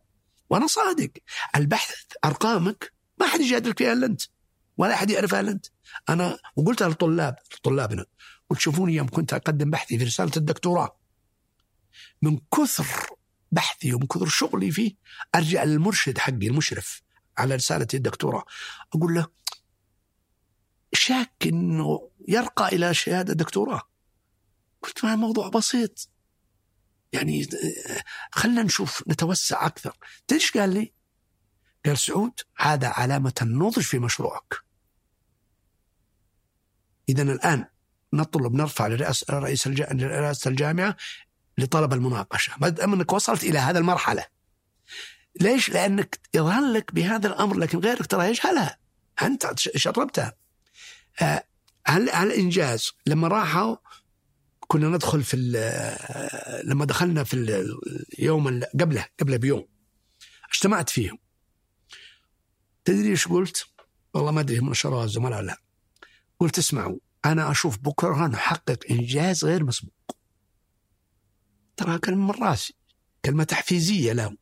[0.50, 1.10] وأنا صادق.
[1.56, 4.22] البحث أرقامك ما حد يجادلك فيها إلا أنت.
[4.78, 5.66] ولا أحد يعرفها الا أنت.
[6.10, 8.06] أنا وقلتها للطلاب طلابنا
[8.50, 10.98] قلت شوفوني يوم كنت أقدم بحثي في رسالة الدكتوراه.
[12.22, 13.10] من كثر
[13.52, 14.96] بحثي ومن كثر شغلي فيه
[15.36, 17.02] أرجع للمرشد حقي المشرف
[17.38, 18.44] على رسالة الدكتوراه.
[18.96, 19.28] أقول له
[20.94, 23.82] شاك إنه يرقى إلى شهادة دكتوراه.
[24.82, 26.10] قلت ما الموضوع بسيط.
[27.14, 29.98] يعني آه، خلنا نشوف نتوسع أكثر.
[30.28, 30.94] تدري قال لي؟
[31.86, 34.54] قال سعود هذا علامة النضج في مشروعك.
[37.10, 37.66] اذا الآن
[38.14, 40.98] نطلب نرفع لرئيس رئيس الج- رئاسة الجامعة
[41.58, 42.54] لطلب المناقشة.
[42.58, 44.26] ما أنك وصلت إلى هذه المرحلة.
[45.42, 48.78] ليش؟ لأنك يظهر لك بهذا الأمر لكن غيرك ترى يجهلها.
[49.22, 50.34] أنت شربتها.
[51.22, 51.44] آه،
[51.86, 53.76] هل هل الانجاز لما راحوا
[54.60, 55.38] كنا ندخل في
[56.64, 57.80] لما دخلنا في ال-
[58.20, 59.68] اليوم ال- قبله قبله بيوم
[60.54, 61.18] اجتمعت فيهم.
[62.86, 63.68] تدري إيش قلت؟
[64.14, 65.58] والله ما أدري نشروها الزملاء لا
[66.40, 70.18] قلت اسمعوا أنا أشوف بكرة نحقق إنجاز غير مسبوق.
[71.78, 72.76] ترى كلمة من راسي
[73.26, 74.38] كلمة تحفيزية لهم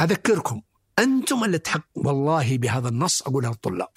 [0.00, 0.62] أذكركم
[0.98, 3.92] أنتم اللي تحق والله بهذا النص أقولها للطلاب.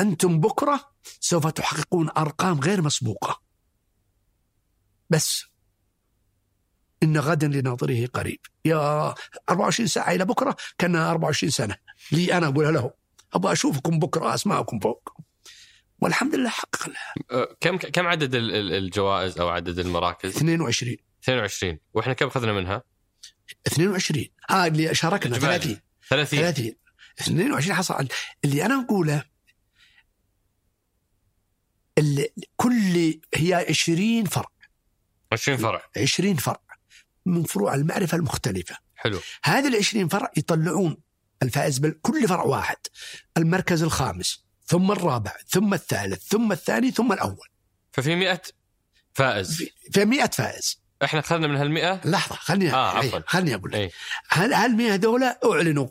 [0.00, 3.42] أنتم بكرة سوف تحققون أرقام غير مسبوقة.
[5.10, 5.44] بس
[7.02, 8.40] إن غدا لناظره قريب.
[8.64, 9.14] يا
[9.50, 11.76] 24 ساعة إلى بكرة كانها 24 سنة.
[12.12, 12.90] لي أنا أقولها لهم
[13.34, 15.12] أبغى أشوفكم بكرة اسمعكم فوق.
[16.00, 20.96] والحمد لله حقق لها أه، كم كم عدد ال- ال- الجوائز أو عدد المراكز؟ 22
[21.22, 22.82] 22 وإحنا كم أخذنا منها؟
[23.66, 25.58] 22 آه اللي شاركنا إجمالي.
[25.58, 26.74] 30 30 30
[27.20, 28.08] 22 حصل.
[28.44, 29.24] اللي أنا أقوله
[31.98, 34.46] اللي كل هي 20 فرع
[35.32, 36.60] 20 فرع 20 فرع
[37.28, 38.76] من فروع المعرفة المختلفة.
[38.96, 39.20] حلو.
[39.44, 40.96] هذه ال 20 فرع يطلعون
[41.42, 42.76] الفائز بكل فرع واحد.
[43.36, 47.48] المركز الخامس ثم الرابع ثم الثالث ثم الثاني ثم الأول.
[47.92, 48.42] ففي 100
[49.14, 49.54] فائز.
[49.56, 50.80] في- في 100 فائز.
[51.04, 53.20] إحنا اخذنا من هال 100 لحظة خلني آه، أي، عفواً.
[53.26, 53.92] خلني أقول لك.
[54.28, 55.88] هل هل 100 هذول أعلنوا.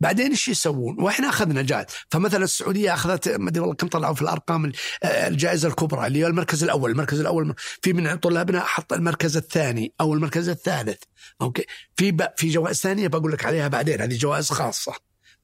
[0.00, 4.22] بعدين إيش يسوون؟ وإحنا أخذنا جائزه، فمثلا السعودية أخذت ما أدري والله كم طلعوا في
[4.22, 8.92] الأرقام ال- آه، الجائزة الكبرى اللي هو المركز الأول، المركز الأول في من طلابنا حط
[8.92, 11.02] المركز الثاني أو المركز الثالث،
[11.40, 11.64] أوكي؟
[11.96, 12.16] في.
[12.36, 14.92] في جوائز ثانية بقول لك عليها بعدين، هذه جوائز خاصة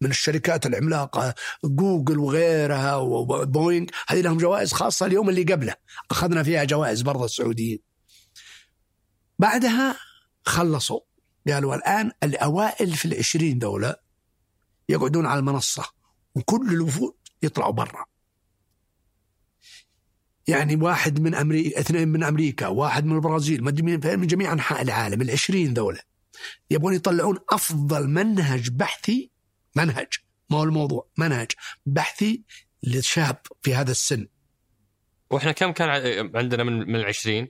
[0.00, 1.34] من الشركات العملاقة
[1.64, 5.74] جوجل وغيرها وبوينغ هذه لهم جوائز خاصة اليوم اللي قبله،
[6.10, 7.78] أخذنا فيها جوائز برضه السعوديين.
[9.38, 9.96] بعدها
[10.44, 11.00] خلصوا
[11.48, 14.01] قالوا الآن الأوائل في العشرين دولة
[14.88, 15.84] يقعدون على المنصة
[16.34, 18.04] وكل الوفود يطلعوا برا.
[20.48, 25.74] يعني واحد من أمريكا اثنين من أمريكا واحد من البرازيل من جميع أنحاء العالم العشرين
[25.74, 26.00] دولة
[26.70, 29.30] يبغون يطلعون أفضل منهج بحثي
[29.76, 30.08] منهج
[30.50, 31.52] ما هو الموضوع منهج
[31.86, 32.42] بحثي
[32.82, 34.28] للشاب في هذا السن.
[35.30, 35.90] وإحنا كم كان
[36.36, 37.48] عندنا من من 20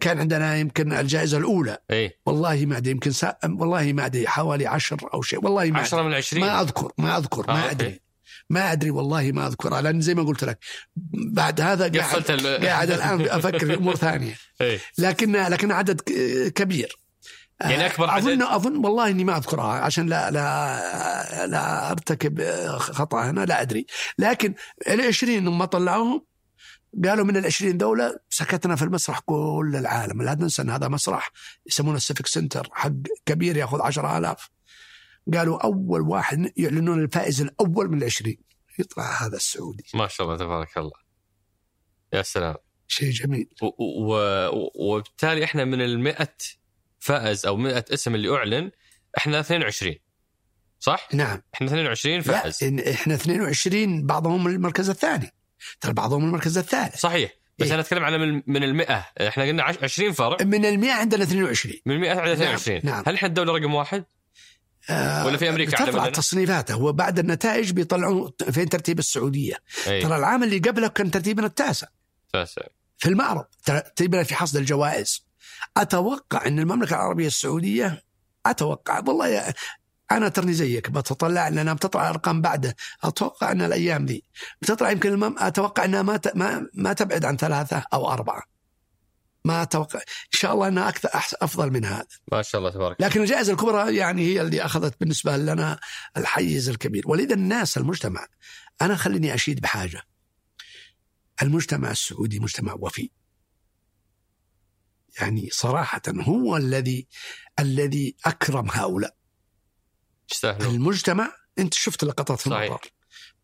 [0.00, 1.78] كان عندنا يمكن الجائزة الأولى.
[1.90, 3.36] اي والله ما أدري يمكن سا...
[3.44, 5.44] والله ما أدري حوالي عشر أو شيء.
[5.44, 6.06] والله ما 10 أدري.
[6.06, 7.70] من العشرين ما أذكر ما أذكر آه، ما أوكي.
[7.70, 8.00] أدري.
[8.50, 9.80] ما أدري والله ما أذكر.
[9.80, 10.58] لأن زي ما قلت لك
[11.32, 14.34] بعد هذا قاعد ال- قاعد الآن أفكر في أمور ثانية.
[14.60, 16.00] اي لكن لكن عدد
[16.54, 16.96] كبير.
[17.60, 22.42] يعني اظن عدد؟ اظن والله إني ما أذكرها عشان لا لا لا أرتكب
[22.78, 23.86] خطأ هنا لا أدري.
[24.18, 24.54] لكن
[24.88, 26.24] ال 20 لما طلعوهم
[27.04, 30.22] قالوا من ال 20 دولة سكتنا في المسرح كل العالم.
[30.22, 31.30] لا ننسى هذا مسرح
[31.66, 32.92] يسمونه السيفيك سنتر حق
[33.26, 34.50] كبير ياخذ 10000
[35.34, 38.36] قالوا أول واحد يعلنون الفائز الأول من ال 20
[38.78, 39.84] يطلع هذا السعودي.
[39.94, 40.98] ما شاء الله تبارك الله.
[42.12, 42.54] يا سلام.
[42.88, 43.48] شيء جميل.
[43.62, 43.66] و-
[44.12, 46.16] و- وبالتالي إحنا من ال
[47.00, 48.70] فائز أو 100 اسم اللي أعلن
[49.18, 49.94] إحنا 22
[50.80, 51.42] صح؟ نعم.
[51.54, 52.64] إحنا 22 لا فائز.
[52.90, 55.30] إحنا 22 بعضهم المركز الثاني.
[55.80, 56.96] ترى بعضهم المركز الثالث.
[56.96, 57.30] صحيح.
[57.58, 57.72] بس إيه.
[57.74, 58.86] أنا أتكلم على من من ال 100
[59.28, 62.80] إحنا قلنا عش- 20 فرع من ال 100 عندنا 22 من ال 100 على 22
[62.84, 63.02] نعم.
[63.06, 64.04] هل إحنا الدولة رقم واحد؟
[64.90, 69.54] آه، ولا في أمريكا أعلى تطلع؟ تصنيفاته هو بعد النتائج بيطلعون فين ترتيب السعودية.
[69.86, 71.86] اي ترى العام اللي قبله كان ترتيبنا التاسع.
[72.32, 72.62] تاسع.
[72.98, 73.44] في المعرض.
[73.64, 75.26] ترتيبنا في حصد الجوائز.
[75.76, 78.02] أتوقع إن المملكة العربية السعودية
[78.46, 79.54] أتوقع والله
[80.12, 82.76] أنا ترني زيك بتطلع لانها بتطلع ارقام بعده.
[83.02, 84.22] أتوقع إن الأيام ذي.
[84.62, 85.34] بتطلع يمكن المم...
[85.38, 86.36] أتوقع إنها ما ت...
[86.36, 88.42] ما ما تبعد عن ثلاثة أو أربعة.
[89.44, 89.98] ما أتوقع.
[89.98, 91.34] إن شاء الله إنها أكثر أحس...
[91.40, 92.06] أفضل من هذا.
[92.32, 95.78] ما شاء الله تبارك لكن الجائزة الكبرى يعني هي اللي أخذت بالنسبة لنا
[96.16, 97.02] الحيز الكبير.
[97.06, 98.26] ولذا الناس المجتمع
[98.82, 100.02] أنا خليني أشيد بحاجة.
[101.42, 103.10] المجتمع السعودي مجتمع وفي.
[105.20, 107.06] يعني صراحة هو الذي
[107.58, 109.17] الذي أكرم هؤلاء.
[110.32, 112.46] يستاهلون المجتمع انت شفت لقطات في.
[112.46, 112.80] المطار.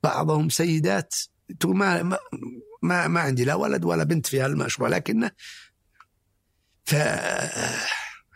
[0.03, 1.15] بعضهم سيدات
[1.61, 2.19] تقول ما ما
[2.83, 5.31] ما, ما عندي لا ولد ولا بنت في هالمشروع لكنه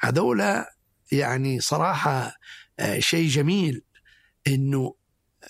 [0.01, 0.75] فهذولا
[1.13, 2.39] يعني صراحة
[2.79, 3.83] آه، شيء جميل
[4.47, 4.95] إنه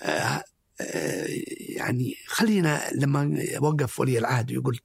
[0.02, 0.44] آه،
[0.80, 1.26] آه،
[1.58, 4.80] يعني خلينا لما وقف ولي العهد يقول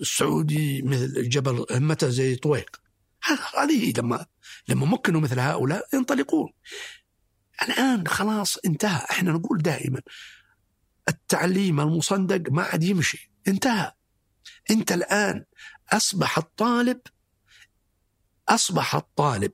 [0.00, 2.80] السعودي مثل جبل همته زي طويق.
[3.58, 4.26] هذه لما
[4.68, 6.52] لما مكنوا مثل هؤلاء ينطلقون.
[7.62, 9.06] الآن خلاص انتهى.
[9.10, 10.00] إحنا نقول دائما
[11.08, 13.30] التعليم المصندق ما عاد يمشي.
[13.48, 13.92] انتهى.
[14.70, 15.44] أنت الآن
[15.92, 17.00] أصبح الطالب
[18.48, 19.52] أصبح الطالب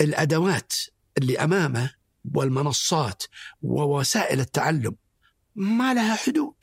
[0.00, 0.72] الأدوات
[1.18, 1.94] اللي أمامه
[2.34, 3.22] والمنصات
[3.62, 4.96] ووسائل التعلم
[5.54, 6.54] ما لها حدود.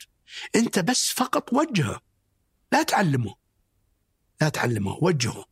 [0.56, 2.00] أنت بس فقط وجهه.
[2.72, 3.34] لا تعلمه.
[4.40, 4.98] لا تعلمه.
[5.02, 5.44] وجهه.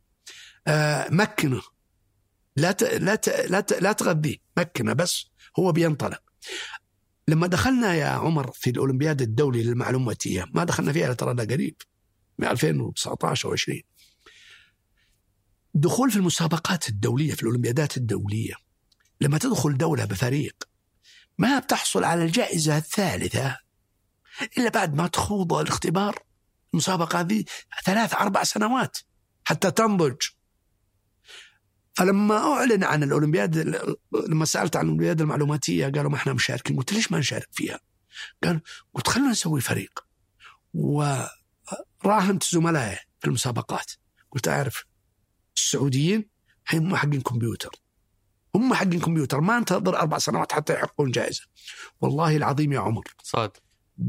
[0.67, 1.61] آه مكنه.
[2.55, 2.83] لا ت...
[2.83, 3.29] لا ت...
[3.29, 3.73] لا ت...
[3.73, 5.25] لا تغذيه مكنة بس
[5.59, 6.21] هو بينطلق.
[7.27, 11.75] لما دخلنا يا عمر في الأولمبياد الدولي للمعلوماتيه ما دخلنا فيها ده قريب
[12.39, 13.81] من 2019 أو 20
[15.73, 18.53] دخول في المسابقات الدولية في الأولمبيادات الدولية
[19.21, 20.55] لما تدخل دولة بفريق
[21.37, 23.57] ما بتحصل على الجائزة الثالثة
[24.57, 26.23] إلا بعد ما تخوض الاختبار.
[26.73, 27.43] المسابقة هذه
[27.85, 28.97] ثلاث أربع سنوات
[29.43, 30.17] حتى تنضج.
[32.01, 33.57] فلما أعلن عن الأولمبياد
[34.27, 36.77] لما سألت عن الأولمبياد المعلوماتية قالوا ما إحنا مشاركين.
[36.77, 37.79] قلت ليش ما نشارك فيها؟
[38.43, 38.61] قال
[38.93, 40.05] قلت خلينا نسوي فريق.
[40.73, 43.91] وراهنت زملائي في المسابقات.
[44.31, 44.85] قلت أعرف
[45.55, 46.29] السعوديين
[46.73, 47.71] هم حقين كمبيوتر.
[48.55, 49.41] هم حقين كمبيوتر.
[49.41, 51.43] ما أنتظر أربع سنوات حتى يحققون جائزة.
[52.01, 53.03] والله العظيم يا عمر.
[53.23, 53.51] صاد.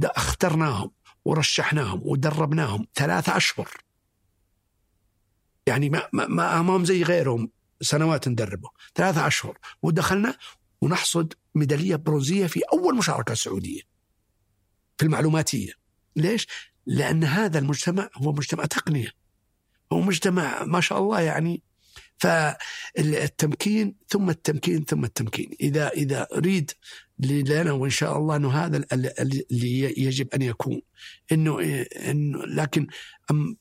[0.04, 0.90] اخترناهم
[1.24, 3.68] ورشحناهم ودربناهم ثلاثة أشهر.
[5.66, 7.50] يعني ما ما ما ما هم زي غيرهم.
[7.82, 8.68] سنوات ندربه.
[8.94, 9.58] ثلاثة أشهر.
[9.82, 10.36] ودخلنا
[10.80, 13.80] ونحصد ميدالية برونزية في أول مشاركة سعودية.
[14.98, 15.72] في المعلوماتية.
[16.16, 16.46] ليش؟
[16.86, 19.08] لأن هذا المجتمع هو مجتمع تقنية.
[19.92, 21.62] هو مجتمع ما شاء الله يعني.
[22.18, 25.50] فالتمكين ثم التمكين ثم التمكين.
[25.60, 26.70] إذا إذا أريد
[27.18, 30.82] لنا وإن شاء الله أنه هذا ال- ال- اللي يجب أن يكون.
[31.32, 31.60] إنه
[31.96, 32.86] إنه لكن
[33.30, 33.56] أم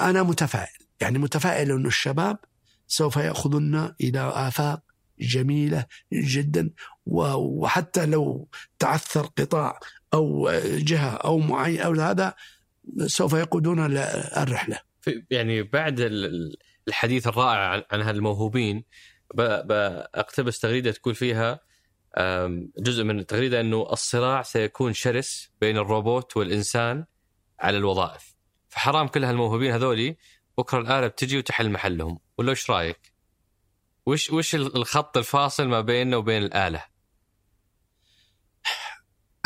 [0.00, 0.86] أنا متفائل.
[1.00, 2.38] يعني متفائل إنه الشباب
[2.86, 4.80] سوف ياخذنا إلى آفاق
[5.20, 6.70] جميلة جدا
[7.06, 8.48] وحتى لو
[8.78, 9.80] تعثر قطاع
[10.14, 12.34] أو جهة أو معين أو هذا
[13.06, 13.98] سوف يقودون ل-
[14.36, 14.78] الرحلة.
[15.30, 16.56] يعني بعد ال- ال-
[16.88, 18.84] الحديث الرائع عن, هالموهوبين
[19.34, 21.60] بأقتبس تغريدة تقول فيها
[22.78, 27.04] جزء من التغريدة أنه الصراع سيكون شرس بين الروبوت والإنسان
[27.60, 28.34] على الوظائف.
[28.68, 30.16] فحرام كل هالموهوبين هذولي
[30.58, 33.12] بكرة الآلة بتجي وتحل محلهم ولا وش رأيك؟
[34.06, 36.84] وش وش الخط الفاصل ما بيننا وبين الآلة؟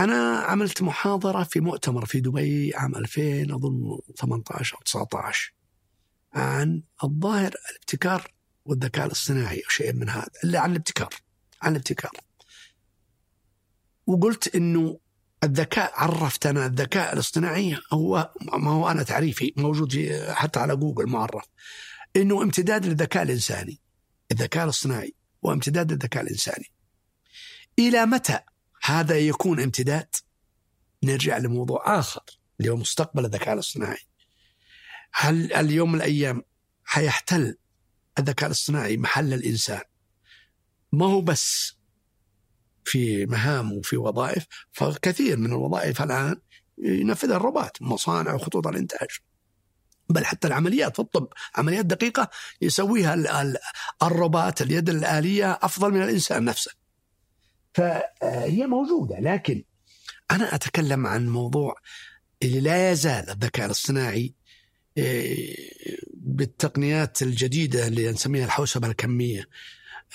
[0.00, 5.54] أنا عملت محاضرة في مؤتمر في دبي عام 2000 أظن 18 أو 19
[6.32, 8.32] عن الظاهر الابتكار
[8.64, 11.14] والذكاء الاصطناعي أو شيء من هذا إلا عن الابتكار
[11.62, 12.12] عن الابتكار
[14.06, 14.98] وقلت إنه
[15.44, 21.06] الذكاء عرفت أنا الذكاء الاصطناعي هو ما هو أنا تعريفي موجود في حتى على جوجل
[21.06, 21.44] معرف
[22.16, 23.80] إنه امتداد للذكاء الإنساني
[24.32, 25.14] الذكاء الاصطناعي
[25.44, 26.72] هو امتداد للذكاء الإنساني.
[27.78, 28.38] إلى متى
[28.82, 30.14] هذا يكون امتداد؟
[31.02, 32.22] نرجع لموضوع آخر
[32.60, 34.00] اللي هو مستقبل الذكاء الاصطناعي.
[35.12, 36.42] هل اليوم من الأيام
[36.84, 37.56] حيحتل
[38.18, 39.80] الذكاء الاصطناعي محل الإنسان؟
[40.92, 41.76] ما هو بس
[42.84, 46.36] في مهام وفي وظائف فكثير من الوظائف الآن
[46.78, 49.08] ينفذها الروبوت مصانع وخطوط الإنتاج.
[50.08, 52.30] بل حتى العمليات في الطب عمليات دقيقة
[52.62, 53.56] يسويها ال- ال-
[54.02, 56.70] الروبوت اليد الآلية أفضل من الإنسان نفسه.
[57.74, 59.64] فهي موجودة لكن
[60.30, 61.74] أنا أتكلم عن موضوع
[62.42, 64.34] اللي لا يزال الذكاء الاصطناعي
[64.96, 65.56] إيه،
[66.14, 69.48] بالتقنيات الجديدة اللي نسميها الحوسبة الكمية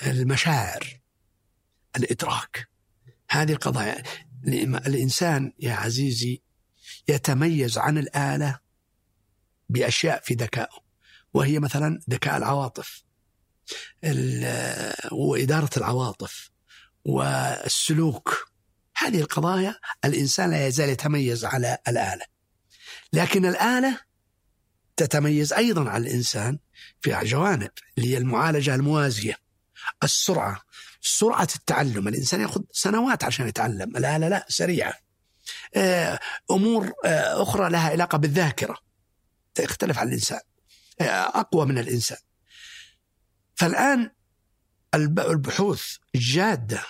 [0.06, 1.00] المشاعر.
[1.96, 2.68] الإدراك.
[3.30, 4.02] هذه القضايا.
[4.86, 6.42] الإنسان يا عزيزي
[7.08, 8.58] يتميز عن الآلة
[9.68, 10.78] بأشياء في ذكائه
[11.34, 13.02] وهي مثلا ذكاء العواطف
[14.04, 16.50] ال- وإدارة العواطف
[17.04, 18.50] والسلوك.
[18.96, 22.24] هذه القضايا الإنسان لا يزال يتميز على الآلة.
[23.12, 24.00] لكن الآلة
[24.96, 26.58] تتميز أيضا على الإنسان
[27.00, 29.36] في جوانب اللي هي المعالجة الموازية
[30.04, 30.62] السرعة
[31.08, 32.08] سرعة التعلم.
[32.08, 33.96] الإنسان يأخذ سنوات عشان يتعلم.
[33.96, 34.94] الآلة لا سريعة.
[35.74, 36.18] آه،
[36.50, 38.78] أمور آه، أخرى لها علاقة بالذاكرة.
[39.54, 40.40] تختلف عن الإنسان.
[41.00, 41.04] آه،
[41.40, 42.18] أقوى من الإنسان.
[43.54, 44.10] فالآن
[44.94, 46.82] الب- البحوث الجادة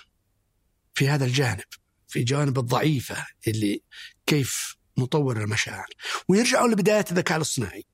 [0.95, 1.65] في هذا الجانب
[2.09, 3.83] في جوانب الضعيفة اللي
[4.27, 5.87] كيف نطور المشاعر.
[6.29, 7.85] ويرجعوا لبداية الذكاء الاصطناعي.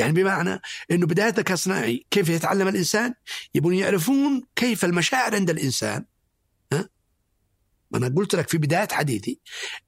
[0.00, 0.60] يعني بمعنى
[0.90, 3.14] إنه بداية الذكاء الاصطناعي كيف يتعلم الإنسان؟
[3.54, 6.04] يبون يعرفون كيف المشاعر عند الإنسان.
[6.72, 6.88] ها؟
[7.94, 9.40] أنا قلت لك في بداية حديثي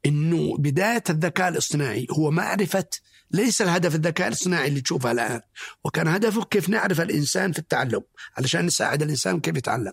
[0.06, 2.84] إنه بداية الذكاء الاصطناعي هو معرفة
[3.30, 5.40] ليس الهدف الذكاء الاصطناعي اللي تشوفه الآن.
[5.84, 8.02] وكان هدفه كيف نعرف الإنسان في التعلم
[8.38, 9.92] علشان نساعد الإنسان كيف يتعلم.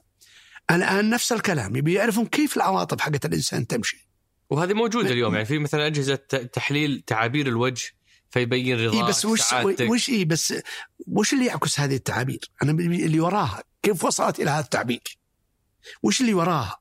[0.71, 4.09] الآن نفس الكلام يبي يعرفون كيف العواطف حقت الإنسان تمشي.
[4.49, 7.91] وهذه موجودة م- اليوم يعني في مثلا أجهزة ت- تحليل تعابير الوجه
[8.29, 9.89] فيبين رضاك إيه بس وش سعادتك.
[9.89, 10.53] وش إيه بس
[11.07, 15.17] وش اللي يعكس هذه التعابير؟ أنا اللي وراها كيف وصلت إلى هذا التعبير؟
[16.03, 16.79] وش اللي وراها؟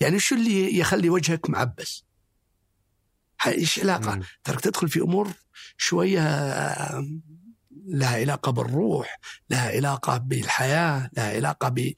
[0.00, 2.04] يعني شو اللي يخلي وجهك معبس؟
[3.46, 5.28] إيش علاقة؟ ترى تدخل في أمور
[5.76, 6.20] شوية
[7.86, 11.92] لها علاقة بالروح، لها علاقة بالحياة، لها علاقة ب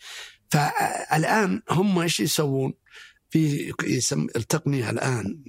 [0.51, 2.75] فالآن هم إيش يسوون؟
[3.35, 5.43] في يسم التقنية الآن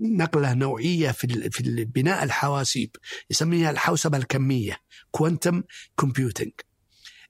[0.00, 2.96] نقلة نوعية في في بناء الحواسيب
[3.30, 4.76] يسميها الحوسبة الكمية
[5.10, 5.62] quantum
[5.96, 6.50] computing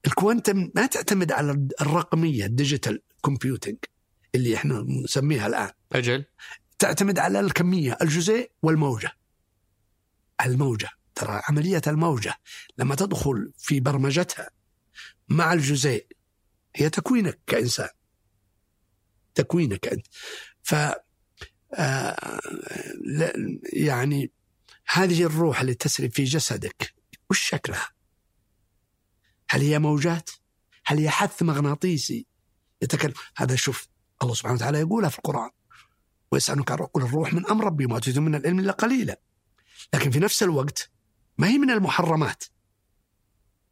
[0.06, 3.76] ال quantum ما تعتمد على الرقمية ال digital computing
[4.34, 5.70] اللي إحنا نسميها الآن.
[5.92, 6.24] أجل.
[6.78, 9.12] تعتمد على الكمية الجزيء والموجة.
[10.46, 12.34] الموجة ترى عملية الموجة
[12.78, 14.50] لما تدخل في برمجتها
[15.28, 16.06] مع الجزيء
[16.76, 17.88] هي تكوينك كإنسان.
[19.34, 20.06] تكوينك أنت
[20.62, 20.74] ف
[21.74, 22.40] آه،
[23.72, 24.30] يعني
[24.86, 26.94] هذه الروح اللي تسري في جسدك
[27.30, 27.88] وش شكلها؟
[29.50, 30.30] هل هي موجات؟
[30.86, 32.26] هل هي حث مغناطيسي؟
[32.82, 33.88] يتكلم هذا شوف
[34.22, 35.50] الله سبحانه وتعالى يقولها في القرآن
[36.32, 39.20] ويسألك قل الروح من أمر ربي وما أوتيتم من العلم إلا قليلا
[39.94, 40.90] لكن في نفس الوقت
[41.38, 42.44] ما هي من المحرمات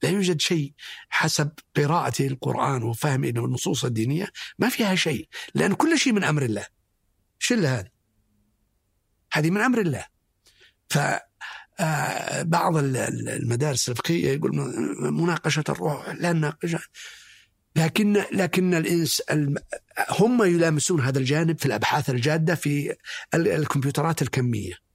[0.03, 0.73] لا يوجد شيء
[1.09, 6.67] حسب قراءتي للقرآن وفهمي للنصوص الدينية ما فيها شيء لأن كل شيء من أمر الله.
[7.51, 7.89] إلا هذه
[9.33, 10.05] هذه من أمر الله.
[10.91, 10.99] ف
[11.81, 16.81] آه، بعض ال- ال- المدارس الفقهية يقول م- مناقشة الروح لا نناقشها.
[17.77, 19.23] لكن لكن الإنس
[20.11, 22.95] هم يلامسون هذا الجانب في الأبحاث الجادة في
[23.35, 24.88] ال- الكمبيوترات الكمية.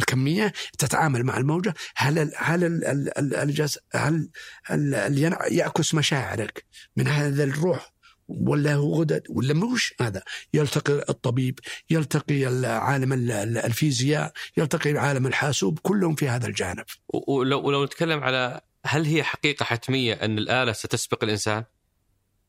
[0.00, 4.30] الكمية تتعامل مع الموجة هل ال هل ال ال ال الجس هل
[4.70, 6.64] ال يعكس مشاعرك
[6.96, 7.92] من هذا الروح
[8.28, 10.22] ولا هو غدد ولا مش هذا
[10.54, 11.58] يلتقي الطبيب
[11.90, 16.84] يلتقي عالم ال- ال- الفيزياء يلتقي عالم الحاسوب كلهم في هذا الجانب
[17.28, 21.64] ولو ولو نتكلم على هل هي حقيقة حتمية أن الآلة ستسبق الإنسان؟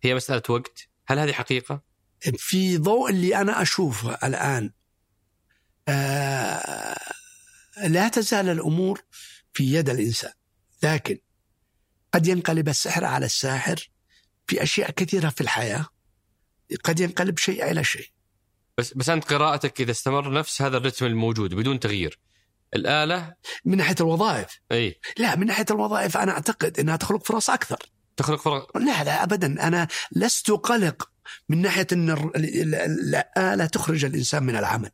[0.01, 1.81] هي مسألة وقت؟ هل هذه حقيقة؟
[2.37, 4.71] في ضوء اللي أنا أشوفه الآن
[5.87, 6.97] آه
[7.87, 9.01] لا تزال الأمور
[9.53, 10.31] في يد الإنسان
[10.83, 11.17] لكن
[12.13, 13.89] قد ينقلب السحر على الساحر
[14.47, 15.85] في أشياء كثيرة في الحياة
[16.83, 18.07] قد ينقلب شيء إلى شيء.
[18.77, 22.19] بس بس أنت قراءتك إذا استمر نفس هذا الرتم الموجود بدون تغيير.
[22.73, 23.33] الآلة؟
[23.65, 24.59] من ناحية الوظائف.
[24.71, 24.99] إي.
[25.17, 27.77] لا من ناحية الوظائف أنا أعتقد إنها تخلق فرص أكثر.
[28.17, 29.67] تخلق فرق لا لا ابدا.
[29.67, 31.09] أنا لست قلق
[31.49, 34.91] من ناحية إن الاله تخرج الإنسان من العمل.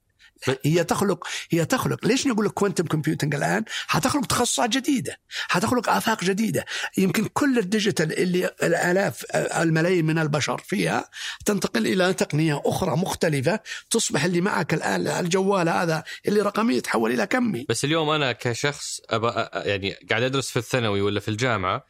[0.64, 2.06] هي تخلق هي تخلق.
[2.06, 6.66] ليش نقول لك quantum computing الآن؟ حتخلق تخصصات جديدة حتخلق آفاق جديدة.
[6.98, 11.10] يمكن كل ال digital اللي الآلاف الملايين من البشر فيها
[11.45, 13.60] تنتقل إلى تقنية أخرى مختلفة
[13.90, 17.66] تصبح اللي معك الآن الجوال هذا اللي رقمي يتحول إلى كمي.
[17.70, 19.02] بس اليوم أنا كشخص
[19.56, 21.86] يعني قاعد أدرس في الثانوي ولا في الجامعة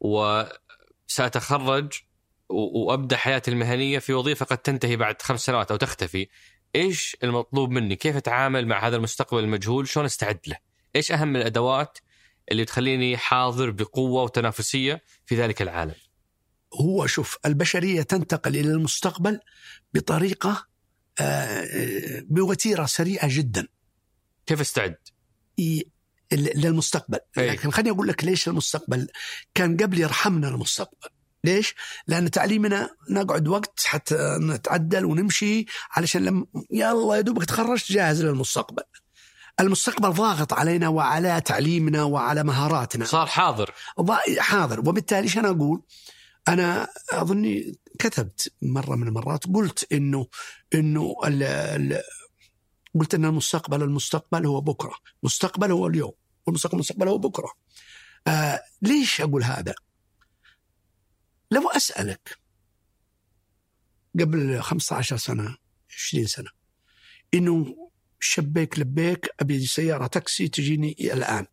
[0.00, 1.92] وسأتخرج
[2.48, 6.28] وأبدأ حياتي المهنية في وظيفة قد تنتهي بعد خمس سنوات أو تختفي.
[6.76, 10.56] إيش المطلوب مني؟ كيف أتعامل مع هذا المستقبل المجهول؟ شلون أستعد له؟
[10.96, 11.98] إيش أهم الأدوات
[12.50, 15.94] اللي تخليني حاضر بقوة وتنافسية في ذلك العالم؟
[16.74, 19.40] هو شوف البشرية تنتقل إلى المستقبل
[19.94, 20.66] بطريقة
[21.20, 23.68] آه، بوتيرة سريعة جدا
[24.46, 24.96] كيف أستعد؟
[26.32, 27.50] للمستقبل أي.
[27.50, 29.08] لكن خليني أقول لك ليش المستقبل
[29.54, 31.08] كان قبل يرحمنا المستقبل
[31.44, 31.74] ليش؟
[32.06, 38.82] لأن تعليمنا نقعد وقت حتى نتعدل ونمشي علشان لما يلا يا دوبك تخرجت جاهز للمستقبل.
[39.60, 43.04] المستقبل ضاغط علينا وعلى تعليمنا وعلى مهاراتنا.
[43.04, 43.74] صار حاضر
[44.38, 45.82] حاضر وبالتالي إيش أنا أقول؟
[46.48, 50.26] أنا أظني كتبت مرة من المرات قلت انه
[50.74, 52.02] إنه ال ال
[52.94, 56.12] قلت إن المستقبل المستقبل هو بكرة، مستقبل هو اليوم،
[56.46, 57.52] والمستقبل المستقبل هو بكرة.
[58.26, 59.74] آه ليش أقول هذا؟
[61.50, 62.38] لو أسألك
[64.20, 65.56] قبل 15 سنة
[65.90, 66.50] 20 سنة
[67.34, 71.46] إنه شبيك لبيك أبي سيارة تاكسي تجيني الآن؟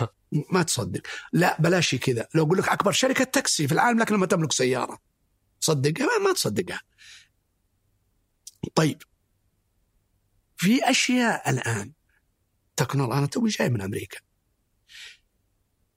[0.52, 1.02] ما تصدق.
[1.32, 2.28] لا بلاش كذا.
[2.34, 4.98] لو أقول لك أكبر شركة تاكسي في العالم لكن لما تملك سيارة.
[5.60, 6.80] تصدقها ما, ما تصدقها
[8.74, 9.02] طيب.
[10.56, 11.92] في أشياء الآن
[12.76, 14.18] تكنولوجيا أنا توي جاي من أمريكا.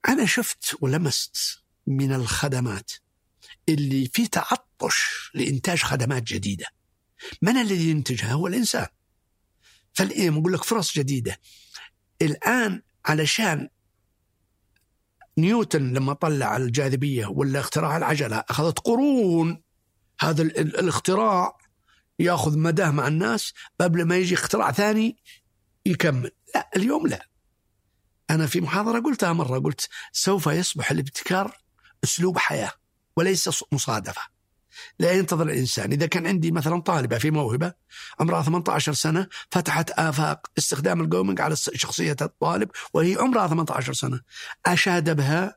[0.08, 2.92] أنا شفت ولمست من الخدمات
[3.70, 6.66] اللي في تعطش لإنتاج خدمات جديدة.
[7.42, 8.88] من الذي ينتجها؟ هو الإنسان.
[9.94, 11.40] فالإيه بقول لك فرص جديدة.
[12.22, 13.70] الآن علشان
[15.38, 19.64] نيوتن لما طلع الجاذبية ولا اختراع العجلة أخذت قرون
[20.20, 21.58] هذا ال- ال- الاختراع
[22.20, 25.18] يأخذ مداة مع الناس قبل ما يجي اختراع ثاني
[25.86, 26.32] يكمل.
[26.56, 27.28] لا اليوم لا.
[28.30, 31.58] أنا في محاضرة قلتها مرة قلت سوف يصبح الابتكار
[32.04, 32.72] أسلوب حياة
[33.16, 34.22] وليس مصادفة.
[35.00, 35.92] لا ينتظر الإنسان.
[35.92, 37.74] إذا كان عندي مثلا طالبة في موهبة
[38.20, 44.22] عمرها 18 سنة فتحت آفاق استخدام الجومنج على شخصية الطالب وهي عمرها 18 سنة.
[44.66, 45.56] أشاد بها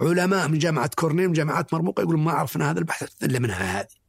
[0.00, 4.02] علماء من جامعة كورنيل من جامعات مرموقة يقولون ما عرفنا هذا البحث الا منها هذه.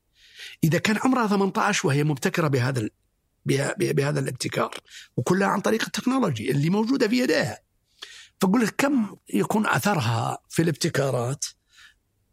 [0.63, 2.89] إذا كان عمرها 18 وهي مبتكرة بهذا
[3.77, 4.75] بهذا الابتكار
[5.17, 7.59] وكلها عن طريق ال technology اللي موجودة في يديها.
[8.41, 11.45] فقول لك كم يكون أثرها في الابتكارات؟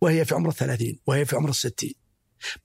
[0.00, 1.94] وهي في عمر الثلاثين وهي في عمر الستين.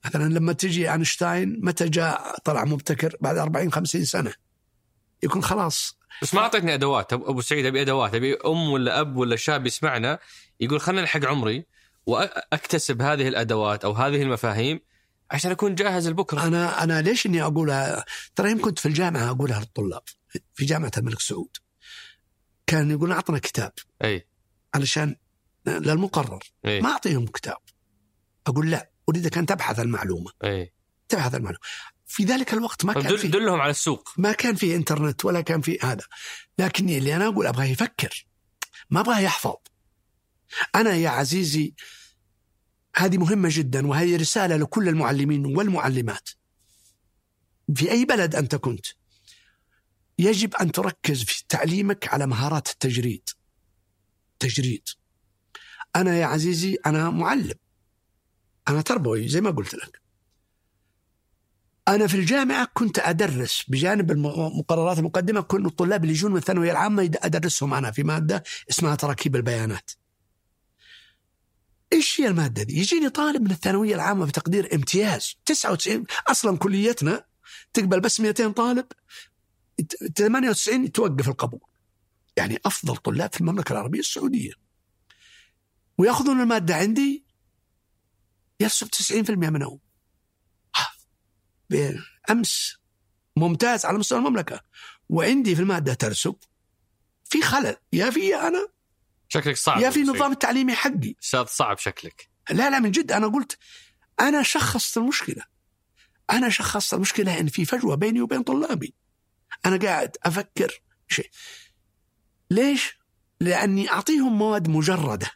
[0.04, 4.34] مثلا لما تجي أينشتاين متى جاء طلع مبتكر بعد 40 50 سنة؟
[5.22, 5.98] يكون خلاص.
[6.22, 7.12] بس ما أعطيتني أدوات.
[7.12, 8.14] أبو أبو سعيد أبي أدوات.
[8.14, 10.18] أبي أم ولا أب ولا شاب يسمعنا
[10.60, 11.66] يقول خلينا نلحق عمري
[12.06, 14.80] وأكتسب هذه الأدوات أو هذه المفاهيم
[15.30, 16.46] عشان أكون جاهز لبكرة.
[16.46, 18.04] أنا أنا ليش إني أقولها؟
[18.34, 20.02] ترى يمكن كنت في الجامعة أقولها للطلاب.
[20.54, 21.56] في جامعة الملك سعود.
[22.66, 23.72] كان يقولون أعطنا كتاب.
[24.04, 24.28] أي.
[24.74, 25.16] علشان
[25.66, 26.44] للمقرر.
[26.66, 27.58] اي ما أعطيهم كتاب.
[28.46, 30.30] أقول لا اريدك أن تبحث المعلومة.
[30.44, 30.72] اي
[31.08, 31.60] تبحث المعلومة.
[32.06, 34.08] في ذلك الوقت ما كان دل في دلهم على السوق.
[34.16, 36.04] ما كان في إنترنت ولا كان في هذا.
[36.58, 38.26] لكن اللي أنا أقول أبغاه يفكر.
[38.90, 39.54] ما أبغاه يحفظ.
[40.74, 41.74] أنا يا عزيزي
[42.96, 46.28] هذه مهمة جدا وهذه رسالة لكل المعلمين والمعلمات.
[47.74, 48.86] في أي بلد أنت كنت
[50.18, 53.28] يجب أن تركز في تعليمك على مهارات التجريد.
[54.38, 54.88] تجريد.
[55.96, 57.54] أنا يا عزيزي أنا معلم.
[58.68, 60.00] أنا تربوي زي ما قلت لك.
[61.88, 67.10] أنا في الجامعة كنت أدرس بجانب المقررات المقدمة كل الطلاب اللي يجون من الثانوية العامة
[67.22, 69.90] أدرسهم أنا في مادة اسمها تراكيب البيانات.
[71.92, 75.34] إيش هي المادة دي؟ يجيني طالب من الثانوية العامة بتقدير امتياز.
[75.44, 77.24] 99 أصلا كليتنا
[77.72, 78.86] تقبل بس 200 طالب
[80.16, 81.60] 98 توقف القبول.
[82.36, 84.65] يعني أفضل طلاب في المملكة العربية السعودية.
[85.98, 87.26] وياخذون المادة عندي؟
[88.60, 89.80] يرسب 90% منهم.
[92.30, 92.76] امس
[93.36, 94.60] ممتاز على مستوى المملكة.
[95.08, 96.36] وعندي في المادة ترسب.
[97.24, 97.76] في خلل.
[97.92, 98.68] يا في أنا.
[99.28, 99.80] شكلك صعب.
[99.80, 101.14] يا في النظام التعليمي حقي.
[101.22, 102.28] أستاذ صعب شكلك.
[102.50, 103.12] لا لا من جد.
[103.12, 103.58] أنا قلت
[104.20, 105.44] أنا شخصت المشكلة.
[106.30, 108.94] أنا شخصت المشكلة إن في فجوة بيني وبين طلابي.
[109.66, 111.30] أنا قاعد أفكر شيء.
[112.50, 112.98] ليش؟
[113.40, 115.30] لأني أعطيهم مواد مجردة.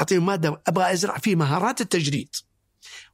[0.00, 2.28] اعطيهم مادة أبغى أزرع فيه مهارات التجريد.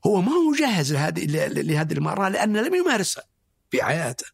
[0.07, 1.25] هو ما هو جاهز لهذه
[1.63, 3.25] لهذه المهارة لأنه لم يمارسها
[3.71, 4.27] في حياته.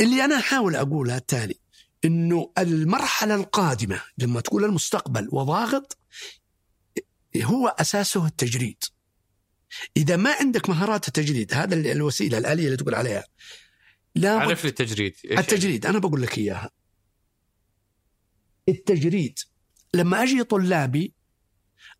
[0.00, 1.58] اللي أنا أحاول اقولها التالي
[2.04, 5.98] إنه المرحلة القادمة لما تقول المستقبل وضاغط
[7.42, 8.84] هو أساسه التجريد.
[9.96, 13.24] إذا ما عندك مهارات التجريد هذا الوسيلة الآلية اللي تقول عليها.
[14.14, 16.70] لا عرف لي التجريد التجريد أنا بقول لك إياها.
[18.68, 19.38] التجريد
[19.94, 21.14] لما أجي طلابي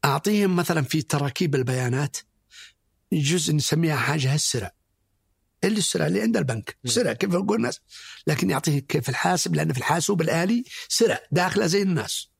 [0.04, 2.16] أعطيهم مثلا في تراكيب البيانات
[3.12, 4.72] جزء نسميها حاجة السرع
[5.64, 6.78] اللي السرعه اللي عند البنك.
[6.84, 7.80] سرع كيف يقول الناس؟
[8.26, 12.30] لكن يعطيه كيف الحاسب لأن في الحاسوب الآلي سرع داخلة زي الناس.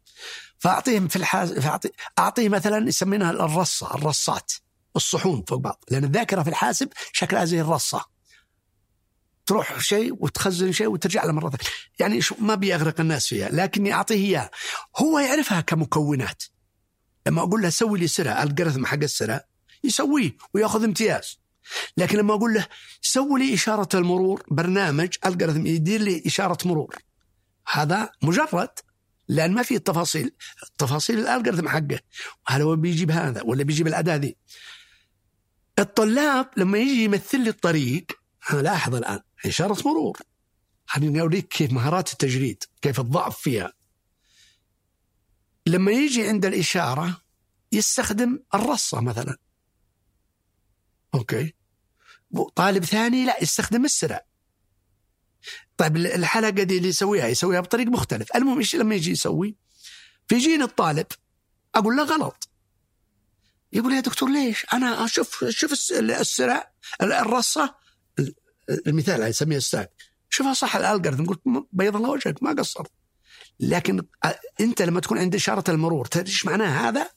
[0.59, 1.91] فأعطيهم في الحاسب فأعطي...
[2.19, 4.53] اعطيه مثلا يسمينها الرصة الرصات
[4.97, 5.85] الصحون فوق بعض.
[5.91, 8.05] لأن الذاكرة في الحاسب شكلها زي الرصة.
[9.49, 11.71] تروح شيء وتخزن شيء وترجع له مرة ثانية.
[11.99, 14.51] يعني ما بيغرق الناس فيها لكني أعطيه اياه
[14.97, 16.43] هو يعرفها كمكونات.
[17.27, 19.45] لما أقول له سوي لي سرعه algorithm حق السرعه
[19.85, 21.39] يسويه ويأخذ امتياز.
[21.97, 22.67] لكن لما أقول له
[23.03, 26.97] سوي لي إشارة المرور برنامج algorithm يدير لي إشارة مرور.
[27.73, 28.71] هذا مجرد
[29.29, 30.33] لأن ما في التفاصيل.
[30.79, 32.01] تفاصيل ال algorithm حقه.
[32.47, 34.37] هل هو بيجيب هذا ولا بيجيب الأداة دي
[35.79, 38.07] الطلاب لما يجي يمثل لي الطريق
[38.53, 40.19] لاحظ الآن إشارة مرور.
[40.87, 43.73] خليني أوريك كيف مهارات التجريد كيف الضعف فيها.
[45.67, 47.23] لما يجي عند الإشارة
[47.73, 49.37] يستخدم الرصة مثلا.
[51.15, 51.55] أوكي.
[52.57, 54.27] طالب ثاني لا يستخدم السرع.
[55.77, 58.37] طيب الحلقة دي اللي يسويها يسويها بطريق مختلف.
[58.37, 59.57] المهم إيش لما يجي يسوي؟
[60.29, 61.07] فيجيني الطالب
[61.75, 62.49] أقول له غلط.
[63.73, 67.75] يقول يا دكتور ليش؟ أنا أشوف شوف السرع الرصة
[68.87, 69.93] المثال اللي يسميه ال stack
[70.31, 71.41] شوفها صح ال algorithm قلت
[71.73, 72.91] بيض الله وجهك ما قصرت.
[73.61, 74.03] لكن
[74.61, 77.11] أنت لما تكون عند إشارة المرور تدري إيش معناه هذا؟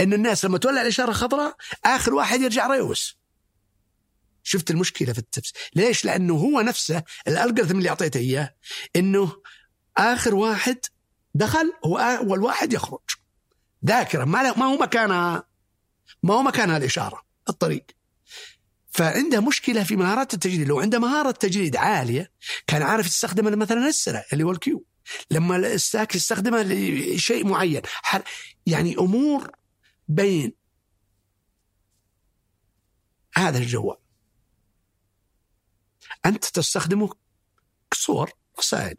[0.00, 3.18] إن الناس لما تولع الإشارة خضراء آخر واحد يرجع ريوس.
[4.42, 8.54] شفت المشكلة في التفس ليش؟ لأنه هو نفسه ال algorithm اللي أعطيته إياه
[8.96, 9.32] إنه
[9.96, 10.78] آخر واحد
[11.34, 13.10] دخل هو اول واحد يخرج.
[13.86, 15.48] ذاكرة ما ما هو مكانها.
[16.22, 17.86] ما هو مكانها الإشارة الطريق.
[18.94, 22.32] فعنده مشكلة في مهارات التجريد لو عنده مهارة تجريد عالية
[22.66, 24.86] كان عارف يستخدم مثلا السرا اللي هو ال queue.
[25.30, 27.82] لما ال stack يستخدمها لشيء معين.
[28.66, 29.50] يعني أمور
[30.08, 30.52] بين
[33.36, 33.96] هذا الجوال.
[36.26, 37.10] أنت تستخدمه
[37.90, 38.96] كصور رسائل.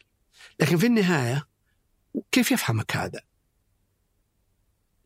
[0.59, 1.47] لكن في النهاية
[2.31, 3.21] كيف يفهمك هذا؟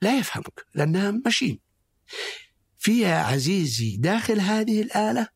[0.01, 1.59] لا يفهمك لأنها ماشين.
[2.79, 5.27] فيها عزيزي داخل هذه الآلة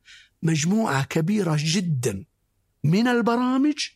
[0.43, 2.25] مجموعة كبيرة جدا
[2.83, 3.87] من البرامج.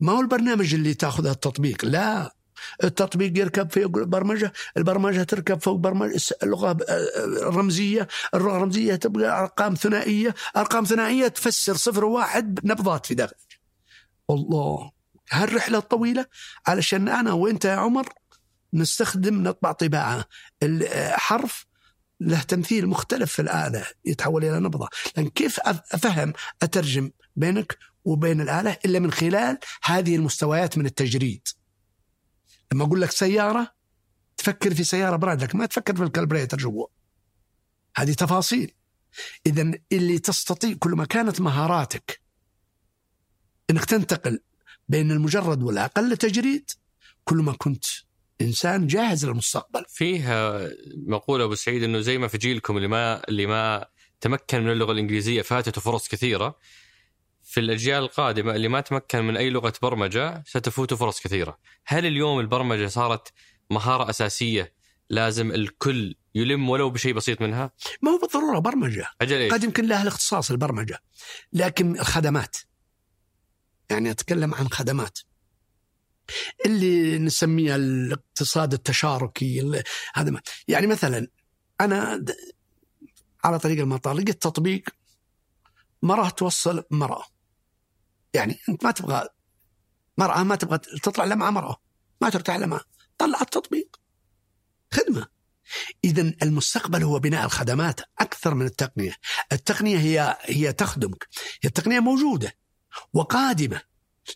[0.00, 2.36] ما هو البرنامج اللي تأخذ التطبيق؟ لا
[2.84, 6.76] التطبيق يركب فوق البرمجة، البرمجة تركب فوق برمجة اللغة
[7.48, 13.36] الرمزيه، اللغة الرمزية تبقى أرقام ثنائية، أرقام ثنائية تفسر صفر وواحد نبضات في داخل.
[14.30, 14.90] الله
[15.30, 16.26] هالرحلة الطويلة
[16.66, 18.08] علشان أنا وأنت يا عمر
[18.74, 20.24] نستخدم نطبع طباعة.
[20.62, 21.66] الحرف
[22.28, 24.88] له تمثيل مختلف في الآلة يتحول إلى نبضة.
[25.16, 26.32] لكن كيف أفهم
[26.62, 31.48] أترجم بينك وبين الآلة إلا من خلال هذه المستويات من التجريد؟
[32.72, 33.74] لما أقول لك سيارة
[34.36, 36.86] تفكر في سيارة brand لكن ما تفكر في الكالبريتر جوا
[37.96, 38.74] هذه تفاصيل.
[39.46, 42.20] إذا اللي تستطيع كل ما كانت مهاراتك
[43.70, 44.40] أنك تنتقل
[44.88, 46.70] بين المجرد والأقل تجريد
[47.24, 47.84] كل ما كنت
[48.40, 49.84] إنسان جاهز للمستقبل.
[49.88, 50.24] فيه
[51.06, 53.86] مقولة أبو سعيد إنه زي ما في جيلكم اللي ما اللي ما
[54.20, 56.58] تمكن من اللغة الإنجليزية فاتته فرص كثيرة
[57.42, 61.58] في الأجيال القادمة اللي ما تمكن من أي لغة برمجة ستفوته فرص كثيرة.
[61.86, 63.32] هل اليوم البرمجة صارت
[63.70, 64.74] مهارة أساسية
[65.10, 67.70] لازم الكل يلم ولو بشيء بسيط منها؟
[68.02, 70.98] ما هو بالضرورة برمجة أجل إيش؟ قد يمكن لها الاختصاص البرمجة
[71.52, 72.56] لكن الخدمات
[73.90, 75.18] يعني أتكلم عن خدمات
[76.66, 79.82] اللي نسميها الاقتصاد التشاركي ال-
[80.14, 81.26] هذا يعني مثلا
[81.80, 82.24] أنا
[83.44, 84.84] على طريق المطار لقيت تطبيق
[86.02, 87.24] مرأة توصل مرأة
[88.34, 89.28] يعني أنت ما تبغى
[90.18, 91.76] مرأة ما تبغى تطلع إلا مع مرأة.
[92.20, 92.80] ما ترتاح إلا
[93.18, 94.00] طلع التطبيق
[94.92, 95.26] خدمة.
[96.04, 99.14] إذا المستقبل هو بناء الخدمات أكثر من التقنية.
[99.52, 101.28] التقنية هي هي تخدمك.
[101.62, 102.56] هي التقنية موجودة
[103.12, 103.80] وقادمة.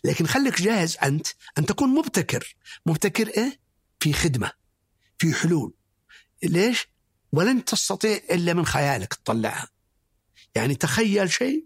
[0.03, 1.27] لكن خليك جاهز أنت
[1.57, 2.55] أن تكون مبتكر
[2.85, 3.59] مبتكر إيه؟
[3.99, 4.51] في خدمة
[5.17, 5.73] في حلول
[6.43, 6.87] ليش؟
[7.31, 9.67] ولن تستطيع إلا من خيالك تطلعها
[10.55, 11.65] يعني تخيل شيء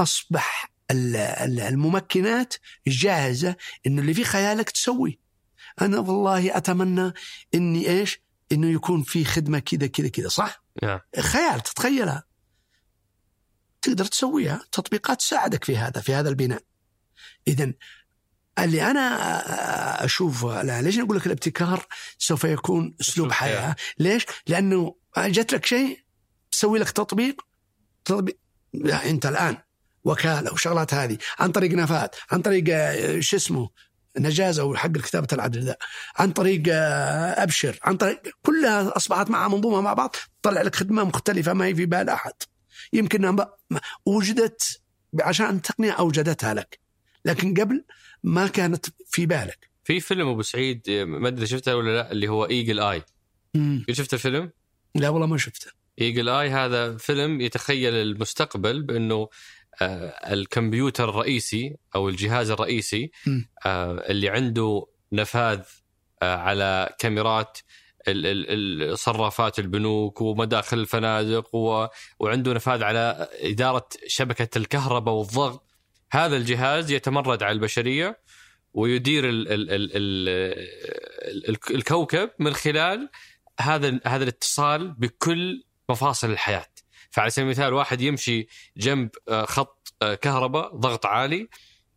[0.00, 2.54] أصبح ال- ال- الممكنات
[2.86, 3.56] جاهزة
[3.86, 5.18] إنه اللي في خيالك تسوي
[5.80, 7.12] أنا والله أتمنى
[7.54, 8.20] إني إيش
[8.52, 11.00] إنه يكون في خدمة كذا كذا كذا صح؟ نعم.
[11.20, 12.24] خيال تتخيلها
[13.82, 16.62] تقدر تسويها تطبيقات تساعدك في هذا في هذا البناء
[17.48, 17.72] إذا
[18.58, 21.86] اللي أنا أشوف لا ليش نقول لك الابتكار
[22.18, 22.94] سوف يكون
[23.32, 23.76] حياة حياة.
[23.98, 25.98] ليش؟ لأنه جت لك شيء
[26.50, 27.42] تسوي لك تطبيق
[28.04, 28.38] تطبيق
[28.74, 29.56] لا أنت الآن
[30.04, 33.70] وكالة وشغلات هذه عن طريق نفاذ عن طريق آه، شو اسمه
[34.18, 35.76] ناجز وحق كتابة العدل ذا
[36.16, 41.04] عن طريق آه، أبشر عن طريق كلها أصبحت مع منظومة مع بعض تطلع لك خدمة
[41.04, 42.32] مختلفة ما هي في بال أحد
[42.92, 43.36] يمكن
[44.06, 44.80] وجدت
[45.20, 46.81] عشان التقنية أوجدتها لك
[47.24, 47.84] لكن قبل
[48.22, 52.44] ما كانت في بالك في فيلم أبو سعيد ما أدري شفته ولا لا اللي هو
[52.44, 53.02] Eagle Eye
[53.54, 53.84] مم.
[53.90, 54.50] شفت الفيلم؟
[54.94, 55.70] لا والله ما شفته
[56.00, 59.28] ايجل اي هذا فيلم يتخيل المستقبل بأنه
[59.82, 63.10] آه، الكمبيوتر الرئيسي أو الجهاز الرئيسي.
[63.66, 65.60] آه، اللي عنده نفاذ
[66.22, 67.58] آه، على كاميرات
[68.94, 71.86] صرافات البنوك ومداخل الفنادق و-
[72.20, 75.71] وعنده نفاذ على إدارة شبكة الكهرباء والضغط
[76.12, 78.20] هذا الجهاز يتمرد على البشرية
[78.74, 80.28] ويدير ال ال ال ال
[81.48, 83.10] ال الكوكب من خلال
[83.60, 86.66] هذا هذا الاتصال بكل مفاصل الحياة.
[87.10, 91.48] فعلى سبيل المثال واحد يمشي جنب آه، خط آه، كهرباء ضغط عالي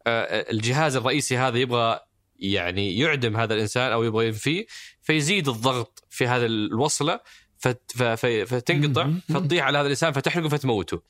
[0.07, 1.99] آه، الجهاز الرئيسي هذا يبغى
[2.35, 4.65] يعني يعدم هذا الإنسان أو يبغى ينفيه
[5.01, 7.19] فيزيد الضغط في هذه الوصلة
[7.67, 9.09] فتنقطع.
[9.29, 11.01] فتطيح على هذا الإنسان فتحرقه فتموته.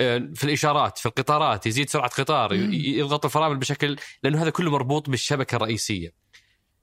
[0.00, 5.10] آه، في الإشارات في القطارات يزيد سرعة قطار يضغط الفرامل بشكل لأنه هذا كله مربوط
[5.10, 6.12] بالشبكة الرئيسية.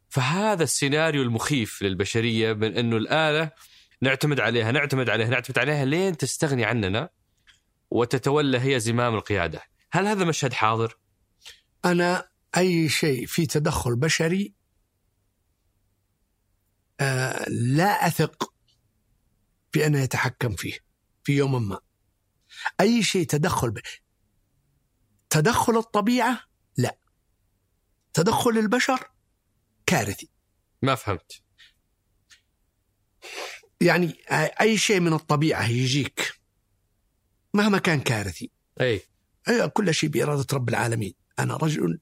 [0.09, 3.51] فهذا السيناريو المخيف للبشرية من إنه الآلة
[4.01, 7.09] نعتمد عليها نعتمد عليها نعتمد عليها لين تستغني عننا
[7.91, 9.61] وتتولى هي زمام القيادة.
[9.91, 10.97] هل هذا مشهد حاضر؟
[11.85, 14.53] أنا أي شيء في تدخل بشري
[16.99, 18.50] آه لا أثق
[19.71, 20.79] في أنه يتحكم فيه
[21.23, 21.79] في يوم ما.
[22.81, 23.79] أي شيء تدخل ب...
[25.29, 26.43] تدخل الطبيعة؟
[26.77, 26.97] لا.
[28.13, 29.11] تدخل البشر؟
[29.85, 30.29] كارثي.
[30.81, 31.41] ما فهمت.
[33.81, 34.15] يعني
[34.61, 36.41] أي شيء من الطبيعة يجيك
[37.53, 38.51] مهما كان كارثي.
[38.81, 39.01] أي.
[39.49, 41.13] أي كل شيء بإرادة رب العالمين.
[41.39, 41.99] أنا رجل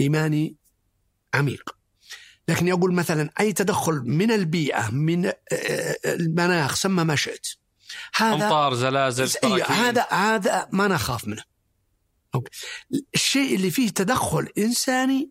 [0.00, 0.56] إيماني
[1.34, 1.77] عميق.
[2.48, 5.34] لكن يقول مثلا أي تدخل من البيئة من آه،
[6.06, 7.46] المناخ سمى ما شئت.
[8.14, 9.76] هذا أمطار زلازل براكين.
[9.76, 11.42] هذا هذا ما نخاف منه.
[12.34, 12.50] أوكي.
[13.14, 15.30] الشيء اللي فيه تدخل إنساني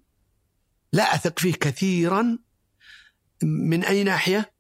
[0.94, 2.38] لا أثق فيه كثيرا
[3.44, 4.53] من أي ناحية؟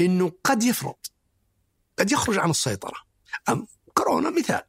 [0.00, 1.12] أنه قد يفرط.
[1.98, 2.96] قد يخرج عن السيطرة.
[3.48, 4.62] أم كورونا مثال.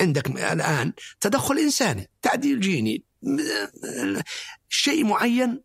[0.00, 3.04] عندك الآن تدخل إنساني تعديل جيني
[4.68, 5.62] شيء معين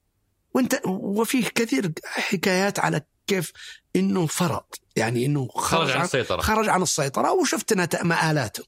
[0.55, 3.51] وانت وفيه كثير حكايات على كيف
[3.95, 6.41] إنه فرط يعني إنه خرج عن عن- السيطرة.
[6.41, 7.73] خرج عن السيطرة وشفت
[8.03, 8.63] مآلاته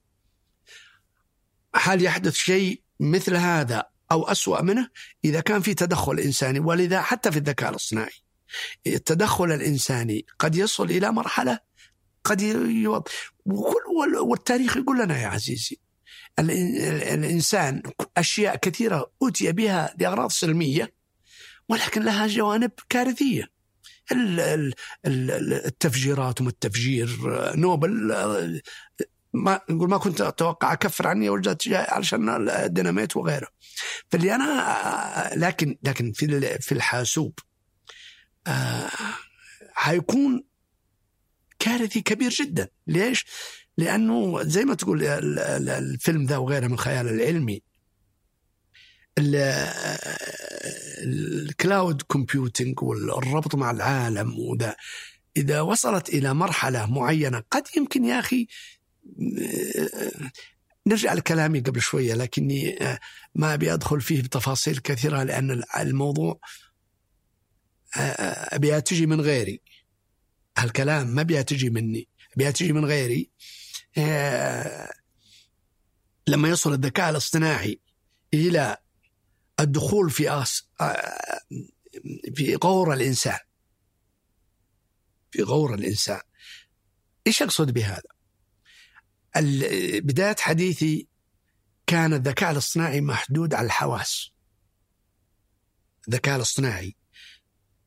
[1.76, 4.90] هل يحدث شيء مثل هذا أو أسوأ منه؟
[5.26, 8.14] إذا كان في تدخل إنساني ولذا حتى في الذكاء الاصطناعي.
[8.88, 11.60] التدخل الإنساني قد يصل إلى مرحلة
[12.24, 12.88] قد ي...
[12.88, 13.04] وال-
[13.46, 15.78] وال- والتاريخ يقول لنا يا عزيزي
[16.40, 17.82] ال- ال- الإنسان
[18.18, 20.97] أشياء كثيرة أتي بها لأغراض سلمية
[21.70, 22.72] ولكن لها جوانب
[25.06, 27.10] ال- التفجيرات وما التفجير
[27.56, 27.92] نوبل
[29.34, 33.48] ما نقول ما كنت أتوقع اكفر عني وجدت علشان الديناميت وغيره.
[34.10, 37.40] فاللي أنا لكن لكن في في الحاسوب
[38.48, 38.90] آه،
[39.74, 40.44] حيكون
[41.60, 42.70] كارثي كبير جدا.
[42.88, 43.26] ليش؟
[43.78, 47.62] لأنه زي ما تقول ال- ال- الفيلم ذا وغيره من الخيال العلمي ال-
[51.04, 54.76] ال cloud computing والربط مع العالم وذا.
[55.38, 58.48] إذا وصلت إلى مرحلة معينة قد يمكن يا أخي
[60.88, 62.80] نرجع لكلامي قبل شوية لكني
[63.36, 66.40] ما أبي أدخل فيه بتفاصيل كثيرة لأن الموضوع
[67.96, 69.62] ابيها تجي من غيري.
[70.58, 73.30] هالكلام ما ابيها تجي مني ابيها تجي من غيري.
[73.98, 74.90] آه،
[76.28, 77.80] لما يصل الذكاء الاصطناعي
[78.34, 78.78] إلى
[79.60, 80.30] الدخول في.
[80.30, 80.44] آه،
[82.36, 83.40] في غور الإنسان.
[85.32, 86.22] في غور الإنسان.
[87.28, 88.02] إيش أقصد بهذا؟
[90.00, 91.08] بداية حديثي
[91.88, 94.32] كان الذكاء الاصطناعي محدود على الحواس.
[96.08, 96.96] الذكاء الاصطناعي.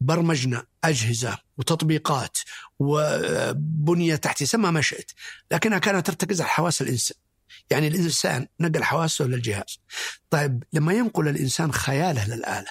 [0.01, 2.38] برمجنا أجهزة وتطبيقات
[2.78, 5.10] وبنية تحتية سمى ما شئت.
[5.51, 7.16] لكنها كانت ترتكز على حواس الإنسان.
[7.70, 9.80] يعني الإنسان نقل حواسه للجهاز
[10.30, 12.70] طيب لما ينقل الإنسان خياله للآلة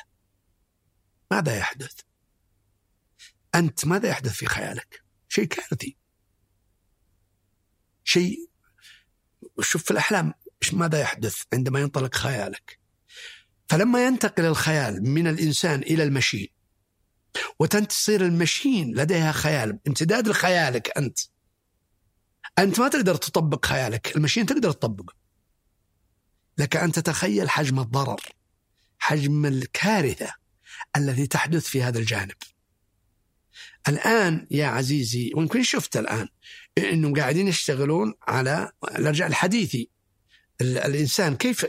[1.31, 1.93] ماذا يحدث؟
[3.55, 5.97] أنت ماذا يحدث في خيالك؟ شيء كارثي
[8.03, 8.49] شيء
[9.61, 12.80] شوف في الأحلام إيش ماذا يحدث عندما ينطلق خيالك
[13.69, 16.47] فلما ينتقل الخيال من الإنسان إلى المشين
[17.59, 21.19] وتصير المشين لديها خيال امتداد لخيالك أنت
[22.59, 25.13] أنت ما تقدر تطبق خيالك المشين تقدر تطبقه.
[26.57, 28.21] لك أن تتخيل حجم الضرر
[28.99, 30.34] حجم الكارثة
[30.97, 32.35] التي تحدث في هذا الجانب.
[33.88, 36.27] الآن يا عزيزي ويمكن شفت الآن
[36.77, 39.89] إنهم قاعدين يشتغلون على الأرجاء الحديثي
[40.61, 41.65] ال- الإنسان كيف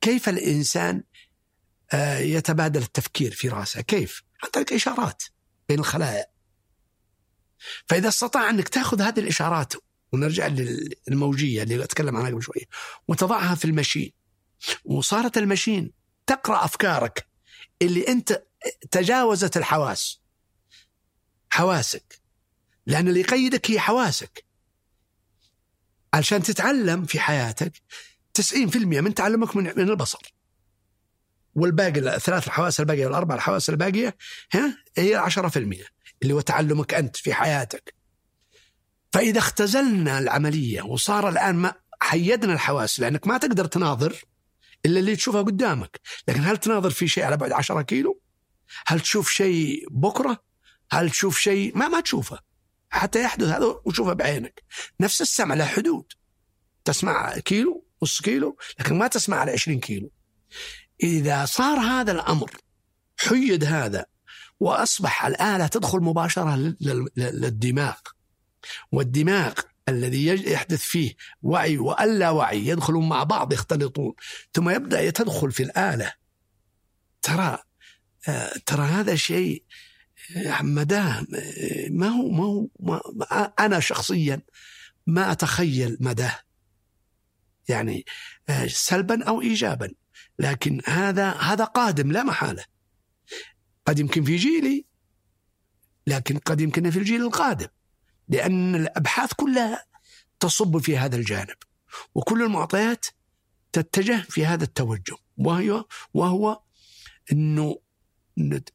[0.00, 1.02] كيف الإنسان
[1.92, 5.22] آه، يتبادل التفكير في رأسه؟ كيف؟ عن طريق إشارات
[5.68, 6.26] بين الخلايا
[7.86, 9.72] فإذا استطاع أنك تأخذ هذه الإشارات
[10.12, 12.64] ونرجع للموجية اللي أتكلم عنها قبل شوية.
[13.08, 14.12] وتضعها في المشين.
[14.84, 15.92] وصارت المشين
[16.26, 17.26] تقرأ أفكارك
[17.82, 18.42] اللي أنت
[18.90, 20.20] تجاوزت الحواس.
[21.50, 22.20] حواسك.
[22.86, 24.44] لأن اللي يقيدك هي حواسك.
[26.14, 27.72] علشان تتعلم في حياتك
[28.34, 30.34] 90% من تعلمك من من البصر.
[31.54, 34.16] والباقي الثلاث الحواس الباقية والأربع الحواس الباقية
[34.52, 35.86] ها هي 10%
[36.22, 38.01] اللي هو تعلمك أنت في حياتك.
[39.12, 44.16] فإذا اختزلنا العملية وصار الآن ما حيدنا الحواس لأنك ما تقدر تناظر
[44.86, 46.00] إلا اللي تشوفه قدامك.
[46.28, 48.20] لكن هل تناظر في شيء على بعد 10 كيلو؟
[48.86, 50.44] هل تشوف شيء بكرة؟
[50.90, 52.38] هل تشوف شيء؟ ما ما تشوفه.
[52.90, 54.62] حتى يحدث هذا وتشوفه بعينك.
[55.00, 56.12] نفس السمع له حدود.
[56.84, 60.10] تسمع كيلو نص كيلو لكن ما تسمع على 20 كيلو.
[61.02, 62.50] إذا صار هذا الأمر
[63.16, 64.04] حيد هذا
[64.60, 67.94] وأصبح الآلة تدخل مباشرة لل- لل- للدماغ.
[68.92, 69.52] والدماغ
[69.88, 74.14] الذي يحدث فيه وعي واللا وعي يدخلون مع بعض يختلطون
[74.52, 76.12] ثم يبدأ تدخل في الآلة.
[77.22, 77.58] ترى
[78.28, 79.64] آه، ترى هذا شيء
[80.36, 84.40] آه، مداه آه، ما هو ما هو ما أنا شخصيا
[85.06, 86.38] ما أتخيل مداه.
[87.68, 88.04] يعني
[88.66, 89.94] سلبا أو ايجابا
[90.38, 92.64] لكن هذا هذا قادم لا محالة.
[93.86, 94.86] قد يمكن في جيلي
[96.06, 97.68] لكن قد يمكن في الجيل القادم.
[98.32, 99.84] لأن الأبحاث كلها
[100.40, 101.56] تصب في هذا الجانب
[102.14, 103.06] وكل المعطيات
[103.72, 105.84] تتجه في هذا التوجه وهي
[106.14, 106.60] وهو
[107.32, 107.78] أنه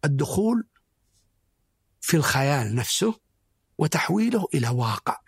[0.05, 0.67] الدخول
[2.01, 3.19] في الخيال نفسه
[3.77, 5.19] وتحويله إلى واقع.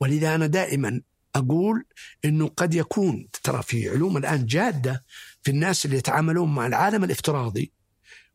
[0.00, 1.00] ولذا أنا دائما
[1.34, 1.84] أقول
[2.24, 5.04] أنه قد يكون ترى في علوم الآن جادة
[5.42, 7.72] في الناس اللي يتعاملون مع العالم الافتراضي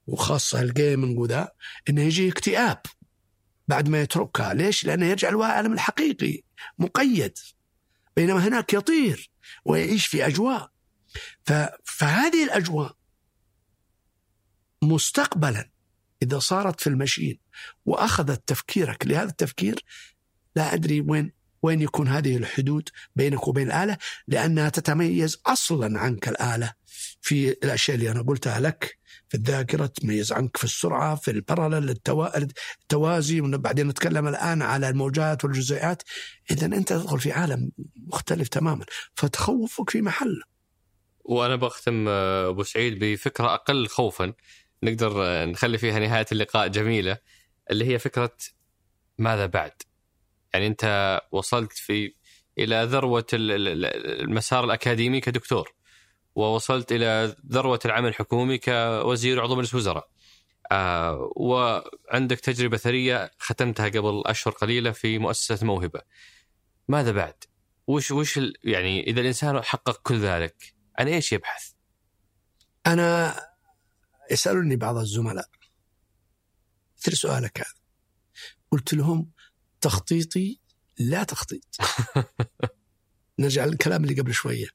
[0.08, 1.52] وخاصة الجيمنج وذا
[1.90, 2.82] أنه يجي اكتئاب.
[3.72, 4.54] بعد ما يتركها.
[4.54, 6.42] ليش؟ لأنه يرجع العالم الحقيقي
[6.80, 7.38] مقيد.
[8.16, 9.32] بينما هناك يطير
[9.66, 10.72] ويعيش في أجواء.
[11.46, 11.54] ف...
[11.84, 12.96] فهذه الأجواء
[14.82, 15.70] مستقبلا
[16.24, 17.40] إذا صارت في المشين
[17.86, 19.86] وأخذت تفكيرك لهذا التفكير
[20.56, 21.32] لا أدري وين
[21.62, 23.98] وين يكون هذه الحدود بينك وبين الآلة؟
[24.28, 26.74] لأنها تتميز أصلا عنك الآلة
[27.22, 32.38] في الأشياء اللي أنا قلتها لك في الذاكرة تميز عنك في السرعة في البارلل التوا...
[32.82, 36.04] التوازي بعدين نتكلم الآن على الموجات والجزيئات.
[36.52, 38.86] إذا أنت تدخل في عالم مختلف تماما
[39.16, 40.42] فتخوفك في محله
[41.24, 44.34] وأنا بختم آه، أبو سعيد بفكرة أقل خوفا.
[44.84, 47.18] نقدر آه، نخلي فيها نهاية اللقاء جميلة
[47.72, 48.38] اللي هي فكرة
[49.18, 49.72] ماذا بعد؟
[50.54, 52.14] يعني أنت وصلت في
[52.58, 55.74] إلى ذروة ال- ال- ال- المسار الأكاديمي كدكتور
[56.36, 60.10] ووصلت إلى ذروة العمل الحكومي كوزير وعضو مجلس وزراء.
[60.72, 66.02] آه وعندك تجربة ثرية ختمتها قبل أشهر قليلة في مؤسسة موهبة.
[66.88, 67.44] ماذا بعد؟
[67.88, 71.72] وش وش يعني إذا الإنسان حقق كل ذلك عن إيش يبحث؟
[72.88, 73.36] أنا
[74.32, 75.50] يسألني بعض الزملاء
[76.98, 77.82] مثل سؤالك هذا
[78.72, 79.32] قلت لهم
[79.82, 80.60] تخطيطي
[81.00, 81.78] لا تخطيط.
[83.40, 84.68] نرجع للكلام اللي قبل شوية.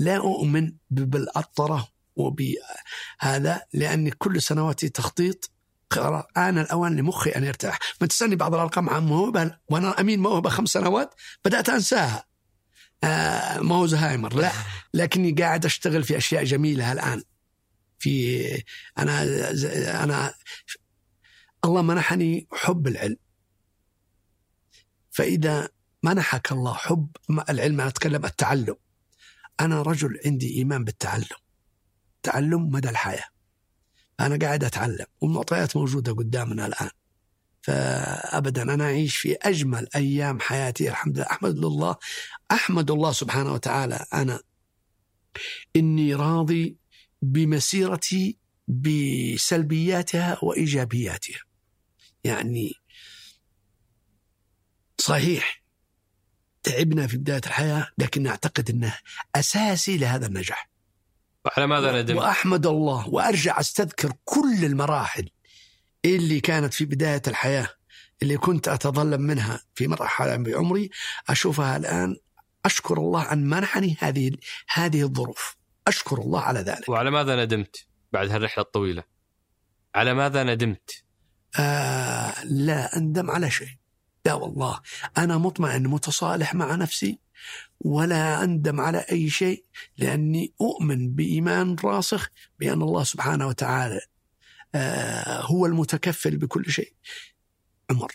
[0.00, 5.50] لا أؤمن بالأطرة وبهذا لأن كل سنواتي تخطيط
[5.90, 7.78] قرار آن الأوان لمخي أن يرتاح.
[8.00, 11.14] ما تسألني بعض الأرقام عن موهبة وأنا أمين موهبة خمس سنوات
[11.44, 12.24] بدأت أنساها.
[13.04, 14.34] آه ما هو زهايمر.
[14.34, 14.52] لا
[14.94, 17.22] لكني قاعد أشتغل في أشياء جميلة الآن.
[17.98, 18.44] في
[18.98, 19.22] أنا
[20.04, 20.34] أنا
[21.64, 23.16] الله منحني حب العلم.
[25.20, 25.68] فإذا
[26.02, 27.08] منحك الله حب
[27.50, 28.76] العلم أنا أتكلم التعلم.
[29.60, 31.36] أنا رجل عندي إيمان بالتعلم.
[32.22, 33.24] تعلم مدى الحياة.
[34.20, 36.90] أنا قاعد أتعلم والمعطيات موجودة قدامنا الآن.
[37.62, 41.26] فأبدا أنا أعيش في أجمل أيام حياتي الحمد لله.
[41.26, 41.96] أحمد الله
[42.52, 44.06] أحمد الله سبحانه وتعالى.
[44.14, 44.40] أنا
[45.76, 46.76] إني راضي
[47.22, 48.38] بمسيرتي
[48.68, 51.40] بسلبياتها وإيجابياتها.
[52.24, 52.79] يعني
[55.00, 55.62] صحيح
[56.62, 58.98] تعبنا في بداية الحياة لكن أعتقد أنه
[59.34, 60.70] أساسي لهذا النجاح
[61.56, 65.30] على ماذا ندم؟ وأحمد الله وأرجع أستذكر كل المراحل
[66.04, 67.68] اللي كانت في بداية الحياة
[68.22, 70.90] اللي كنت أتظلم منها في مرحلة بعمري
[71.28, 72.16] أشوفها الآن
[72.64, 74.32] أشكر الله أن منحني هذه
[74.68, 75.56] هذه الظروف
[75.86, 79.04] أشكر الله على ذلك وعلى ماذا ندمت بعد هالرحلة الطويلة؟
[79.94, 81.04] على ماذا ندمت؟
[81.58, 83.79] آه لا أندم على شيء
[84.26, 84.80] لا والله
[85.18, 87.18] أنا مطمئن متصالح مع نفسي
[87.80, 89.64] ولا أندم على أي شيء
[89.96, 94.00] لأني أؤمن بإيمان راسخ بأن الله سبحانه وتعالى
[94.74, 96.94] آه هو المتكفل بكل شيء.
[97.90, 98.12] عمر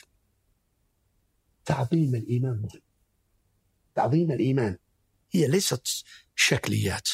[1.65, 2.82] تعظيم الإيمان مهم.
[3.95, 4.77] تعظيم الإيمان
[5.32, 5.88] هي ليست
[6.36, 7.10] شكليات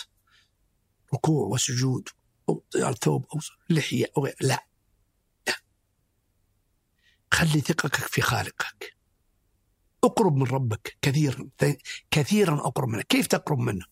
[1.14, 2.10] ركوع وسجود
[2.50, 2.64] أو
[3.02, 3.40] ثوب أو
[3.70, 4.66] لحية أو لا.
[7.34, 8.96] خلي ثقتك في خالقك.
[10.04, 11.50] اقرب من ربك كثيرا
[12.12, 13.86] كثيرا أقرب منه كيف تقرب منه؟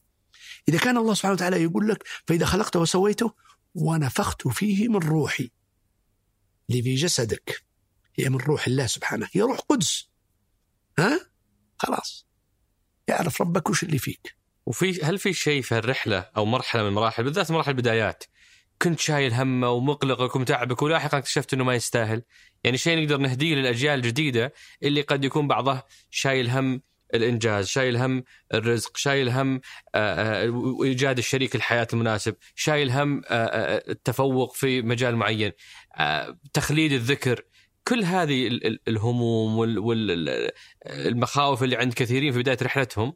[0.69, 3.33] إذا كان الله سبحانه وتعالى يقول لك فإذا خلقته وسويته
[3.75, 5.51] ونفخت فيه من روحي.
[6.69, 7.63] اللي في جسدك
[8.15, 9.29] هي من روح الله سبحانه.
[9.33, 10.09] هي روح قدس.
[10.99, 11.29] ها؟
[11.77, 12.27] خلاص.
[13.07, 14.35] يعرف ربك وش اللي فيك.
[14.65, 18.23] وفي هل في شيء في الرحله أو مرحلة من المراحل بالذات مراحل البدايات
[18.81, 22.23] كنت شايل همه ومقلقك ومتعبك ولاحقا اكتشفت إنه ما يستاهل
[22.63, 24.53] يعني شيء نقدر نهديه للأجيال الجديدة
[24.83, 26.81] اللي قد يكون بعضه شايل هم
[27.13, 28.23] الإنجاز، شايل هم
[28.53, 29.61] الرزق، شايل هم
[29.95, 35.51] آه، آه، ايجاد الشريك الحياة المناسب، شايل هم آه، التفوق في مجال معين،
[36.53, 37.41] تخليد الذكر،
[37.87, 39.57] كل هذه ال- ال- الهموم
[40.87, 43.13] والمخاوف اللي عند كثيرين في بداية رحلتهم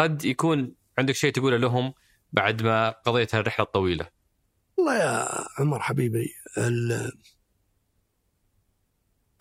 [0.00, 1.94] قد يكون عندك شيء تقوله لهم
[2.32, 4.15] بعد ما قضيت هالرحله الطويلة.
[4.76, 5.28] والله يا
[5.58, 6.34] عمر حبيبي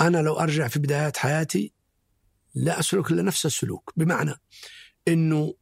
[0.01, 1.73] أنا لو أرجع في بدايات حياتي
[2.55, 4.33] لا أسلك إلا نفس السلوك بمعنى
[5.07, 5.55] أنه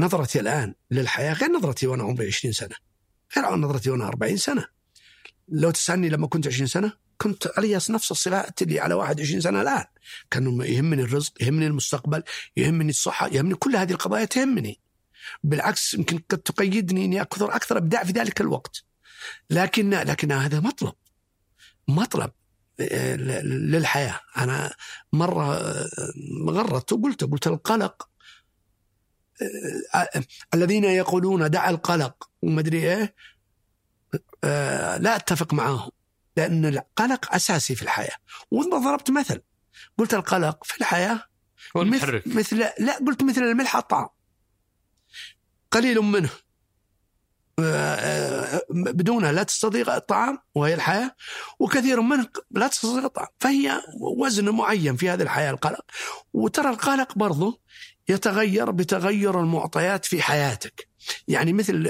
[0.00, 2.76] نظرتي الآن للحياة غير نظرتي وأنا عمري 20 سنة
[3.36, 4.66] غير نظرتي وأنا 40 سنة.
[5.48, 9.84] لو تسألني لما كنت 20 سنة كنت علي نفس الصفات اللي على 21 سنة الآن.
[10.30, 12.22] كان يهمني الرزق يهمني المستقبل
[12.56, 14.80] يهمني الصحة يهمني كل هذه القضايا تهمني.
[15.44, 18.84] بالعكس يمكن قد تقيدني إني أكثر أكثر أبداع في ذلك الوقت.
[19.50, 20.94] لكن لكن هذا مطلب.
[21.88, 22.30] مطلب
[22.80, 24.72] آه، للحياة، أنا
[25.12, 25.88] مرة آه،
[26.48, 28.08] غرت وقلت قلت القلق
[29.94, 30.24] آه،
[30.54, 33.14] الذين يقولون دع القلق ومدري إيه
[34.98, 35.90] لا أتفق معاهم.
[36.36, 38.16] لأن القلق أساسي في الحياة،
[38.50, 39.42] وضربت مثل
[39.98, 41.24] قلت القلق في الحياة
[41.76, 44.08] هو مثل, لا قلت مثل الملح الطعام.
[45.70, 46.30] قليل منه.
[47.58, 51.16] آه، آه، بدونها لا تستطيع الطعام وهي الحياة
[51.58, 53.28] وكثير منه لا تستطيع الطعام.
[53.38, 55.84] فهي وزن معين في هذه الحياة القلق.
[56.32, 57.60] وترى القلق برضه
[58.08, 60.88] يتغير بتغير المعطيات في حياتك.
[61.28, 61.86] يعني مثل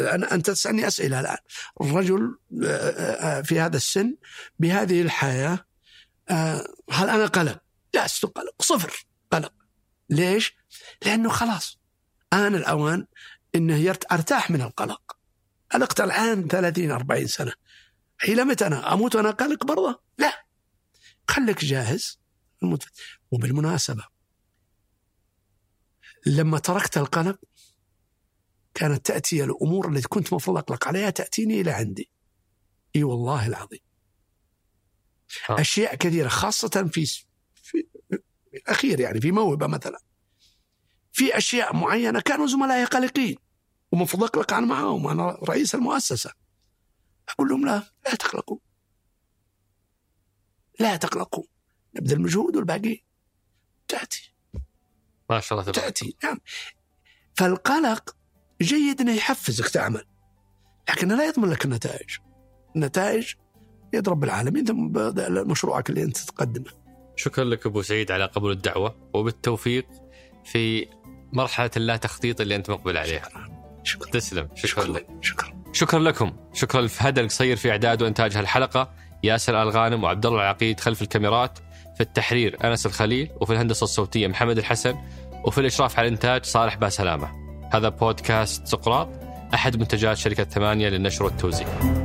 [0.00, 1.38] أنت تسألني أسئلة الآن.
[1.80, 4.16] الرجل آه، في هذا السن
[4.58, 5.58] بهذه الحياة
[6.90, 7.58] هل أنا قلق؟
[7.94, 9.52] لا قلق صفر قلق.
[10.10, 10.56] ليش؟
[11.04, 11.83] لأنه خلاص
[12.34, 13.06] آن الأوان
[13.54, 13.96] أنه.
[14.12, 15.16] أرتاح من القلق.
[15.70, 17.52] قلقت الآن 30 40 سنة.
[18.24, 20.46] إلى متى أنا؟ أموت وأنا قلق برضه؟ لا.
[21.28, 22.20] خليك جاهز.
[23.30, 24.04] وبالمناسبة
[26.26, 27.40] لما تركت القلق
[28.74, 32.10] كانت تأتي الأمور التي كنت مفروض أقلق عليها تأتيني إلى عندي.
[32.96, 33.80] إي والله العظيم.
[35.50, 37.06] أشياء كثيرة خاصة في
[37.54, 37.86] في
[38.54, 39.98] الأخير يعني في موهبة مثلا.
[41.14, 43.36] في أشياء معينة كانوا زملائي قلقين.
[43.92, 46.32] ومفروض اقلق أنا معاهم أنا رئيس المؤسسة.
[47.28, 48.58] أقول لهم لا لا تقلقوا.
[50.80, 51.44] لا تقلقوا.
[51.96, 53.04] نبذل مجهود والباقي.
[53.88, 54.34] تأتي.
[55.30, 56.16] ما شاء الله تبارك تأتي.
[56.24, 56.40] نعم.
[57.34, 58.16] فالقلق
[58.62, 60.04] جيد إنه يحفزك تعمل.
[60.90, 62.10] لكنه لا يضمن لك النتائج.
[62.76, 63.34] النتائج
[63.92, 64.92] يد رب العالمين ثم
[65.50, 66.70] مشروعك اللي أنت تقدمه.
[67.16, 69.88] شكرا لك أبو سعيد على قبول الدعوة وبالتوفيق
[70.44, 70.88] في
[71.34, 73.28] مرحلة اللا تخطيط اللي أنت مقبل عليها.
[73.82, 74.10] شكرا.
[74.10, 74.48] تسلم.
[74.54, 75.06] شكرا لك.
[75.20, 75.62] شكرا.
[75.72, 76.32] شكرا لكم.
[76.52, 78.90] شكرا لفهد القصير في إعداد وانتاج هالحلقه
[79.22, 81.58] ياسر الغانم وعبد الله العقيد خلف الكاميرات.
[81.94, 84.94] في التحرير أنس الخليل وفي الهندسة الصوتية محمد الحسن.
[85.44, 87.28] وفي الإشراف على الإنتاج صالح باسلامة.
[87.72, 89.08] هذا بودكاست سقراط
[89.54, 92.03] أحد منتجات شركة ثمانية للنشر والتوزيع.